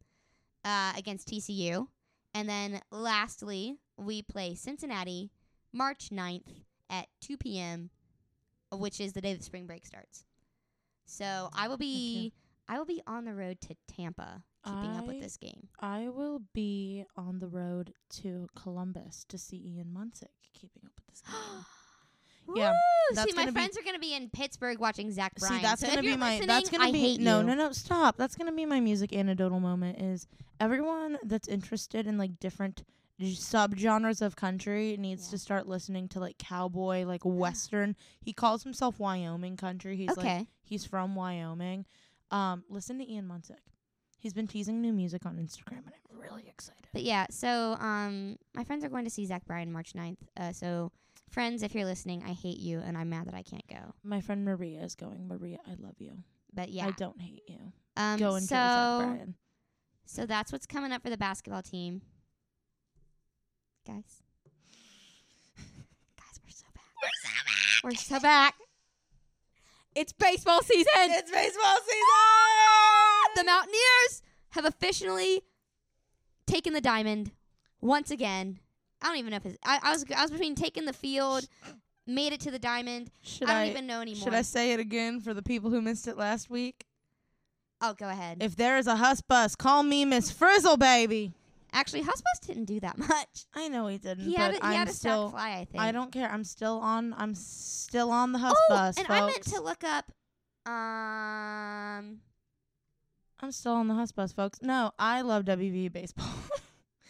uh, 0.63 0.93
against 0.95 1.27
tcu 1.27 1.87
and 2.33 2.47
then 2.47 2.81
lastly 2.91 3.77
we 3.97 4.21
play 4.21 4.55
cincinnati 4.55 5.31
march 5.73 6.09
9th 6.11 6.63
at 6.89 7.07
2 7.21 7.37
p.m 7.37 7.89
which 8.71 8.99
is 8.99 9.13
the 9.13 9.21
day 9.21 9.33
that 9.33 9.43
spring 9.43 9.65
break 9.65 9.85
starts. 9.85 10.23
So 11.05 11.49
i 11.53 11.67
will 11.67 11.77
be 11.77 12.31
i 12.67 12.77
will 12.77 12.85
be 12.85 13.01
on 13.07 13.25
the 13.25 13.33
road 13.33 13.59
to 13.61 13.75
tampa 13.87 14.43
keeping 14.65 14.95
up 14.95 15.05
with 15.05 15.19
this 15.19 15.35
game 15.35 15.67
I 15.77 16.07
will 16.07 16.41
be 16.53 17.03
on 17.17 17.39
the 17.39 17.49
road 17.49 17.93
to 18.21 18.47
Columbus 18.55 19.25
to 19.27 19.37
see 19.37 19.57
Ian 19.57 19.87
Munsick 19.93 20.31
keeping 20.53 20.83
up 20.85 20.93
with 20.95 21.05
this 21.07 21.21
game. 21.21 21.35
Yeah, 22.55 22.71
Woo! 22.71 23.15
that's 23.15 23.31
See, 23.31 23.35
my 23.37 23.51
friends 23.51 23.77
are 23.77 23.83
gonna 23.83 23.99
be 23.99 24.13
in 24.13 24.29
Pittsburgh 24.29 24.79
watching 24.79 25.11
Zach 25.11 25.33
Bryan. 25.35 25.55
See, 25.55 25.61
that's 25.61 25.81
so 25.81 25.87
gonna 25.87 26.01
be 26.01 26.17
my 26.17 26.41
that's 26.45 26.69
gonna 26.69 26.85
I 26.85 26.91
be 26.91 26.99
hate 26.99 27.21
no 27.21 27.39
you. 27.39 27.45
no 27.47 27.53
no 27.55 27.71
stop. 27.71 28.17
That's 28.17 28.35
gonna 28.35 28.51
be 28.51 28.65
my 28.65 28.79
music 28.79 29.13
anecdotal 29.13 29.59
moment. 29.59 29.99
Is 30.01 30.27
everyone 30.59 31.17
that's 31.23 31.47
interested 31.47 32.05
in 32.07 32.17
like 32.17 32.39
different 32.39 32.83
sub 33.33 33.77
genres 33.77 34.21
of 34.21 34.35
country 34.35 34.97
needs 34.99 35.27
Yeah. 35.27 35.31
to 35.31 35.37
start 35.37 35.67
listening 35.67 36.09
to 36.09 36.19
like 36.19 36.37
cowboy, 36.37 37.05
like 37.05 37.21
western. 37.23 37.95
He 38.21 38.33
calls 38.33 38.63
himself 38.63 38.99
Wyoming 38.99 39.55
country. 39.55 39.95
He's 39.95 40.15
like 40.17 40.47
he's 40.63 40.85
from 40.85 41.15
Wyoming. 41.15 41.85
Um, 42.33 42.63
listen 42.67 42.97
to 42.97 43.09
Ian 43.09 43.27
Munsick. 43.27 43.59
He's 44.17 44.33
been 44.33 44.47
teasing 44.47 44.81
new 44.81 44.91
music 44.91 45.25
on 45.25 45.35
Instagram, 45.35 45.83
and 45.85 45.91
I'm 46.11 46.19
really 46.19 46.45
excited. 46.47 46.87
But 46.93 47.03
yeah, 47.03 47.27
so 47.29 47.77
um, 47.79 48.37
my 48.55 48.63
friends 48.63 48.83
are 48.83 48.89
going 48.89 49.03
to 49.03 49.09
see 49.11 49.25
Zach 49.25 49.45
Bryan 49.45 49.71
March 49.71 49.93
9th. 49.93 50.17
Uh, 50.37 50.51
so 50.51 50.91
friends, 51.29 51.61
if 51.61 51.75
you're 51.75 51.85
listening, 51.85 52.23
I 52.25 52.31
hate 52.33 52.57
you, 52.59 52.79
and 52.79 52.97
I'm 52.97 53.09
mad 53.09 53.27
that 53.27 53.35
I 53.35 53.43
can't 53.43 53.67
go. 53.67 53.93
My 54.03 54.19
friend 54.21 54.43
Maria 54.45 54.81
is 54.81 54.95
going. 54.95 55.27
Maria, 55.27 55.59
I 55.67 55.75
love 55.79 55.95
you. 55.99 56.13
But 56.53 56.69
yeah, 56.69 56.87
I 56.87 56.91
don't 56.91 57.19
hate 57.21 57.43
you. 57.47 57.57
um, 57.97 58.17
Go 58.17 58.35
and 58.35 58.43
so 58.43 58.55
Zach 58.55 58.97
Bryan. 59.09 59.35
so 60.05 60.25
that's 60.25 60.51
what's 60.51 60.65
coming 60.65 60.91
up 60.91 61.03
for 61.03 61.09
the 61.09 61.17
basketball 61.17 61.61
team, 61.61 62.01
guys. 63.85 64.21
guys, 65.57 66.39
we're 66.43 66.49
so 66.49 66.65
back. 66.73 66.83
We're 67.01 67.09
so 67.21 67.29
back. 67.29 67.83
We're 67.83 67.95
so 67.95 68.19
back. 68.19 68.55
It's 69.95 70.13
baseball 70.13 70.61
season. 70.63 70.85
It's 70.95 71.31
baseball 71.31 71.77
season. 71.77 72.07
Ah! 72.11 73.29
the 73.35 73.43
Mountaineers 73.43 74.21
have 74.51 74.65
officially 74.65 75.41
taken 76.45 76.73
the 76.73 76.81
diamond 76.81 77.31
once 77.81 78.11
again. 78.11 78.59
I 79.01 79.07
don't 79.07 79.17
even 79.17 79.31
know 79.31 79.37
if 79.37 79.45
it's, 79.45 79.57
I, 79.65 79.79
I 79.81 79.91
was 79.91 80.05
I 80.15 80.21
was 80.21 80.31
between 80.31 80.55
taking 80.55 80.85
the 80.85 80.93
field, 80.93 81.47
made 82.07 82.31
it 82.33 82.39
to 82.41 82.51
the 82.51 82.59
diamond. 82.59 83.11
Should 83.21 83.49
I 83.49 83.53
don't 83.53 83.61
I 83.63 83.69
even 83.69 83.87
know 83.87 84.01
anymore. 84.01 84.23
should 84.23 84.33
I 84.33 84.43
say 84.43 84.71
it 84.73 84.79
again 84.79 85.19
for 85.19 85.33
the 85.33 85.41
people 85.43 85.69
who 85.69 85.81
missed 85.81 86.07
it 86.07 86.17
last 86.17 86.49
week? 86.49 86.85
oh, 87.81 87.93
go 87.93 88.07
ahead. 88.07 88.37
If 88.41 88.55
there 88.55 88.77
is 88.77 88.87
a 88.87 88.95
Huss 88.95 89.21
bus, 89.21 89.55
call 89.55 89.83
me 89.83 90.05
Miss 90.05 90.31
Frizzle, 90.31 90.77
baby. 90.77 91.33
Actually, 91.73 92.03
Husbus 92.03 92.45
didn't 92.47 92.65
do 92.65 92.79
that 92.81 92.97
much. 93.09 93.45
I 93.53 93.67
know 93.67 93.87
he 93.87 93.97
didn't, 93.97 94.25
He 94.25 94.33
but 94.33 94.41
had 94.41 94.51
a, 94.51 94.53
he 94.55 94.61
I'm 94.61 94.73
had 94.73 94.87
a 94.87 94.91
still. 94.93 95.31
fly, 95.31 95.57
I 95.57 95.65
think. 95.65 95.83
I 95.83 95.91
don't 95.91 96.11
care. 96.11 96.29
I'm 96.31 96.43
still 96.43 96.79
on. 96.79 97.13
I'm 97.17 97.35
still 97.35 98.11
on 98.11 98.31
the 98.31 98.39
Huss 98.39 98.55
oh, 98.69 98.75
and 98.75 98.95
folks. 98.97 99.09
I 99.09 99.25
meant 99.25 99.43
to 99.43 99.61
look 99.61 99.83
up. 99.83 100.11
Um, 100.65 102.19
I'm 103.41 103.51
still 103.51 103.73
on 103.73 103.87
the 103.87 103.95
Huss 103.95 104.11
folks. 104.31 104.59
No, 104.61 104.91
I 104.97 105.21
love 105.21 105.43
WV 105.43 105.91
baseball. 105.91 106.29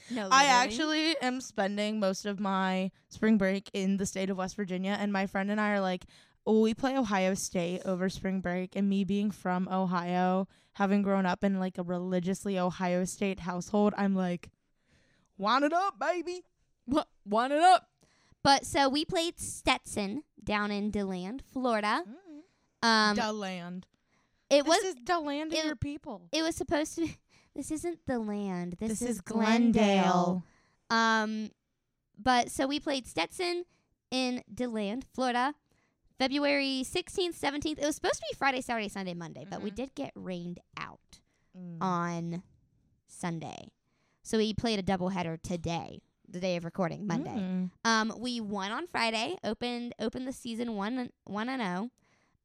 no, 0.09 0.27
I 0.31 0.45
actually 0.45 1.15
am 1.21 1.41
spending 1.41 1.99
most 1.99 2.25
of 2.25 2.39
my 2.39 2.89
spring 3.09 3.37
break 3.37 3.69
in 3.73 3.97
the 3.97 4.05
state 4.05 4.29
of 4.29 4.37
West 4.37 4.55
Virginia, 4.55 4.97
and 4.99 5.13
my 5.13 5.27
friend 5.27 5.51
and 5.51 5.61
I 5.61 5.71
are 5.71 5.81
like, 5.81 6.05
oh, 6.45 6.61
we 6.61 6.73
play 6.73 6.97
Ohio 6.97 7.33
State 7.35 7.81
over 7.85 8.09
spring 8.09 8.41
break, 8.41 8.75
and 8.75 8.89
me 8.89 9.03
being 9.03 9.29
from 9.29 9.67
Ohio, 9.69 10.47
having 10.73 11.03
grown 11.03 11.25
up 11.25 11.43
in 11.43 11.59
like 11.59 11.77
a 11.77 11.83
religiously 11.83 12.57
Ohio 12.57 13.05
State 13.05 13.41
household, 13.41 13.93
I'm 13.95 14.15
like, 14.15 14.49
wind 15.43 15.63
it 15.65 15.73
up, 15.73 15.99
baby. 15.99 16.43
What? 16.85 17.07
Wind 17.25 17.53
it 17.53 17.61
up. 17.61 17.89
But 18.43 18.65
so 18.65 18.89
we 18.89 19.05
played 19.05 19.39
Stetson 19.39 20.23
down 20.43 20.71
in 20.71 20.91
DeLand, 20.91 21.43
Florida. 21.51 22.03
Um, 22.81 23.15
Deland. 23.15 23.85
it 24.49 24.65
was 24.65 24.81
This 24.81 24.95
is 24.95 25.01
Deland 25.03 25.53
it- 25.53 25.59
and 25.59 25.65
your 25.67 25.75
people. 25.77 26.27
it 26.31 26.41
was 26.43 26.55
supposed 26.55 26.95
to 26.95 27.01
be. 27.01 27.17
This 27.55 27.69
isn't 27.69 27.99
the 28.07 28.17
land. 28.17 28.77
This, 28.79 28.89
This 28.89 29.01
is 29.03 29.09
is 29.17 29.21
Glendale. 29.21 30.43
Um, 30.89 31.51
but 32.17 32.49
so 32.49 32.65
we 32.65 32.79
played 32.79 33.05
Stetson 33.05 33.65
in 34.09 34.43
DeLand, 34.51 35.05
Florida, 35.13 35.53
February 36.17 36.81
16th, 36.83 37.39
17th. 37.39 37.77
It 37.77 37.85
was 37.85 37.93
supposed 37.95 38.15
to 38.15 38.25
be 38.31 38.35
Friday, 38.35 38.61
Saturday, 38.61 38.89
Sunday, 38.89 39.13
Monday, 39.13 39.45
but 39.47 39.61
we 39.61 39.69
Mhm. 39.69 39.75
did 39.75 39.93
get 39.93 40.11
rained 40.15 40.61
out 40.77 41.19
Mm. 41.55 41.77
on 41.79 42.43
Sunday. 43.07 43.69
So 44.23 44.37
we 44.37 44.53
played 44.53 44.79
a 44.79 44.83
doubleheader 44.83 45.41
today, 45.41 46.01
the 46.27 46.39
day 46.39 46.55
of 46.55 46.63
recording, 46.63 47.05
Monday. 47.05 47.35
Mm. 47.35 47.71
Um, 47.83 48.13
we 48.17 48.39
won 48.39 48.71
on 48.71 48.87
Friday, 48.87 49.37
opened 49.43 49.93
opened 49.99 50.27
the 50.27 50.33
season 50.33 50.75
one 50.75 51.09
one 51.25 51.49
and 51.49 51.61
zero. 51.61 51.89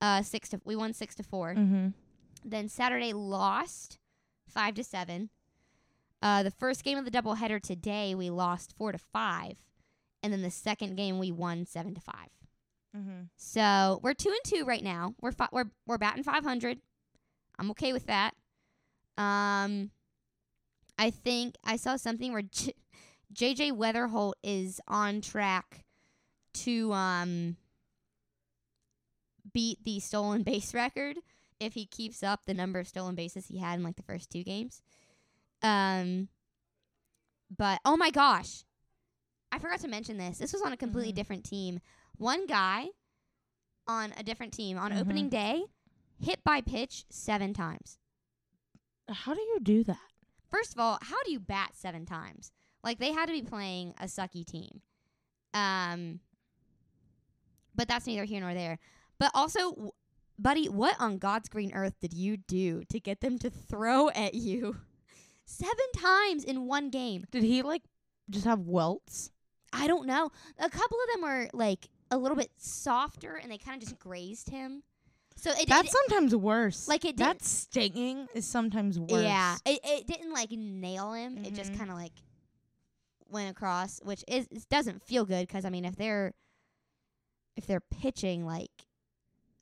Uh, 0.00 0.22
six 0.22 0.48
to 0.50 0.60
we 0.64 0.76
won 0.76 0.92
six 0.92 1.14
to 1.16 1.22
4 1.22 1.54
Mm-hmm. 1.54 1.88
Then 2.44 2.68
Saturday 2.68 3.12
lost 3.12 3.98
five 4.48 4.74
to 4.74 4.84
seven. 4.84 5.30
Uh, 6.20 6.42
the 6.42 6.50
first 6.50 6.82
game 6.84 6.98
of 6.98 7.04
the 7.04 7.10
doubleheader 7.10 7.60
today 7.60 8.14
we 8.14 8.28
lost 8.28 8.74
four 8.76 8.90
to 8.92 8.98
five, 8.98 9.58
and 10.22 10.32
then 10.32 10.42
the 10.42 10.50
second 10.50 10.96
game 10.96 11.18
we 11.18 11.30
won 11.30 11.64
seven 11.64 11.94
to 11.94 12.00
five. 12.00 12.30
Mm-hmm. 12.96 13.22
So 13.36 14.00
we're 14.02 14.14
two 14.14 14.30
and 14.30 14.40
two 14.44 14.64
right 14.64 14.82
now. 14.82 15.14
We're 15.20 15.32
fi- 15.32 15.48
we're 15.52 15.70
we're 15.86 15.98
batting 15.98 16.24
five 16.24 16.42
hundred. 16.42 16.78
I'm 17.56 17.70
okay 17.70 17.92
with 17.92 18.06
that. 18.06 18.34
Um, 19.16 19.90
I 20.98 21.10
think 21.10 21.54
I 21.64 21.76
saw 21.76 21.96
something 21.96 22.32
where 22.32 22.42
J- 22.42 22.74
JJ 23.32 23.72
Wetherholt 23.72 24.32
is 24.42 24.80
on 24.88 25.20
track 25.20 25.84
to 26.54 26.92
um 26.92 27.56
beat 29.52 29.82
the 29.84 30.00
stolen 30.00 30.42
base 30.44 30.74
record 30.74 31.16
if 31.60 31.74
he 31.74 31.86
keeps 31.86 32.22
up 32.22 32.44
the 32.46 32.54
number 32.54 32.78
of 32.78 32.88
stolen 32.88 33.14
bases 33.14 33.46
he 33.46 33.58
had 33.58 33.78
in 33.78 33.84
like 33.84 33.96
the 33.96 34.02
first 34.02 34.30
two 34.30 34.42
games. 34.44 34.82
Um, 35.62 36.28
but 37.56 37.80
oh 37.84 37.96
my 37.96 38.10
gosh, 38.10 38.64
I 39.50 39.58
forgot 39.58 39.80
to 39.80 39.88
mention 39.88 40.18
this. 40.18 40.38
This 40.38 40.52
was 40.52 40.62
on 40.62 40.72
a 40.72 40.76
completely 40.76 41.12
Mhm. 41.12 41.16
different 41.16 41.44
team. 41.44 41.80
One 42.16 42.46
guy 42.46 42.88
on 43.86 44.12
a 44.16 44.22
different 44.22 44.52
team 44.52 44.78
on 44.78 44.92
Mhm. 44.92 45.00
opening 45.00 45.28
day 45.28 45.64
hit 46.20 46.44
by 46.44 46.60
pitch 46.60 47.04
seven 47.08 47.54
times. 47.54 47.98
How 49.08 49.34
do 49.34 49.40
you 49.40 49.58
do 49.62 49.82
that? 49.84 50.07
First 50.50 50.72
of 50.72 50.80
all, 50.80 50.98
how 51.02 51.22
do 51.24 51.32
you 51.32 51.40
bat 51.40 51.70
seven 51.74 52.06
times? 52.06 52.52
Like 52.82 52.98
they 52.98 53.12
had 53.12 53.26
to 53.26 53.32
be 53.32 53.42
playing 53.42 53.94
a 54.00 54.04
sucky 54.04 54.44
team. 54.44 54.80
Um, 55.54 56.20
but 57.74 57.88
that's 57.88 58.06
neither 58.06 58.24
here 58.24 58.40
nor 58.40 58.54
there. 58.54 58.78
But 59.18 59.30
also, 59.34 59.70
w- 59.70 59.92
buddy, 60.38 60.68
what 60.68 60.96
on 61.00 61.18
God's 61.18 61.48
green 61.48 61.72
earth 61.74 61.94
did 62.00 62.12
you 62.12 62.36
do 62.36 62.82
to 62.90 63.00
get 63.00 63.20
them 63.20 63.38
to 63.38 63.50
throw 63.50 64.10
at 64.10 64.34
you 64.34 64.76
seven 65.44 65.74
times 65.96 66.44
in 66.44 66.66
one 66.66 66.90
game? 66.90 67.24
Did 67.30 67.42
he 67.42 67.62
like 67.62 67.82
just 68.30 68.44
have 68.46 68.60
welts? 68.60 69.30
I 69.72 69.86
don't 69.86 70.06
know. 70.06 70.30
A 70.58 70.70
couple 70.70 70.98
of 70.98 71.12
them 71.12 71.22
were 71.22 71.48
like 71.52 71.88
a 72.10 72.16
little 72.16 72.36
bit 72.36 72.50
softer, 72.56 73.34
and 73.36 73.50
they 73.50 73.58
kind 73.58 73.80
of 73.80 73.86
just 73.86 73.98
grazed 73.98 74.48
him. 74.50 74.82
So 75.40 75.50
it, 75.52 75.68
That's 75.68 75.88
it 75.88 75.92
sometimes 75.92 76.34
worse. 76.34 76.88
like 76.88 77.04
it 77.04 77.16
that 77.18 77.42
stinging 77.44 78.26
is 78.34 78.44
sometimes 78.44 78.98
worse. 78.98 79.22
Yeah, 79.22 79.56
it, 79.64 79.78
it 79.84 80.06
didn't 80.08 80.32
like 80.32 80.50
nail 80.50 81.12
him. 81.12 81.38
It 81.44 81.54
just 81.54 81.72
Mhm. 81.72 81.78
kind 81.78 81.90
of 81.90 81.96
like 81.96 82.12
went 83.28 83.50
across, 83.50 84.00
which 84.02 84.24
is 84.26 84.48
it 84.50 84.68
doesn't 84.68 85.02
feel 85.02 85.24
good 85.24 85.46
because 85.46 85.64
I 85.64 85.70
mean 85.70 85.84
if 85.84 85.94
they're 85.96 86.34
if 87.56 87.66
they're 87.66 87.80
pitching 87.80 88.44
like 88.44 88.70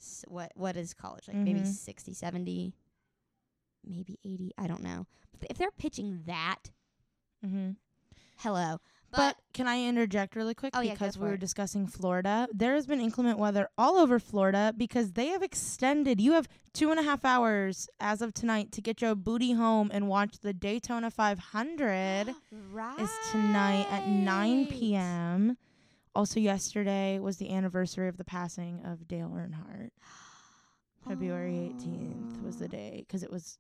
s- 0.01 0.25
what 0.29 0.53
what 0.55 0.77
is 0.77 0.95
college 0.95 1.29
like 1.29 1.37
maybe 1.37 1.61
Mhm. 1.61 1.67
60 1.67 2.15
70 2.15 2.75
maybe 3.85 4.19
80 4.25 4.53
I 4.57 4.67
don't 4.67 4.83
know. 4.83 5.07
But 5.39 5.51
if 5.51 5.59
they're 5.59 5.71
pitching 5.71 6.23
that, 6.27 6.71
Mm-hmm. 7.45 7.73
hello. 8.39 8.81
But, 9.17 9.37
But, 9.37 9.37
can 9.55 9.67
I 9.67 9.83
interject 9.85 10.37
really 10.37 10.55
quick 10.55 10.75
Oh, 10.77 10.81
yeah, 10.81 10.93
because 10.93 11.17
we 11.19 11.27
were 11.27 11.35
it. 11.35 11.41
discussing 11.41 11.87
Florida? 11.87 12.47
There 12.53 12.75
has 12.75 12.87
been 12.87 13.01
inclement 13.01 13.39
weather 13.39 13.69
all 13.79 13.97
over 13.97 14.19
Florida 14.19 14.75
because 14.77 15.13
they 15.13 15.29
have 15.29 15.43
extended. 15.43 16.21
You 16.21 16.33
have 16.33 16.49
two 16.75 16.91
and 16.91 17.01
a 17.01 17.03
half 17.03 17.25
hours 17.25 17.89
as 17.99 18.21
of 18.21 18.35
tonight 18.35 18.73
to 18.73 18.83
get 18.83 19.01
your 19.01 19.15
booty 19.15 19.53
home 19.53 19.91
and 19.93 20.09
watch 20.09 20.39
the 20.41 20.53
Daytona 20.53 21.11
500. 21.11 22.35
right. 22.73 22.99
is 23.01 23.11
tonight 23.33 23.87
at 23.91 24.07
9 24.07 24.67
p.m. 24.67 25.57
Also, 26.15 26.39
yesterday 26.41 27.19
was 27.19 27.39
the 27.39 27.51
anniversary 27.53 28.09
of 28.09 28.17
the 28.19 28.25
passing 28.25 28.81
of 28.85 29.09
Dale 29.09 29.31
Earnhardt. 29.31 29.91
February 31.09 31.73
18th 31.79 32.43
was 32.43 32.57
the 32.57 32.69
day 32.69 33.05
because 33.07 33.23
it 33.23 33.31
was 33.31 33.59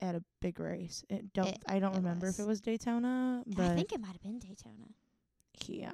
at 0.00 0.14
a 0.14 0.22
big 0.40 0.60
race. 0.60 1.04
It 1.08 1.32
don't 1.32 1.48
It- 1.48 1.62
I 1.66 1.78
don't 1.78 1.94
remember 1.96 2.28
if 2.28 2.38
it 2.38 2.46
was 2.46 2.60
Daytona, 2.60 3.42
but 3.46 3.64
I 3.64 3.74
think 3.74 3.92
it 3.92 4.00
might 4.00 4.12
have 4.12 4.22
been 4.22 4.38
Daytona. 4.38 4.88
yeah, 5.66 5.92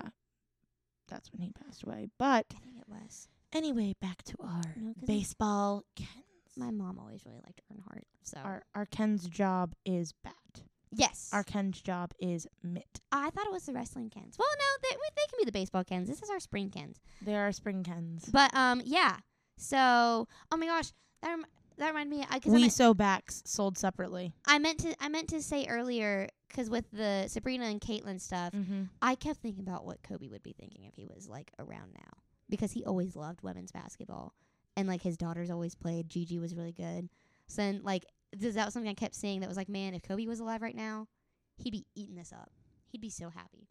that's 1.09 1.33
when 1.33 1.43
he 1.43 1.51
passed 1.51 1.83
away. 1.85 2.09
But 2.19 2.47
I 2.55 2.59
think 2.59 2.79
it 2.79 2.89
was. 2.89 3.29
anyway, 3.53 3.95
back 4.01 4.23
to 4.25 4.37
our 4.41 4.75
No, 4.77 4.95
baseball. 5.07 5.85
Kens. 5.97 6.11
My 6.57 6.71
mom 6.71 6.99
always 6.99 7.25
really 7.27 7.41
liked 7.45 7.63
Earnhardt. 7.73 8.05
So 8.23 8.39
Our 8.39 8.65
our 8.75 8.87
Ken's 8.87 9.27
job 9.29 9.75
is 9.85 10.13
bat. 10.13 10.63
yes, 10.93 11.31
Our 11.33 11.43
Ken's 11.43 11.81
job 11.83 12.13
is 12.21 12.47
mitt. 12.63 13.01
I 13.11 13.31
thought 13.31 13.47
it 13.47 13.53
was 13.53 13.67
the 13.67 13.73
wrestling 13.73 14.09
Kens. 14.11 14.37
Well, 14.39 14.49
no, 14.57 14.89
they 14.89 14.97
they 15.17 15.27
can 15.31 15.39
be 15.41 15.45
the 15.47 15.53
baseball 15.53 15.83
Kens. 15.85 16.09
This 16.09 16.23
is 16.23 16.31
our 16.31 16.39
spring 16.41 16.71
Kens. 16.71 16.99
They 17.23 17.35
are 17.37 17.51
spring 17.53 17.83
Kens. 17.83 18.29
But 18.31 18.55
um, 18.55 18.83
yeah. 18.85 19.19
So, 19.57 20.27
oh 20.53 20.57
my 20.57 20.67
gosh, 20.67 20.93
that 21.23 21.29
rem- 21.31 21.47
that 21.79 21.89
reminded 21.89 22.19
me. 22.19 22.27
I, 22.31 22.39
cause 22.39 22.53
I, 22.53 22.55
We 22.55 22.61
meant, 22.63 22.73
sew 22.73 22.95
backs 22.95 23.43
sold 23.47 23.77
separately. 23.79 24.33
I 24.47 24.59
meant 24.59 24.81
to 24.81 24.95
I 25.03 25.09
meant 25.09 25.29
to 25.31 25.43
say 25.43 25.67
earlier 25.69 26.29
because 26.49 26.71
with 26.71 26.85
the 26.93 27.27
Sabrina 27.29 27.65
and 27.67 27.81
Caitlin 27.81 28.21
stuff, 28.21 28.53
Mm-hmm. 28.53 28.85
I 29.03 29.15
kept 29.17 29.41
thinking 29.41 29.63
about 29.67 29.85
what 29.85 30.03
Kobe 30.03 30.29
would 30.29 30.43
be 30.43 30.53
thinking 30.59 30.85
if 30.85 30.95
he 30.95 31.05
was 31.07 31.29
like 31.29 31.51
around 31.59 31.93
now. 31.95 32.13
because 32.49 32.73
he 32.73 32.85
always 32.85 33.17
loved 33.17 33.43
women's 33.43 33.73
basketball, 33.73 34.35
and 34.77 34.87
like 34.87 35.03
his 35.03 35.17
daughters 35.17 35.51
always 35.51 35.75
played. 35.75 36.09
Gigi 36.09 36.39
was 36.39 36.55
really 36.55 36.73
good. 36.73 37.09
So 37.49 37.63
then, 37.63 37.81
like, 37.83 38.05
th- 38.41 38.55
that 38.55 38.65
was 38.67 38.73
something 38.75 38.91
I 38.91 38.95
kept 38.95 39.15
saying. 39.15 39.41
That 39.41 39.49
was 39.49 39.57
like, 39.57 39.69
man, 39.69 39.95
if 39.95 40.03
Kobe 40.03 40.27
was 40.27 40.41
alive 40.41 40.63
right 40.63 40.75
now, 40.77 41.09
he'd 41.57 41.73
be 41.73 41.87
eating 41.95 42.15
this 42.17 42.33
up. 42.33 42.51
He'd 42.87 43.01
be 43.01 43.11
so 43.11 43.29
happy. 43.31 43.69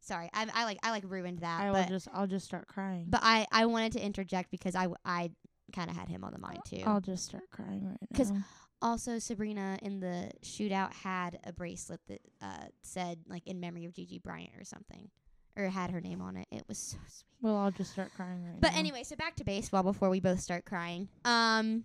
Sorry, 0.00 0.30
I, 0.32 0.46
I 0.54 0.64
like 0.64 0.78
I 0.82 0.90
like 0.90 1.04
ruined 1.06 1.40
that, 1.40 1.60
I 1.60 1.70
will 1.70 1.84
just 1.86 2.08
I'll 2.14 2.26
just 2.26 2.46
start 2.46 2.66
crying. 2.68 3.06
but 3.10 3.20
I 3.22 3.46
I 3.52 3.66
wanted 3.66 3.92
to 3.94 4.00
interject 4.04 4.50
because 4.50 4.74
I 4.74 4.86
I 5.04 5.30
kind 5.74 5.90
of 5.90 5.96
had 5.96 6.08
him 6.08 6.24
on 6.24 6.32
the 6.32 6.38
mind 6.38 6.60
too. 6.64 6.82
I'll 6.86 7.00
just 7.00 7.24
start 7.24 7.44
crying 7.50 7.86
right 7.86 7.98
now. 8.10 8.16
'Cause 8.16 8.32
also, 8.80 9.18
Sabrina 9.18 9.76
in 9.82 9.98
the 10.00 10.30
shootout 10.42 10.92
had 10.92 11.40
a 11.44 11.52
bracelet 11.52 12.00
that 12.06 12.20
uh, 12.40 12.66
said 12.82 13.18
like 13.26 13.44
in 13.46 13.58
memory 13.60 13.84
of 13.86 13.92
Gigi 13.92 14.18
Bryant 14.20 14.50
or 14.56 14.64
something, 14.64 15.10
or 15.56 15.68
had 15.68 15.90
her 15.90 16.00
name 16.00 16.20
on 16.20 16.36
it. 16.36 16.46
It 16.52 16.62
was 16.68 16.78
so 16.78 16.96
sweet. 17.08 17.24
well, 17.42 17.56
I'll 17.56 17.72
just 17.72 17.90
start 17.92 18.12
crying 18.14 18.44
right 18.44 18.60
But 18.60 18.68
now. 18.68 18.74
But 18.74 18.78
anyway, 18.78 19.02
so 19.02 19.16
back 19.16 19.34
to 19.36 19.44
baseball 19.44 19.82
before 19.82 20.08
we 20.10 20.20
both 20.20 20.38
start 20.40 20.64
crying. 20.64 21.08
Um, 21.24 21.84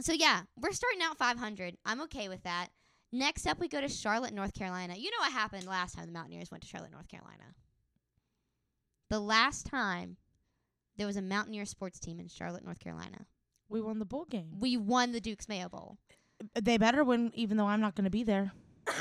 so 0.00 0.12
yeah, 0.12 0.42
we're 0.60 0.70
starting 0.72 1.02
out 1.02 1.16
500. 1.18 1.76
I'm 1.84 2.00
okay 2.02 2.28
with 2.28 2.44
that. 2.44 2.68
Next 3.12 3.46
up, 3.46 3.58
we 3.58 3.66
go 3.68 3.80
to 3.80 3.88
Charlotte, 3.88 4.32
North 4.34 4.54
Carolina. 4.54 4.94
You 4.96 5.10
know 5.10 5.18
what 5.20 5.32
happened 5.32 5.66
last 5.66 5.94
time 5.96 6.06
the 6.06 6.12
Mountaineers 6.12 6.50
went 6.50 6.62
to 6.62 6.68
Charlotte, 6.68 6.92
North 6.92 7.08
Carolina? 7.08 7.54
The 9.10 9.20
last 9.20 9.66
time 9.66 10.16
there 10.96 11.06
was 11.06 11.16
a 11.16 11.22
Mountaineer 11.22 11.64
sports 11.64 11.98
team 11.98 12.20
in 12.20 12.28
Charlotte, 12.28 12.64
North 12.64 12.78
Carolina, 12.78 13.26
we 13.68 13.80
won 13.80 13.98
the 13.98 14.04
bowl 14.04 14.24
game. 14.24 14.58
we 14.60 14.76
won 14.76 15.12
the 15.12 15.20
Dukes 15.20 15.48
Mayo 15.48 15.68
Bowl. 15.68 15.98
They 16.60 16.76
better 16.78 17.04
win, 17.04 17.30
even 17.34 17.56
though 17.56 17.66
I'm 17.66 17.80
not 17.80 17.94
going 17.94 18.04
to 18.04 18.10
be 18.10 18.22
there. 18.24 18.52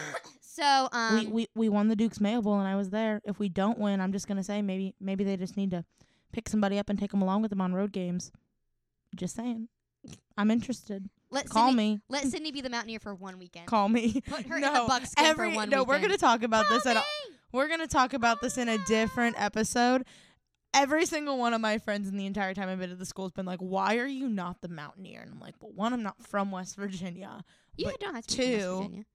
So 0.56 0.88
um, 0.92 1.16
we, 1.18 1.28
we 1.28 1.48
we 1.56 1.70
won 1.70 1.88
the 1.88 1.96
Duke's 1.96 2.22
Mayo 2.22 2.40
Bowl, 2.40 2.60
and 2.60 2.68
I 2.68 2.76
was 2.76 2.92
there. 2.92 3.22
If 3.26 3.40
we 3.40 3.50
don't 3.50 3.80
win, 3.80 4.00
I'm 4.00 4.12
just 4.12 4.28
going 4.28 4.38
to 4.38 4.44
say 4.44 4.62
maybe 4.62 4.94
maybe 5.02 5.24
they 5.24 5.36
just 5.36 5.58
need 5.58 5.72
to 5.72 5.84
pick 6.32 6.48
somebody 6.48 6.78
up 6.78 6.90
and 6.92 7.00
take 7.00 7.12
'em 7.12 7.24
along 7.24 7.42
with 7.42 7.50
them 7.50 7.60
on 7.60 7.74
road 7.74 7.92
games. 7.92 8.32
Just 9.16 9.36
saying. 9.36 9.70
I'm 10.38 10.52
interested. 10.52 11.10
let 11.32 11.50
Call 11.50 11.70
Sydney, 11.70 11.94
me. 11.94 12.02
Let 12.08 12.26
Sydney 12.26 12.52
be 12.52 12.62
the 12.62 12.70
Mountaineer 12.70 13.00
for 13.00 13.16
one 13.16 13.40
weekend. 13.40 13.66
Call 13.66 13.90
me. 13.90 14.22
Put 14.28 14.46
her 14.46 14.58
in 14.58 14.62
no, 14.62 14.84
the 14.84 14.88
buckskin 14.88 15.26
every, 15.26 15.50
for 15.50 15.56
one 15.56 15.70
no, 15.72 15.84
we're 15.84 16.00
gonna 16.00 16.18
talk 16.20 16.44
about 16.44 16.68
this 16.70 16.84
Call 16.84 16.92
at 16.92 16.98
a, 16.98 17.04
we're 17.52 17.68
gonna 17.68 17.88
talk 17.88 18.14
about 18.14 18.40
this 18.42 18.60
in 18.60 18.70
a 18.70 18.78
different 18.86 19.42
episode. 19.42 20.06
Every 20.74 21.06
single 21.06 21.38
one 21.38 21.54
of 21.54 21.62
my 21.62 21.78
friends 21.78 22.08
in 22.08 22.18
the 22.18 22.26
entire 22.26 22.54
time 22.54 22.68
I've 22.70 22.80
been 22.80 22.92
at 22.92 22.98
the 23.00 23.06
school 23.06 23.26
has 23.26 23.32
been 23.32 23.46
like, 23.46 23.60
"Why 23.60 23.98
are 23.98 24.08
you 24.08 24.28
not 24.28 24.62
the 24.62 24.68
Mountaineer?" 24.70 25.22
And 25.22 25.32
I'm 25.32 25.40
like, 25.40 25.56
"Well, 25.62 25.72
one, 25.72 25.94
I'm 25.94 26.02
not 26.04 26.22
from 26.26 26.52
West 26.52 26.76
Virginia. 26.76 27.44
You 27.78 27.86
but 27.86 28.00
don't 28.00 28.16
have 28.16 28.26
to 28.28 28.38
be 28.38 28.44
from 28.44 28.52
West 28.54 28.66
two, 28.68 28.76
Virginia. 28.78 29.06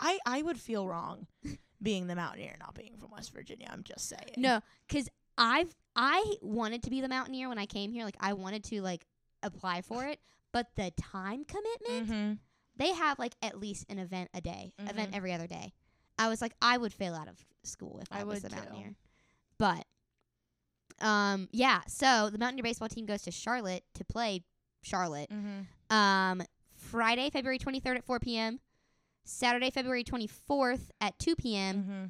I 0.00 0.18
I 0.26 0.42
would 0.42 0.58
feel 0.60 0.86
wrong 0.86 1.26
being 1.82 2.06
the 2.06 2.14
Mountaineer, 2.14 2.56
not 2.60 2.74
being 2.74 2.96
from 2.96 3.10
West 3.10 3.32
Virginia. 3.32 3.68
I'm 3.72 3.82
just 3.82 4.08
saying. 4.08 4.34
No, 4.36 4.60
'cause 4.88 5.08
I've 5.36 5.74
I 5.96 6.36
wanted 6.42 6.82
to 6.84 6.90
be 6.90 7.00
the 7.00 7.08
Mountaineer 7.08 7.48
when 7.48 7.58
I 7.58 7.66
came 7.66 7.90
here. 7.92 8.04
Like 8.04 8.16
I 8.20 8.32
wanted 8.34 8.62
to 8.64 8.80
like 8.82 9.06
apply 9.42 9.82
for 9.82 10.04
it, 10.06 10.20
but 10.52 10.68
the 10.76 10.92
time 10.92 11.44
commitment 11.44 12.08
Mm-hmm. 12.10 12.32
they 12.76 12.92
have 12.92 13.18
like 13.18 13.34
at 13.42 13.58
least 13.58 13.86
an 13.88 13.98
event 13.98 14.30
a 14.32 14.40
day, 14.40 14.72
event 14.78 15.10
Mhm. 15.12 15.16
every 15.16 15.32
other 15.32 15.46
day. 15.48 15.72
I 16.18 16.28
was 16.28 16.40
like, 16.40 16.54
I 16.62 16.78
would 16.78 16.92
fail 16.92 17.14
out 17.14 17.26
of 17.28 17.44
school 17.64 17.98
if 18.00 18.06
I, 18.12 18.20
I 18.20 18.24
was 18.24 18.42
would 18.42 18.52
the 18.52 18.56
too. 18.56 18.62
Mountaineer. 18.62 18.94
But 19.58 19.84
um, 21.00 21.48
yeah. 21.52 21.80
So 21.86 22.30
the 22.30 22.38
Mountaineer 22.38 22.62
baseball 22.62 22.88
team 22.88 23.06
goes 23.06 23.22
to 23.22 23.30
Charlotte 23.30 23.84
to 23.94 24.04
play 24.04 24.42
Charlotte. 24.82 25.30
Mm-hmm. 25.30 25.96
Um, 25.96 26.42
Friday, 26.76 27.30
February 27.30 27.58
23rd 27.58 27.96
at 27.96 28.04
4 28.04 28.20
p.m. 28.20 28.60
Saturday, 29.24 29.70
February 29.70 30.04
24th 30.04 30.90
at 31.00 31.18
2 31.18 31.34
p.m. 31.36 31.76
Mm-hmm. 31.76 32.04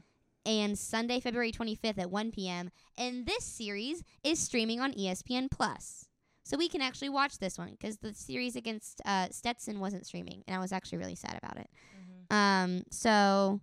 and 0.50 0.78
Sunday, 0.78 1.20
February 1.20 1.52
25th 1.52 1.98
at 1.98 2.10
1 2.10 2.32
p.m. 2.32 2.70
And 2.98 3.26
this 3.26 3.44
series 3.44 4.02
is 4.22 4.38
streaming 4.40 4.80
on 4.80 4.92
ESPN 4.92 5.50
Plus. 5.50 6.08
So 6.44 6.58
we 6.58 6.68
can 6.68 6.82
actually 6.82 7.08
watch 7.08 7.38
this 7.38 7.56
one 7.56 7.70
because 7.70 7.98
the 7.98 8.12
series 8.12 8.54
against 8.54 9.00
uh, 9.06 9.28
Stetson 9.30 9.80
wasn't 9.80 10.06
streaming, 10.06 10.42
and 10.46 10.54
I 10.54 10.60
was 10.60 10.72
actually 10.72 10.98
really 10.98 11.14
sad 11.14 11.38
about 11.42 11.56
it. 11.56 11.70
Mm-hmm. 11.96 12.36
Um, 12.36 12.82
so 12.90 13.60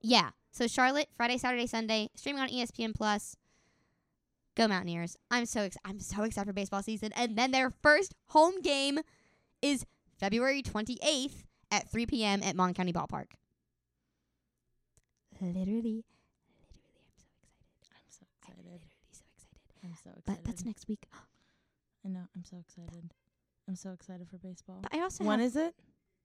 yeah, 0.00 0.30
so 0.50 0.66
Charlotte 0.66 1.08
Friday, 1.14 1.38
Saturday, 1.38 1.66
Sunday 1.66 2.08
streaming 2.14 2.40
on 2.40 2.48
ESPN 2.48 2.94
Plus. 2.94 3.36
Go 4.58 4.66
Mountaineers! 4.66 5.16
I'm 5.30 5.46
so 5.46 5.60
ex- 5.60 5.76
I'm 5.84 6.00
so 6.00 6.24
excited 6.24 6.46
for 6.48 6.52
baseball 6.52 6.82
season, 6.82 7.12
and 7.14 7.38
then 7.38 7.52
their 7.52 7.70
first 7.70 8.12
home 8.30 8.60
game 8.60 8.98
is 9.62 9.86
February 10.18 10.62
28th 10.62 11.44
at 11.70 11.88
3 11.88 12.06
p.m. 12.06 12.42
at 12.42 12.56
Mon 12.56 12.74
County 12.74 12.92
Ballpark. 12.92 13.26
Literally, 15.40 15.62
literally, 15.62 16.04
I'm 17.04 17.12
so 17.14 17.24
excited. 17.40 17.84
I'm 18.02 18.10
so 18.10 18.26
I'm 18.26 18.50
excited. 18.50 18.64
literally 18.64 18.90
so 19.12 19.22
excited. 19.32 19.60
I'm 19.84 19.94
so 19.94 20.10
excited. 20.10 20.22
But 20.26 20.44
that's 20.44 20.64
next 20.64 20.88
week. 20.88 21.06
I 22.04 22.08
know. 22.08 22.24
I'm 22.34 22.44
so 22.44 22.56
excited. 22.58 23.12
I'm 23.68 23.76
so 23.76 23.90
excited 23.92 24.28
for 24.28 24.38
baseball. 24.38 24.80
But 24.82 24.92
I 24.92 25.02
also 25.02 25.22
When 25.22 25.40
is 25.40 25.54
it? 25.54 25.74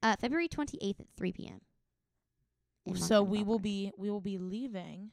uh, 0.02 0.16
February 0.20 0.48
28th 0.48 1.02
at 1.02 1.08
3 1.16 1.32
p.m. 1.34 1.62
So 2.96 3.20
County 3.24 3.38
we 3.38 3.44
will 3.44 3.60
be 3.60 3.92
we 3.96 4.10
will 4.10 4.22
be 4.22 4.40
leaving. 4.40 5.12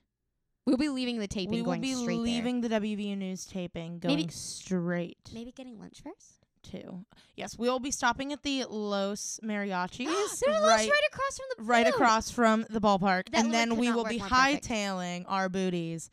We'll 0.71 0.79
be 0.79 0.89
leaving 0.89 1.19
the 1.19 1.27
taping 1.29 1.51
we 1.51 1.63
will 1.63 1.77
be 1.79 1.93
straight 1.95 2.15
there. 2.17 2.25
leaving 2.25 2.61
the 2.61 2.69
WVU 2.69 3.17
news 3.19 3.45
taping, 3.45 3.99
going 3.99 4.17
Maybe- 4.17 4.31
straight 4.31 5.19
Maybe 5.35 5.53
getting 5.53 5.79
lunch 5.79 6.01
first. 6.03 6.37
Too. 6.63 7.07
Yes, 7.37 7.59
we 7.59 7.69
will 7.71 7.79
be 7.81 7.91
stopping 7.91 8.33
at 8.35 8.43
the 8.43 8.65
Los 8.69 9.41
Mariachis, 9.43 10.41
They're 10.45 10.61
right, 10.61 10.89
right, 10.89 10.91
across 11.11 11.37
from 11.39 11.47
the 11.57 11.65
right 11.65 11.87
across 11.87 12.31
from 12.31 12.67
the 12.69 12.81
ballpark, 12.81 13.31
That 13.31 13.45
and 13.45 13.53
then 13.55 13.77
we 13.77 13.91
will 13.91 14.05
be 14.05 14.19
hightailing 14.19 15.25
our 15.27 15.49
booties 15.49 16.11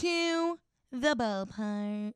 to 0.00 0.58
the 0.90 1.14
ballpark. 1.14 2.14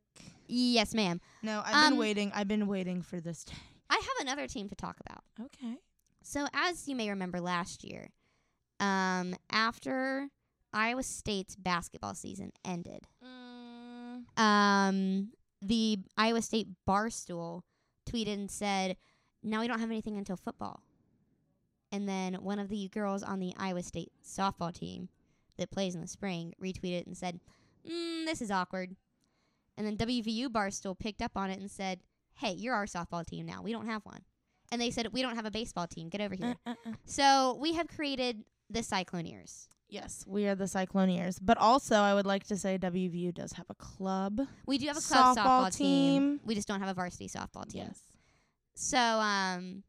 Yes, 0.49 0.95
ma'am. 0.95 1.21
No, 1.43 1.63
I've 1.65 1.75
Um, 1.75 1.91
been 1.93 1.99
waiting. 2.01 2.33
I've 2.35 2.49
been 2.49 2.67
waiting 2.67 3.03
for 3.03 3.21
this 3.21 3.45
day. 3.45 3.55
I 3.89 3.95
have 3.95 4.27
another 4.27 4.47
team 4.49 4.69
to 4.69 4.75
talk 4.75 4.97
about. 5.07 5.23
Okay. 5.41 5.77
So, 6.23 6.47
as 6.53 6.89
you 6.89 6.97
may 6.97 7.09
remember 7.09 7.41
last 7.41 7.85
year, 7.85 8.11
um, 8.81 9.37
after 9.51 10.29
Iowa 10.75 11.03
State's 11.03 11.57
basketball 11.57 12.15
season 12.15 12.53
ended, 12.65 13.07
Mm, 13.25 14.39
um, 14.39 15.33
the 15.63 15.99
Iowa 16.17 16.43
State 16.43 16.69
Barstool 16.87 17.63
tweeted 18.07 18.35
and 18.35 18.51
said, 18.51 18.97
"Now 19.43 19.61
we 19.61 19.67
don't 19.69 19.81
have 19.81 19.91
anything 19.91 20.17
until 20.19 20.37
football." 20.37 20.83
And 21.93 22.09
then 22.09 22.35
one 22.43 22.59
of 22.59 22.69
the 22.69 22.89
girls 22.89 23.23
on 23.23 23.39
the 23.39 23.55
Iowa 23.57 23.83
State 23.83 24.13
softball 24.25 24.73
team 24.75 25.09
that 25.57 25.71
plays 25.71 25.95
in 25.95 26.01
the 26.01 26.09
spring 26.09 26.53
retweeted 26.61 27.07
and 27.07 27.17
said, 27.17 27.41
mm, 27.89 28.25
"This 28.27 28.43
is 28.43 28.51
awkward." 28.51 28.97
And 29.77 29.87
then 29.87 29.97
WVU 29.97 30.49
Barstool 30.51 30.99
picked 30.99 31.23
up 31.23 31.37
on 31.37 31.51
it 31.51 31.61
and 31.61 31.71
said, 31.71 32.03
"Hey, 32.35 32.53
you're 32.53 32.75
our 32.75 32.87
softball 32.87 33.25
team 33.25 33.47
now. 33.47 33.63
We 33.63 33.73
don't 33.73 33.87
have 33.87 34.05
one." 34.05 34.25
And 34.71 34.81
they 34.81 34.91
said, 34.91 35.13
"We 35.13 35.23
don't 35.23 35.37
have 35.37 35.47
a 35.47 35.51
baseball 35.51 35.87
team. 35.87 36.09
Get 36.09 36.21
over 36.21 36.35
here." 36.35 36.57
uh, 36.67 36.71
uh, 36.71 36.91
uh. 36.91 36.93
So 37.05 37.57
we 37.61 37.75
have 37.75 37.87
created 37.89 38.45
the 38.69 38.81
Cycloneers. 38.81 39.69
Yes, 39.95 40.25
we 40.27 40.49
are 40.49 40.57
the 40.57 40.65
Cycloneers. 40.65 41.39
But 41.41 41.57
also, 41.59 41.95
I 41.95 42.15
would 42.15 42.27
like 42.27 42.43
to 42.49 42.57
say 42.57 42.77
WVU 42.79 43.33
does 43.33 43.53
have 43.53 43.67
a 43.71 43.77
club. 43.77 44.41
We 44.67 44.77
do 44.77 44.89
have 44.89 44.97
a 44.97 45.01
club 45.01 45.37
softball, 45.37 45.45
Softball 45.45 45.77
team. 45.77 46.23
team. 46.23 46.41
We 46.45 46.57
just 46.57 46.67
don't 46.67 46.81
have 46.81 46.89
a 46.89 46.95
varsity 46.95 47.29
softball 47.29 47.71
team. 47.71 47.85
Yes. 47.87 48.01
So, 48.75 48.99
um, 48.99 49.85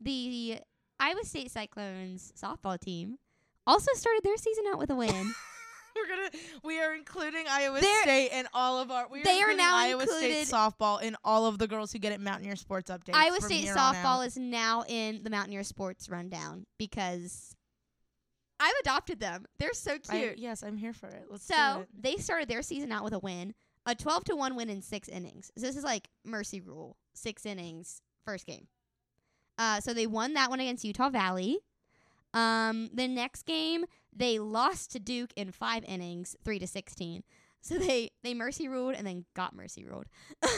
the 0.00 0.58
Iowa 0.98 1.22
State 1.22 1.52
Cyclones 1.52 2.32
softball 2.36 2.80
team 2.80 3.18
also 3.64 3.92
started 3.94 4.24
their 4.24 4.36
season 4.36 4.64
out 4.72 4.80
with 4.80 4.90
a 4.90 4.96
win. 4.96 5.34
We're 5.96 6.08
gonna 6.14 6.28
we 6.62 6.80
are 6.80 6.94
including 6.94 7.46
Iowa 7.48 7.80
They're- 7.80 8.02
State 8.02 8.30
in 8.32 8.46
all 8.52 8.78
of 8.80 8.90
our 8.90 9.08
we 9.08 9.20
are 9.20 9.24
they 9.24 9.40
are 9.40 9.50
including 9.50 9.56
now 9.58 9.76
Iowa 9.76 10.06
State 10.06 10.46
softball 10.46 11.00
in 11.00 11.16
all 11.24 11.46
of 11.46 11.58
the 11.58 11.66
girls 11.66 11.90
who 11.90 11.98
get 11.98 12.12
it 12.12 12.20
Mountaineer 12.20 12.56
Sports 12.56 12.90
updates. 12.90 13.14
Iowa 13.14 13.36
from 13.36 13.46
State 13.46 13.62
here 13.62 13.76
on 13.78 13.94
softball 13.94 14.26
is 14.26 14.36
now 14.36 14.84
in 14.88 15.22
the 15.22 15.30
Mountaineer 15.30 15.62
Sports 15.62 16.10
Rundown 16.10 16.66
because 16.76 17.55
I've 18.58 18.74
adopted 18.80 19.20
them. 19.20 19.46
They're 19.58 19.74
so 19.74 19.94
I- 20.08 20.18
cute. 20.18 20.38
yes, 20.38 20.62
I'm 20.62 20.76
here 20.76 20.92
for 20.92 21.08
it. 21.08 21.26
Let's 21.30 21.46
so 21.46 21.80
it. 21.80 21.88
they 22.02 22.16
started 22.16 22.48
their 22.48 22.62
season 22.62 22.90
out 22.92 23.04
with 23.04 23.12
a 23.12 23.18
win, 23.18 23.54
a 23.84 23.94
12 23.94 24.24
to 24.24 24.36
1 24.36 24.56
win 24.56 24.70
in 24.70 24.82
six 24.82 25.08
innings. 25.08 25.50
So 25.56 25.66
this 25.66 25.76
is 25.76 25.84
like 25.84 26.08
mercy 26.24 26.60
rule, 26.60 26.96
six 27.14 27.44
innings, 27.46 28.00
first 28.24 28.46
game. 28.46 28.66
Uh, 29.58 29.80
so 29.80 29.94
they 29.94 30.06
won 30.06 30.34
that 30.34 30.50
one 30.50 30.60
against 30.60 30.84
Utah 30.84 31.10
Valley. 31.10 31.58
Um, 32.34 32.90
the 32.92 33.08
next 33.08 33.44
game 33.46 33.86
they 34.14 34.38
lost 34.38 34.90
to 34.92 34.98
Duke 34.98 35.30
in 35.36 35.52
five 35.52 35.84
innings, 35.84 36.36
three 36.44 36.58
to 36.58 36.66
16. 36.66 37.22
So 37.60 37.74
they 37.78 38.10
they 38.22 38.34
mercy 38.34 38.68
ruled 38.68 38.94
and 38.94 39.06
then 39.06 39.24
got 39.34 39.54
mercy 39.54 39.84
ruled. 39.84 40.06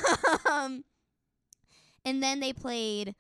um, 0.50 0.84
and 2.04 2.22
then 2.22 2.40
they 2.40 2.52
played 2.52 3.14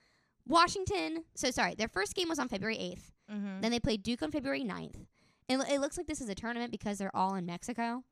Washington. 0.48 1.24
So 1.34 1.50
sorry, 1.50 1.74
their 1.76 1.88
first 1.88 2.14
game 2.14 2.28
was 2.28 2.38
on 2.38 2.48
February 2.48 2.76
8th. 2.78 3.12
Mhm. 3.30 3.62
Then 3.62 3.70
they 3.70 3.78
played 3.80 4.02
Duke 4.02 4.22
on 4.22 4.30
February 4.32 4.64
9th. 4.64 5.06
It, 5.48 5.58
it 5.70 5.80
looks 5.80 5.96
like 5.96 6.06
this 6.06 6.20
is 6.20 6.28
a 6.28 6.34
tournament 6.34 6.72
because 6.72 6.98
they're 6.98 7.14
all 7.14 7.34
in 7.34 7.46
Mexico. 7.46 8.02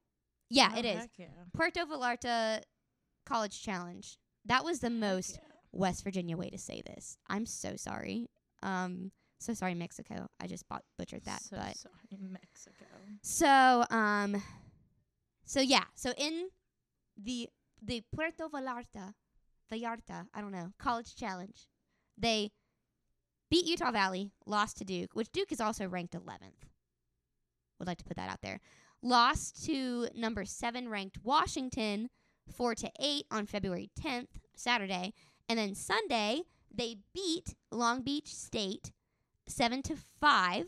Yeah, 0.49 0.71
Oh, 0.75 0.79
it 0.79 0.85
is. 0.85 1.07
yeah. 1.17 1.27
Puerto 1.55 1.81
Vallarta 1.87 2.63
College 3.25 3.61
Challenge. 3.63 4.19
That 4.45 4.65
was 4.65 4.81
the 4.81 4.91
most 4.91 5.33
yeah. 5.37 5.41
West 5.73 6.05
Virginia 6.05 6.37
way 6.37 6.51
to 6.51 6.59
say 6.59 6.83
this. 6.87 7.17
I'm 7.27 7.47
so 7.47 7.77
sorry. 7.77 8.29
Um, 8.63 9.11
so 9.41 9.53
sorry, 9.55 9.75
Mexico. 9.75 10.29
I 10.41 10.47
just 10.47 10.69
bot- 10.69 10.85
butchered 10.99 11.25
that. 11.25 11.43
So 11.43 11.57
but 11.57 11.77
sorry, 11.77 11.95
Mexico. 12.21 12.85
so 13.23 13.85
um, 13.91 14.43
So 15.45 15.61
yeah, 15.61 15.85
so 15.95 16.13
in 16.17 16.49
the 17.17 17.49
the 17.83 18.03
Puerto 18.15 18.49
Vallarta, 18.49 19.15
Vallarta, 19.71 20.27
I 20.33 20.41
don't 20.41 20.53
know, 20.53 20.73
college 20.79 21.15
challenge, 21.17 21.67
they 22.17 22.51
beat 23.51 23.67
Utah 23.67 23.93
Valley, 23.93 24.31
lost 24.45 24.79
to 24.79 24.85
Duke, 24.85 25.11
which 25.15 25.31
Duke 25.33 25.53
is 25.53 25.61
also 25.61 25.87
ranked 25.87 26.15
11th. 26.15 26.69
Would 27.79 27.89
like 27.89 27.99
to 27.99 28.05
put 28.05 28.17
that 28.17 28.31
out 28.31 28.41
there. 28.43 28.61
Lost 29.03 29.65
to 29.67 30.09
number 30.15 30.45
seven 30.45 30.89
ranked 30.89 31.19
Washington, 31.23 32.09
four 32.51 32.75
to 32.75 32.91
eight 32.99 33.27
on 33.31 33.47
February 33.47 33.91
10th, 34.01 34.41
Saturday, 34.55 35.13
and 35.49 35.59
then 35.59 35.75
Sunday 35.75 36.43
they 36.75 36.97
beat 37.15 37.55
Long 37.71 38.03
Beach 38.03 38.35
State 38.35 38.93
seven 39.47 39.83
to 39.83 39.97
five 40.21 40.67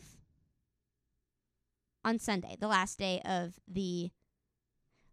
on 2.03 2.17
Sunday, 2.17 2.55
the 2.59 2.67
last 2.67 2.97
day 2.97 3.21
of 3.25 3.59
the 3.67 4.09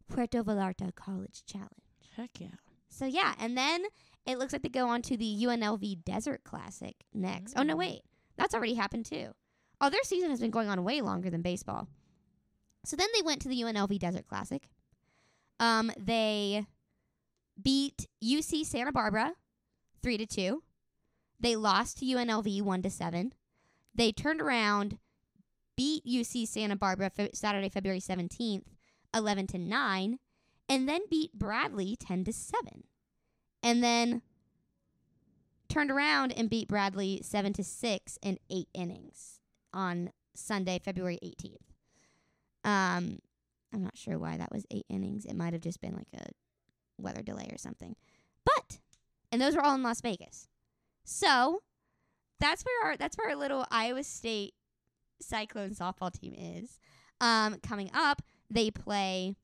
Puerto 0.08 0.42
Vallarta 0.42 0.94
College 0.94 1.44
Challenge. 1.44 1.70
Heck 2.16 2.40
yeah. 2.40 2.48
So 2.96 3.04
yeah, 3.04 3.34
and 3.38 3.56
then 3.58 3.84
it 4.24 4.38
looks 4.38 4.52
like 4.52 4.62
they 4.62 4.68
go 4.68 4.88
on 4.88 5.02
to 5.02 5.16
the 5.16 5.44
UNLV 5.44 6.04
Desert 6.04 6.42
Classic 6.44 6.94
next. 7.12 7.54
Oh 7.56 7.62
no, 7.62 7.74
Mm. 7.74 7.78
wait, 7.78 8.02
that's 8.36 8.54
already 8.54 8.74
happened 8.74 9.04
too. 9.06 9.32
Oh, 9.80 9.90
their 9.90 10.02
season 10.04 10.30
has 10.30 10.40
been 10.40 10.50
going 10.50 10.68
on 10.68 10.82
way 10.84 11.00
longer 11.02 11.28
than 11.28 11.42
baseball. 11.42 11.88
So 12.86 12.96
then 12.96 13.08
they 13.14 13.22
went 13.22 13.42
to 13.42 13.48
the 13.48 13.60
UNLV 13.60 13.98
Desert 13.98 14.26
Classic. 14.26 14.68
Um, 15.60 15.92
they 15.98 16.66
beat 17.60 18.06
UC 18.22 18.64
Santa 18.64 18.92
Barbara 18.92 19.32
three 20.02 20.16
to 20.16 20.26
two. 20.26 20.62
They 21.38 21.56
lost 21.56 21.98
to 21.98 22.06
UNLV 22.06 22.62
one 22.62 22.82
to 22.82 22.90
seven. 22.90 23.32
They 23.94 24.12
turned 24.12 24.40
around, 24.40 24.98
beat 25.76 26.04
UC 26.06 26.46
Santa 26.48 26.76
Barbara 26.76 27.10
fe- 27.10 27.30
Saturday, 27.34 27.68
February 27.68 28.00
seventeenth, 28.00 28.72
eleven 29.14 29.46
to 29.48 29.58
nine, 29.58 30.18
and 30.68 30.88
then 30.88 31.02
beat 31.10 31.32
Bradley 31.34 31.96
ten 31.96 32.24
to 32.24 32.32
seven, 32.32 32.84
and 33.62 33.82
then 33.82 34.22
turned 35.68 35.90
around 35.90 36.32
and 36.32 36.48
beat 36.48 36.68
Bradley 36.68 37.20
seven 37.22 37.52
to 37.54 37.64
six 37.64 38.18
in 38.22 38.38
eight 38.50 38.68
innings 38.74 39.40
on 39.72 40.10
Sunday, 40.34 40.78
February 40.78 41.18
eighteenth. 41.22 41.72
Um, 42.64 43.20
I'm 43.72 43.82
not 43.82 43.96
sure 43.96 44.18
why 44.18 44.36
that 44.36 44.52
was 44.52 44.64
eight 44.70 44.86
innings. 44.88 45.24
It 45.24 45.36
might 45.36 45.52
have 45.52 45.62
just 45.62 45.80
been 45.80 45.94
like 45.94 46.08
a 46.14 46.26
weather 46.98 47.22
delay 47.22 47.48
or 47.52 47.58
something. 47.58 47.96
But 48.44 48.78
and 49.30 49.40
those 49.40 49.54
were 49.54 49.62
all 49.62 49.74
in 49.74 49.82
Las 49.82 50.00
Vegas. 50.00 50.48
So 51.04 51.62
that's 52.40 52.64
where 52.64 52.90
our 52.90 52.96
that's 52.96 53.16
where 53.16 53.30
our 53.30 53.36
little 53.36 53.66
Iowa 53.70 54.04
State 54.04 54.54
Cyclone 55.20 55.70
softball 55.70 56.12
team 56.12 56.34
is. 56.36 56.78
Um, 57.20 57.58
coming 57.62 57.90
up, 57.94 58.22
they 58.50 58.70
play 58.70 59.36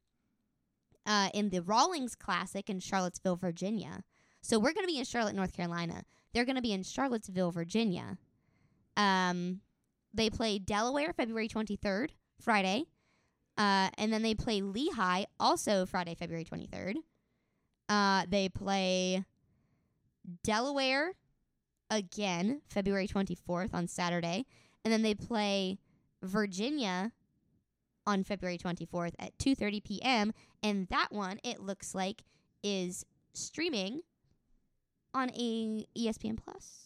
uh, 1.07 1.29
in 1.35 1.51
the 1.51 1.63
Rawlings 1.63 2.15
Classic 2.15 2.69
in 2.69 2.81
Charlottesville, 2.81 3.37
Virginia. 3.37 4.03
So 4.41 4.59
we're 4.59 4.73
going 4.73 4.87
to 4.87 4.93
be 4.93 4.99
in 4.99 5.05
Charlotte, 5.05 5.35
North 5.35 5.57
Carolina. 5.57 6.05
They're 6.33 6.45
going 6.45 6.57
to 6.57 6.63
be 6.63 6.73
in 6.73 6.83
Charlottesville, 6.83 7.53
Virginia. 7.53 8.19
Um, 8.97 9.61
they 10.13 10.31
play 10.31 10.59
Delaware 10.59 11.13
February 11.13 11.49
23rd, 11.49 12.11
Friday. 12.41 12.85
Uh, 13.57 13.91
and 13.99 14.13
then 14.13 14.23
they 14.23 14.35
play 14.35 14.63
Lehigh 14.63 15.25
also 15.39 15.87
Friday, 15.87 16.15
February 16.15 16.45
23rd. 16.45 16.97
Uh, 17.89 18.25
they 18.29 18.49
play 18.49 19.25
Delaware 20.43 21.13
again 21.91 22.63
February 22.69 23.07
24th 23.07 23.75
on 23.75 23.87
Saturday. 23.87 24.47
And 24.85 24.93
then 24.93 25.03
they 25.03 25.15
play 25.15 25.79
Virginia 26.23 27.13
on 28.07 28.25
February 28.25 28.59
24th 28.59 29.15
at 29.19 29.37
2:30 29.39 29.85
p.m. 29.85 30.33
and 30.63 30.89
that 30.89 31.09
one 31.11 31.39
it 31.45 31.61
looks 31.61 31.95
like 31.95 32.23
is 32.63 33.05
streaming 33.35 34.03
on 35.15 35.31
a 35.31 35.87
ESPN 35.97 36.39
Plus. 36.43 36.81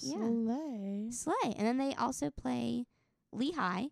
Yeah. 0.00 0.16
Slay. 0.16 1.08
Slay. 1.10 1.54
And 1.56 1.66
then 1.66 1.78
they 1.78 1.94
also 1.94 2.30
play 2.30 2.86
Lehigh 3.32 3.86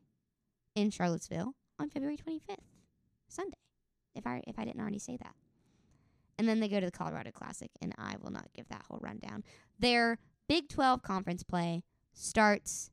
in 0.75 0.91
Charlottesville 0.91 1.55
on 1.79 1.91
February 1.91 2.17
25th, 2.17 2.57
Sunday. 3.29 3.57
If 4.15 4.27
I 4.27 4.43
if 4.47 4.59
I 4.59 4.65
didn't 4.65 4.81
already 4.81 4.99
say 4.99 5.17
that. 5.17 5.35
And 6.39 6.49
then 6.49 6.61
they 6.61 6.69
go 6.69 6.81
to 6.81 6.87
the 6.87 6.93
Colorado 6.93 7.31
Classic 7.31 7.71
and 7.81 7.95
I 7.99 8.17
will 8.21 8.33
not 8.33 8.49
give 8.55 8.69
that 8.69 8.83
whole 8.89 8.99
rundown. 9.01 9.45
Their 9.79 10.19
Big 10.49 10.69
12 10.69 11.03
conference 11.03 11.43
play 11.43 11.85
starts 12.13 12.91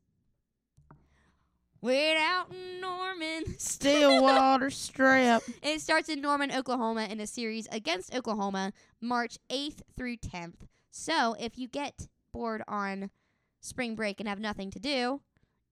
way 1.80 2.16
out 2.18 2.50
in 2.50 2.80
Norman. 2.80 3.44
Stillwater 3.58 4.70
Strip. 4.70 5.42
It 5.62 5.80
starts 5.80 6.08
in 6.08 6.20
Norman, 6.20 6.52
Oklahoma 6.52 7.06
in 7.10 7.20
a 7.20 7.26
series 7.26 7.66
against 7.72 8.14
Oklahoma 8.14 8.72
March 9.00 9.38
8th 9.50 9.80
through 9.96 10.16
10th. 10.16 10.66
So, 10.90 11.36
if 11.38 11.58
you 11.58 11.68
get 11.68 12.08
bored 12.32 12.62
on 12.68 13.10
spring 13.60 13.94
break 13.94 14.20
and 14.20 14.28
have 14.28 14.40
nothing 14.40 14.70
to 14.72 14.78
do, 14.78 15.20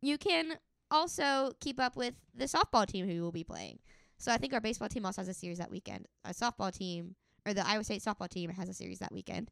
you 0.00 0.18
can 0.18 0.58
also 0.90 1.52
keep 1.60 1.80
up 1.80 1.96
with 1.96 2.14
the 2.34 2.44
softball 2.44 2.86
team 2.86 3.06
who 3.08 3.22
will 3.22 3.32
be 3.32 3.44
playing. 3.44 3.78
So, 4.18 4.32
I 4.32 4.36
think 4.36 4.52
our 4.52 4.60
baseball 4.60 4.88
team 4.88 5.04
also 5.04 5.22
has 5.22 5.28
a 5.28 5.34
series 5.34 5.58
that 5.58 5.70
weekend. 5.70 6.06
Our 6.24 6.32
softball 6.32 6.72
team, 6.72 7.16
or 7.46 7.52
the 7.52 7.66
Iowa 7.66 7.84
State 7.84 8.02
softball 8.02 8.28
team, 8.28 8.50
has 8.50 8.68
a 8.68 8.74
series 8.74 9.00
that 9.00 9.12
weekend. 9.12 9.50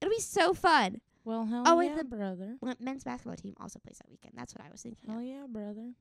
It'll 0.00 0.10
be 0.10 0.20
so 0.20 0.52
fun. 0.52 1.00
Well, 1.24 1.46
hell 1.46 1.62
Oh, 1.66 1.80
yeah, 1.80 1.94
the- 1.96 2.04
brother. 2.04 2.56
Men's 2.80 3.04
basketball 3.04 3.36
team 3.36 3.54
also 3.60 3.78
plays 3.78 3.98
that 3.98 4.10
weekend. 4.10 4.34
That's 4.36 4.54
what 4.54 4.64
I 4.66 4.70
was 4.70 4.82
thinking. 4.82 5.08
of. 5.08 5.14
Hell 5.14 5.22
yeah, 5.22 5.44
brother. 5.48 5.92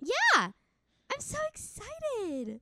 Yeah, 0.00 0.44
I'm 0.44 1.20
so 1.20 1.38
excited. 1.48 2.60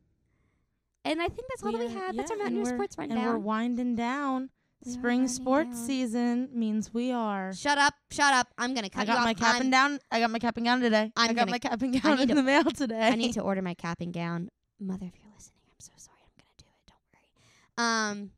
And 1.05 1.21
I 1.23 1.29
think 1.29 1.47
that's 1.49 1.63
all 1.63 1.73
that 1.73 1.79
we 1.79 1.89
have. 1.89 2.17
That's 2.17 2.31
our 2.31 2.37
yeah, 2.37 2.45
Mountain 2.45 2.47
and 2.47 2.79
News 2.79 2.89
we're- 2.99 3.11
And 3.11 3.23
we're 3.23 3.39
winding 3.39 3.95
down. 3.97 4.51
We 4.85 4.93
Spring 4.93 5.27
sports 5.29 5.77
down. 5.77 5.87
season 5.87 6.49
means 6.53 6.93
we 6.93 7.11
are. 7.13 7.53
Shut 7.55 7.79
up! 7.79 7.95
Shut 8.11 8.33
up! 8.35 8.49
I'm 8.59 8.75
gonna 8.75 8.91
cut 8.91 9.03
I 9.03 9.05
got 9.07 9.25
my 9.25 9.33
cap 9.35 9.55
I'm- 9.55 9.63
and 9.63 9.71
down. 9.73 9.99
I 10.11 10.21
got 10.21 10.31
my 10.31 10.39
cap 10.39 10.57
and 10.57 10.67
gown 10.67 10.81
today. 10.81 11.13
I'm 11.17 11.31
I 11.31 11.33
got 11.33 11.49
my 11.49 11.59
cap 11.59 11.81
and 11.83 12.01
gown 12.03 12.21
in 12.21 12.29
to- 12.29 12.35
the 12.35 12.43
mail 12.43 12.65
today. 12.65 13.01
I 13.09 13.15
need 13.15 13.33
to 13.35 13.41
order 13.41 13.63
my 13.63 13.75
cap 13.75 14.01
and 14.01 14.13
gown. 14.13 14.49
Mother, 14.79 15.07
if 15.07 15.13
you're 15.19 15.33
listening, 15.35 15.61
I'm 15.69 15.81
so 15.81 15.93
sorry. 15.97 16.19
I'm 16.23 16.33
gonna 16.37 16.57
do 16.59 16.65
it. 16.67 16.87
Don't 16.87 18.19
worry. 18.19 18.23
Um, 18.23 18.31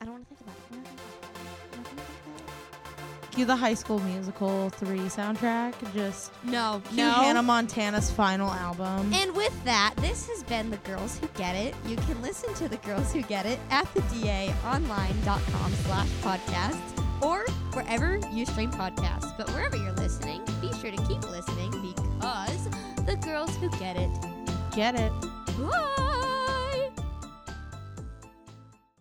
I 0.00 0.04
don't 0.06 0.14
want 0.14 0.28
to 0.28 0.34
think 0.34 0.40
about 0.40 0.56
it. 1.24 1.29
The 3.44 3.56
High 3.56 3.74
School 3.74 3.98
Musical 4.00 4.70
three 4.70 5.00
soundtrack. 5.00 5.74
Just. 5.94 6.32
No, 6.44 6.82
cue 6.92 7.04
Hannah 7.04 7.42
Montana's 7.42 8.10
final 8.10 8.50
album. 8.50 9.12
And 9.12 9.34
with 9.34 9.64
that, 9.64 9.94
this 9.96 10.28
has 10.28 10.42
been 10.44 10.70
The 10.70 10.78
Girls 10.78 11.18
Who 11.18 11.28
Get 11.36 11.54
It. 11.54 11.74
You 11.86 11.96
can 11.96 12.20
listen 12.22 12.52
to 12.54 12.68
The 12.68 12.76
Girls 12.78 13.12
Who 13.12 13.22
Get 13.22 13.46
It 13.46 13.58
at 13.70 13.92
the 13.94 14.00
daonline.com 14.02 15.72
slash 15.72 16.08
podcast 16.22 17.22
or 17.22 17.44
wherever 17.72 18.18
you 18.32 18.46
stream 18.46 18.70
podcasts. 18.70 19.36
But 19.36 19.50
wherever 19.50 19.76
you're 19.76 19.92
listening, 19.92 20.42
be 20.60 20.72
sure 20.74 20.90
to 20.90 21.02
keep 21.06 21.22
listening 21.30 21.70
because 21.70 22.68
The 23.06 23.16
Girls 23.16 23.54
Who 23.56 23.70
Get 23.78 23.96
It. 23.96 24.10
Get 24.74 24.94
it. 24.98 25.12
Bye! 25.58 26.19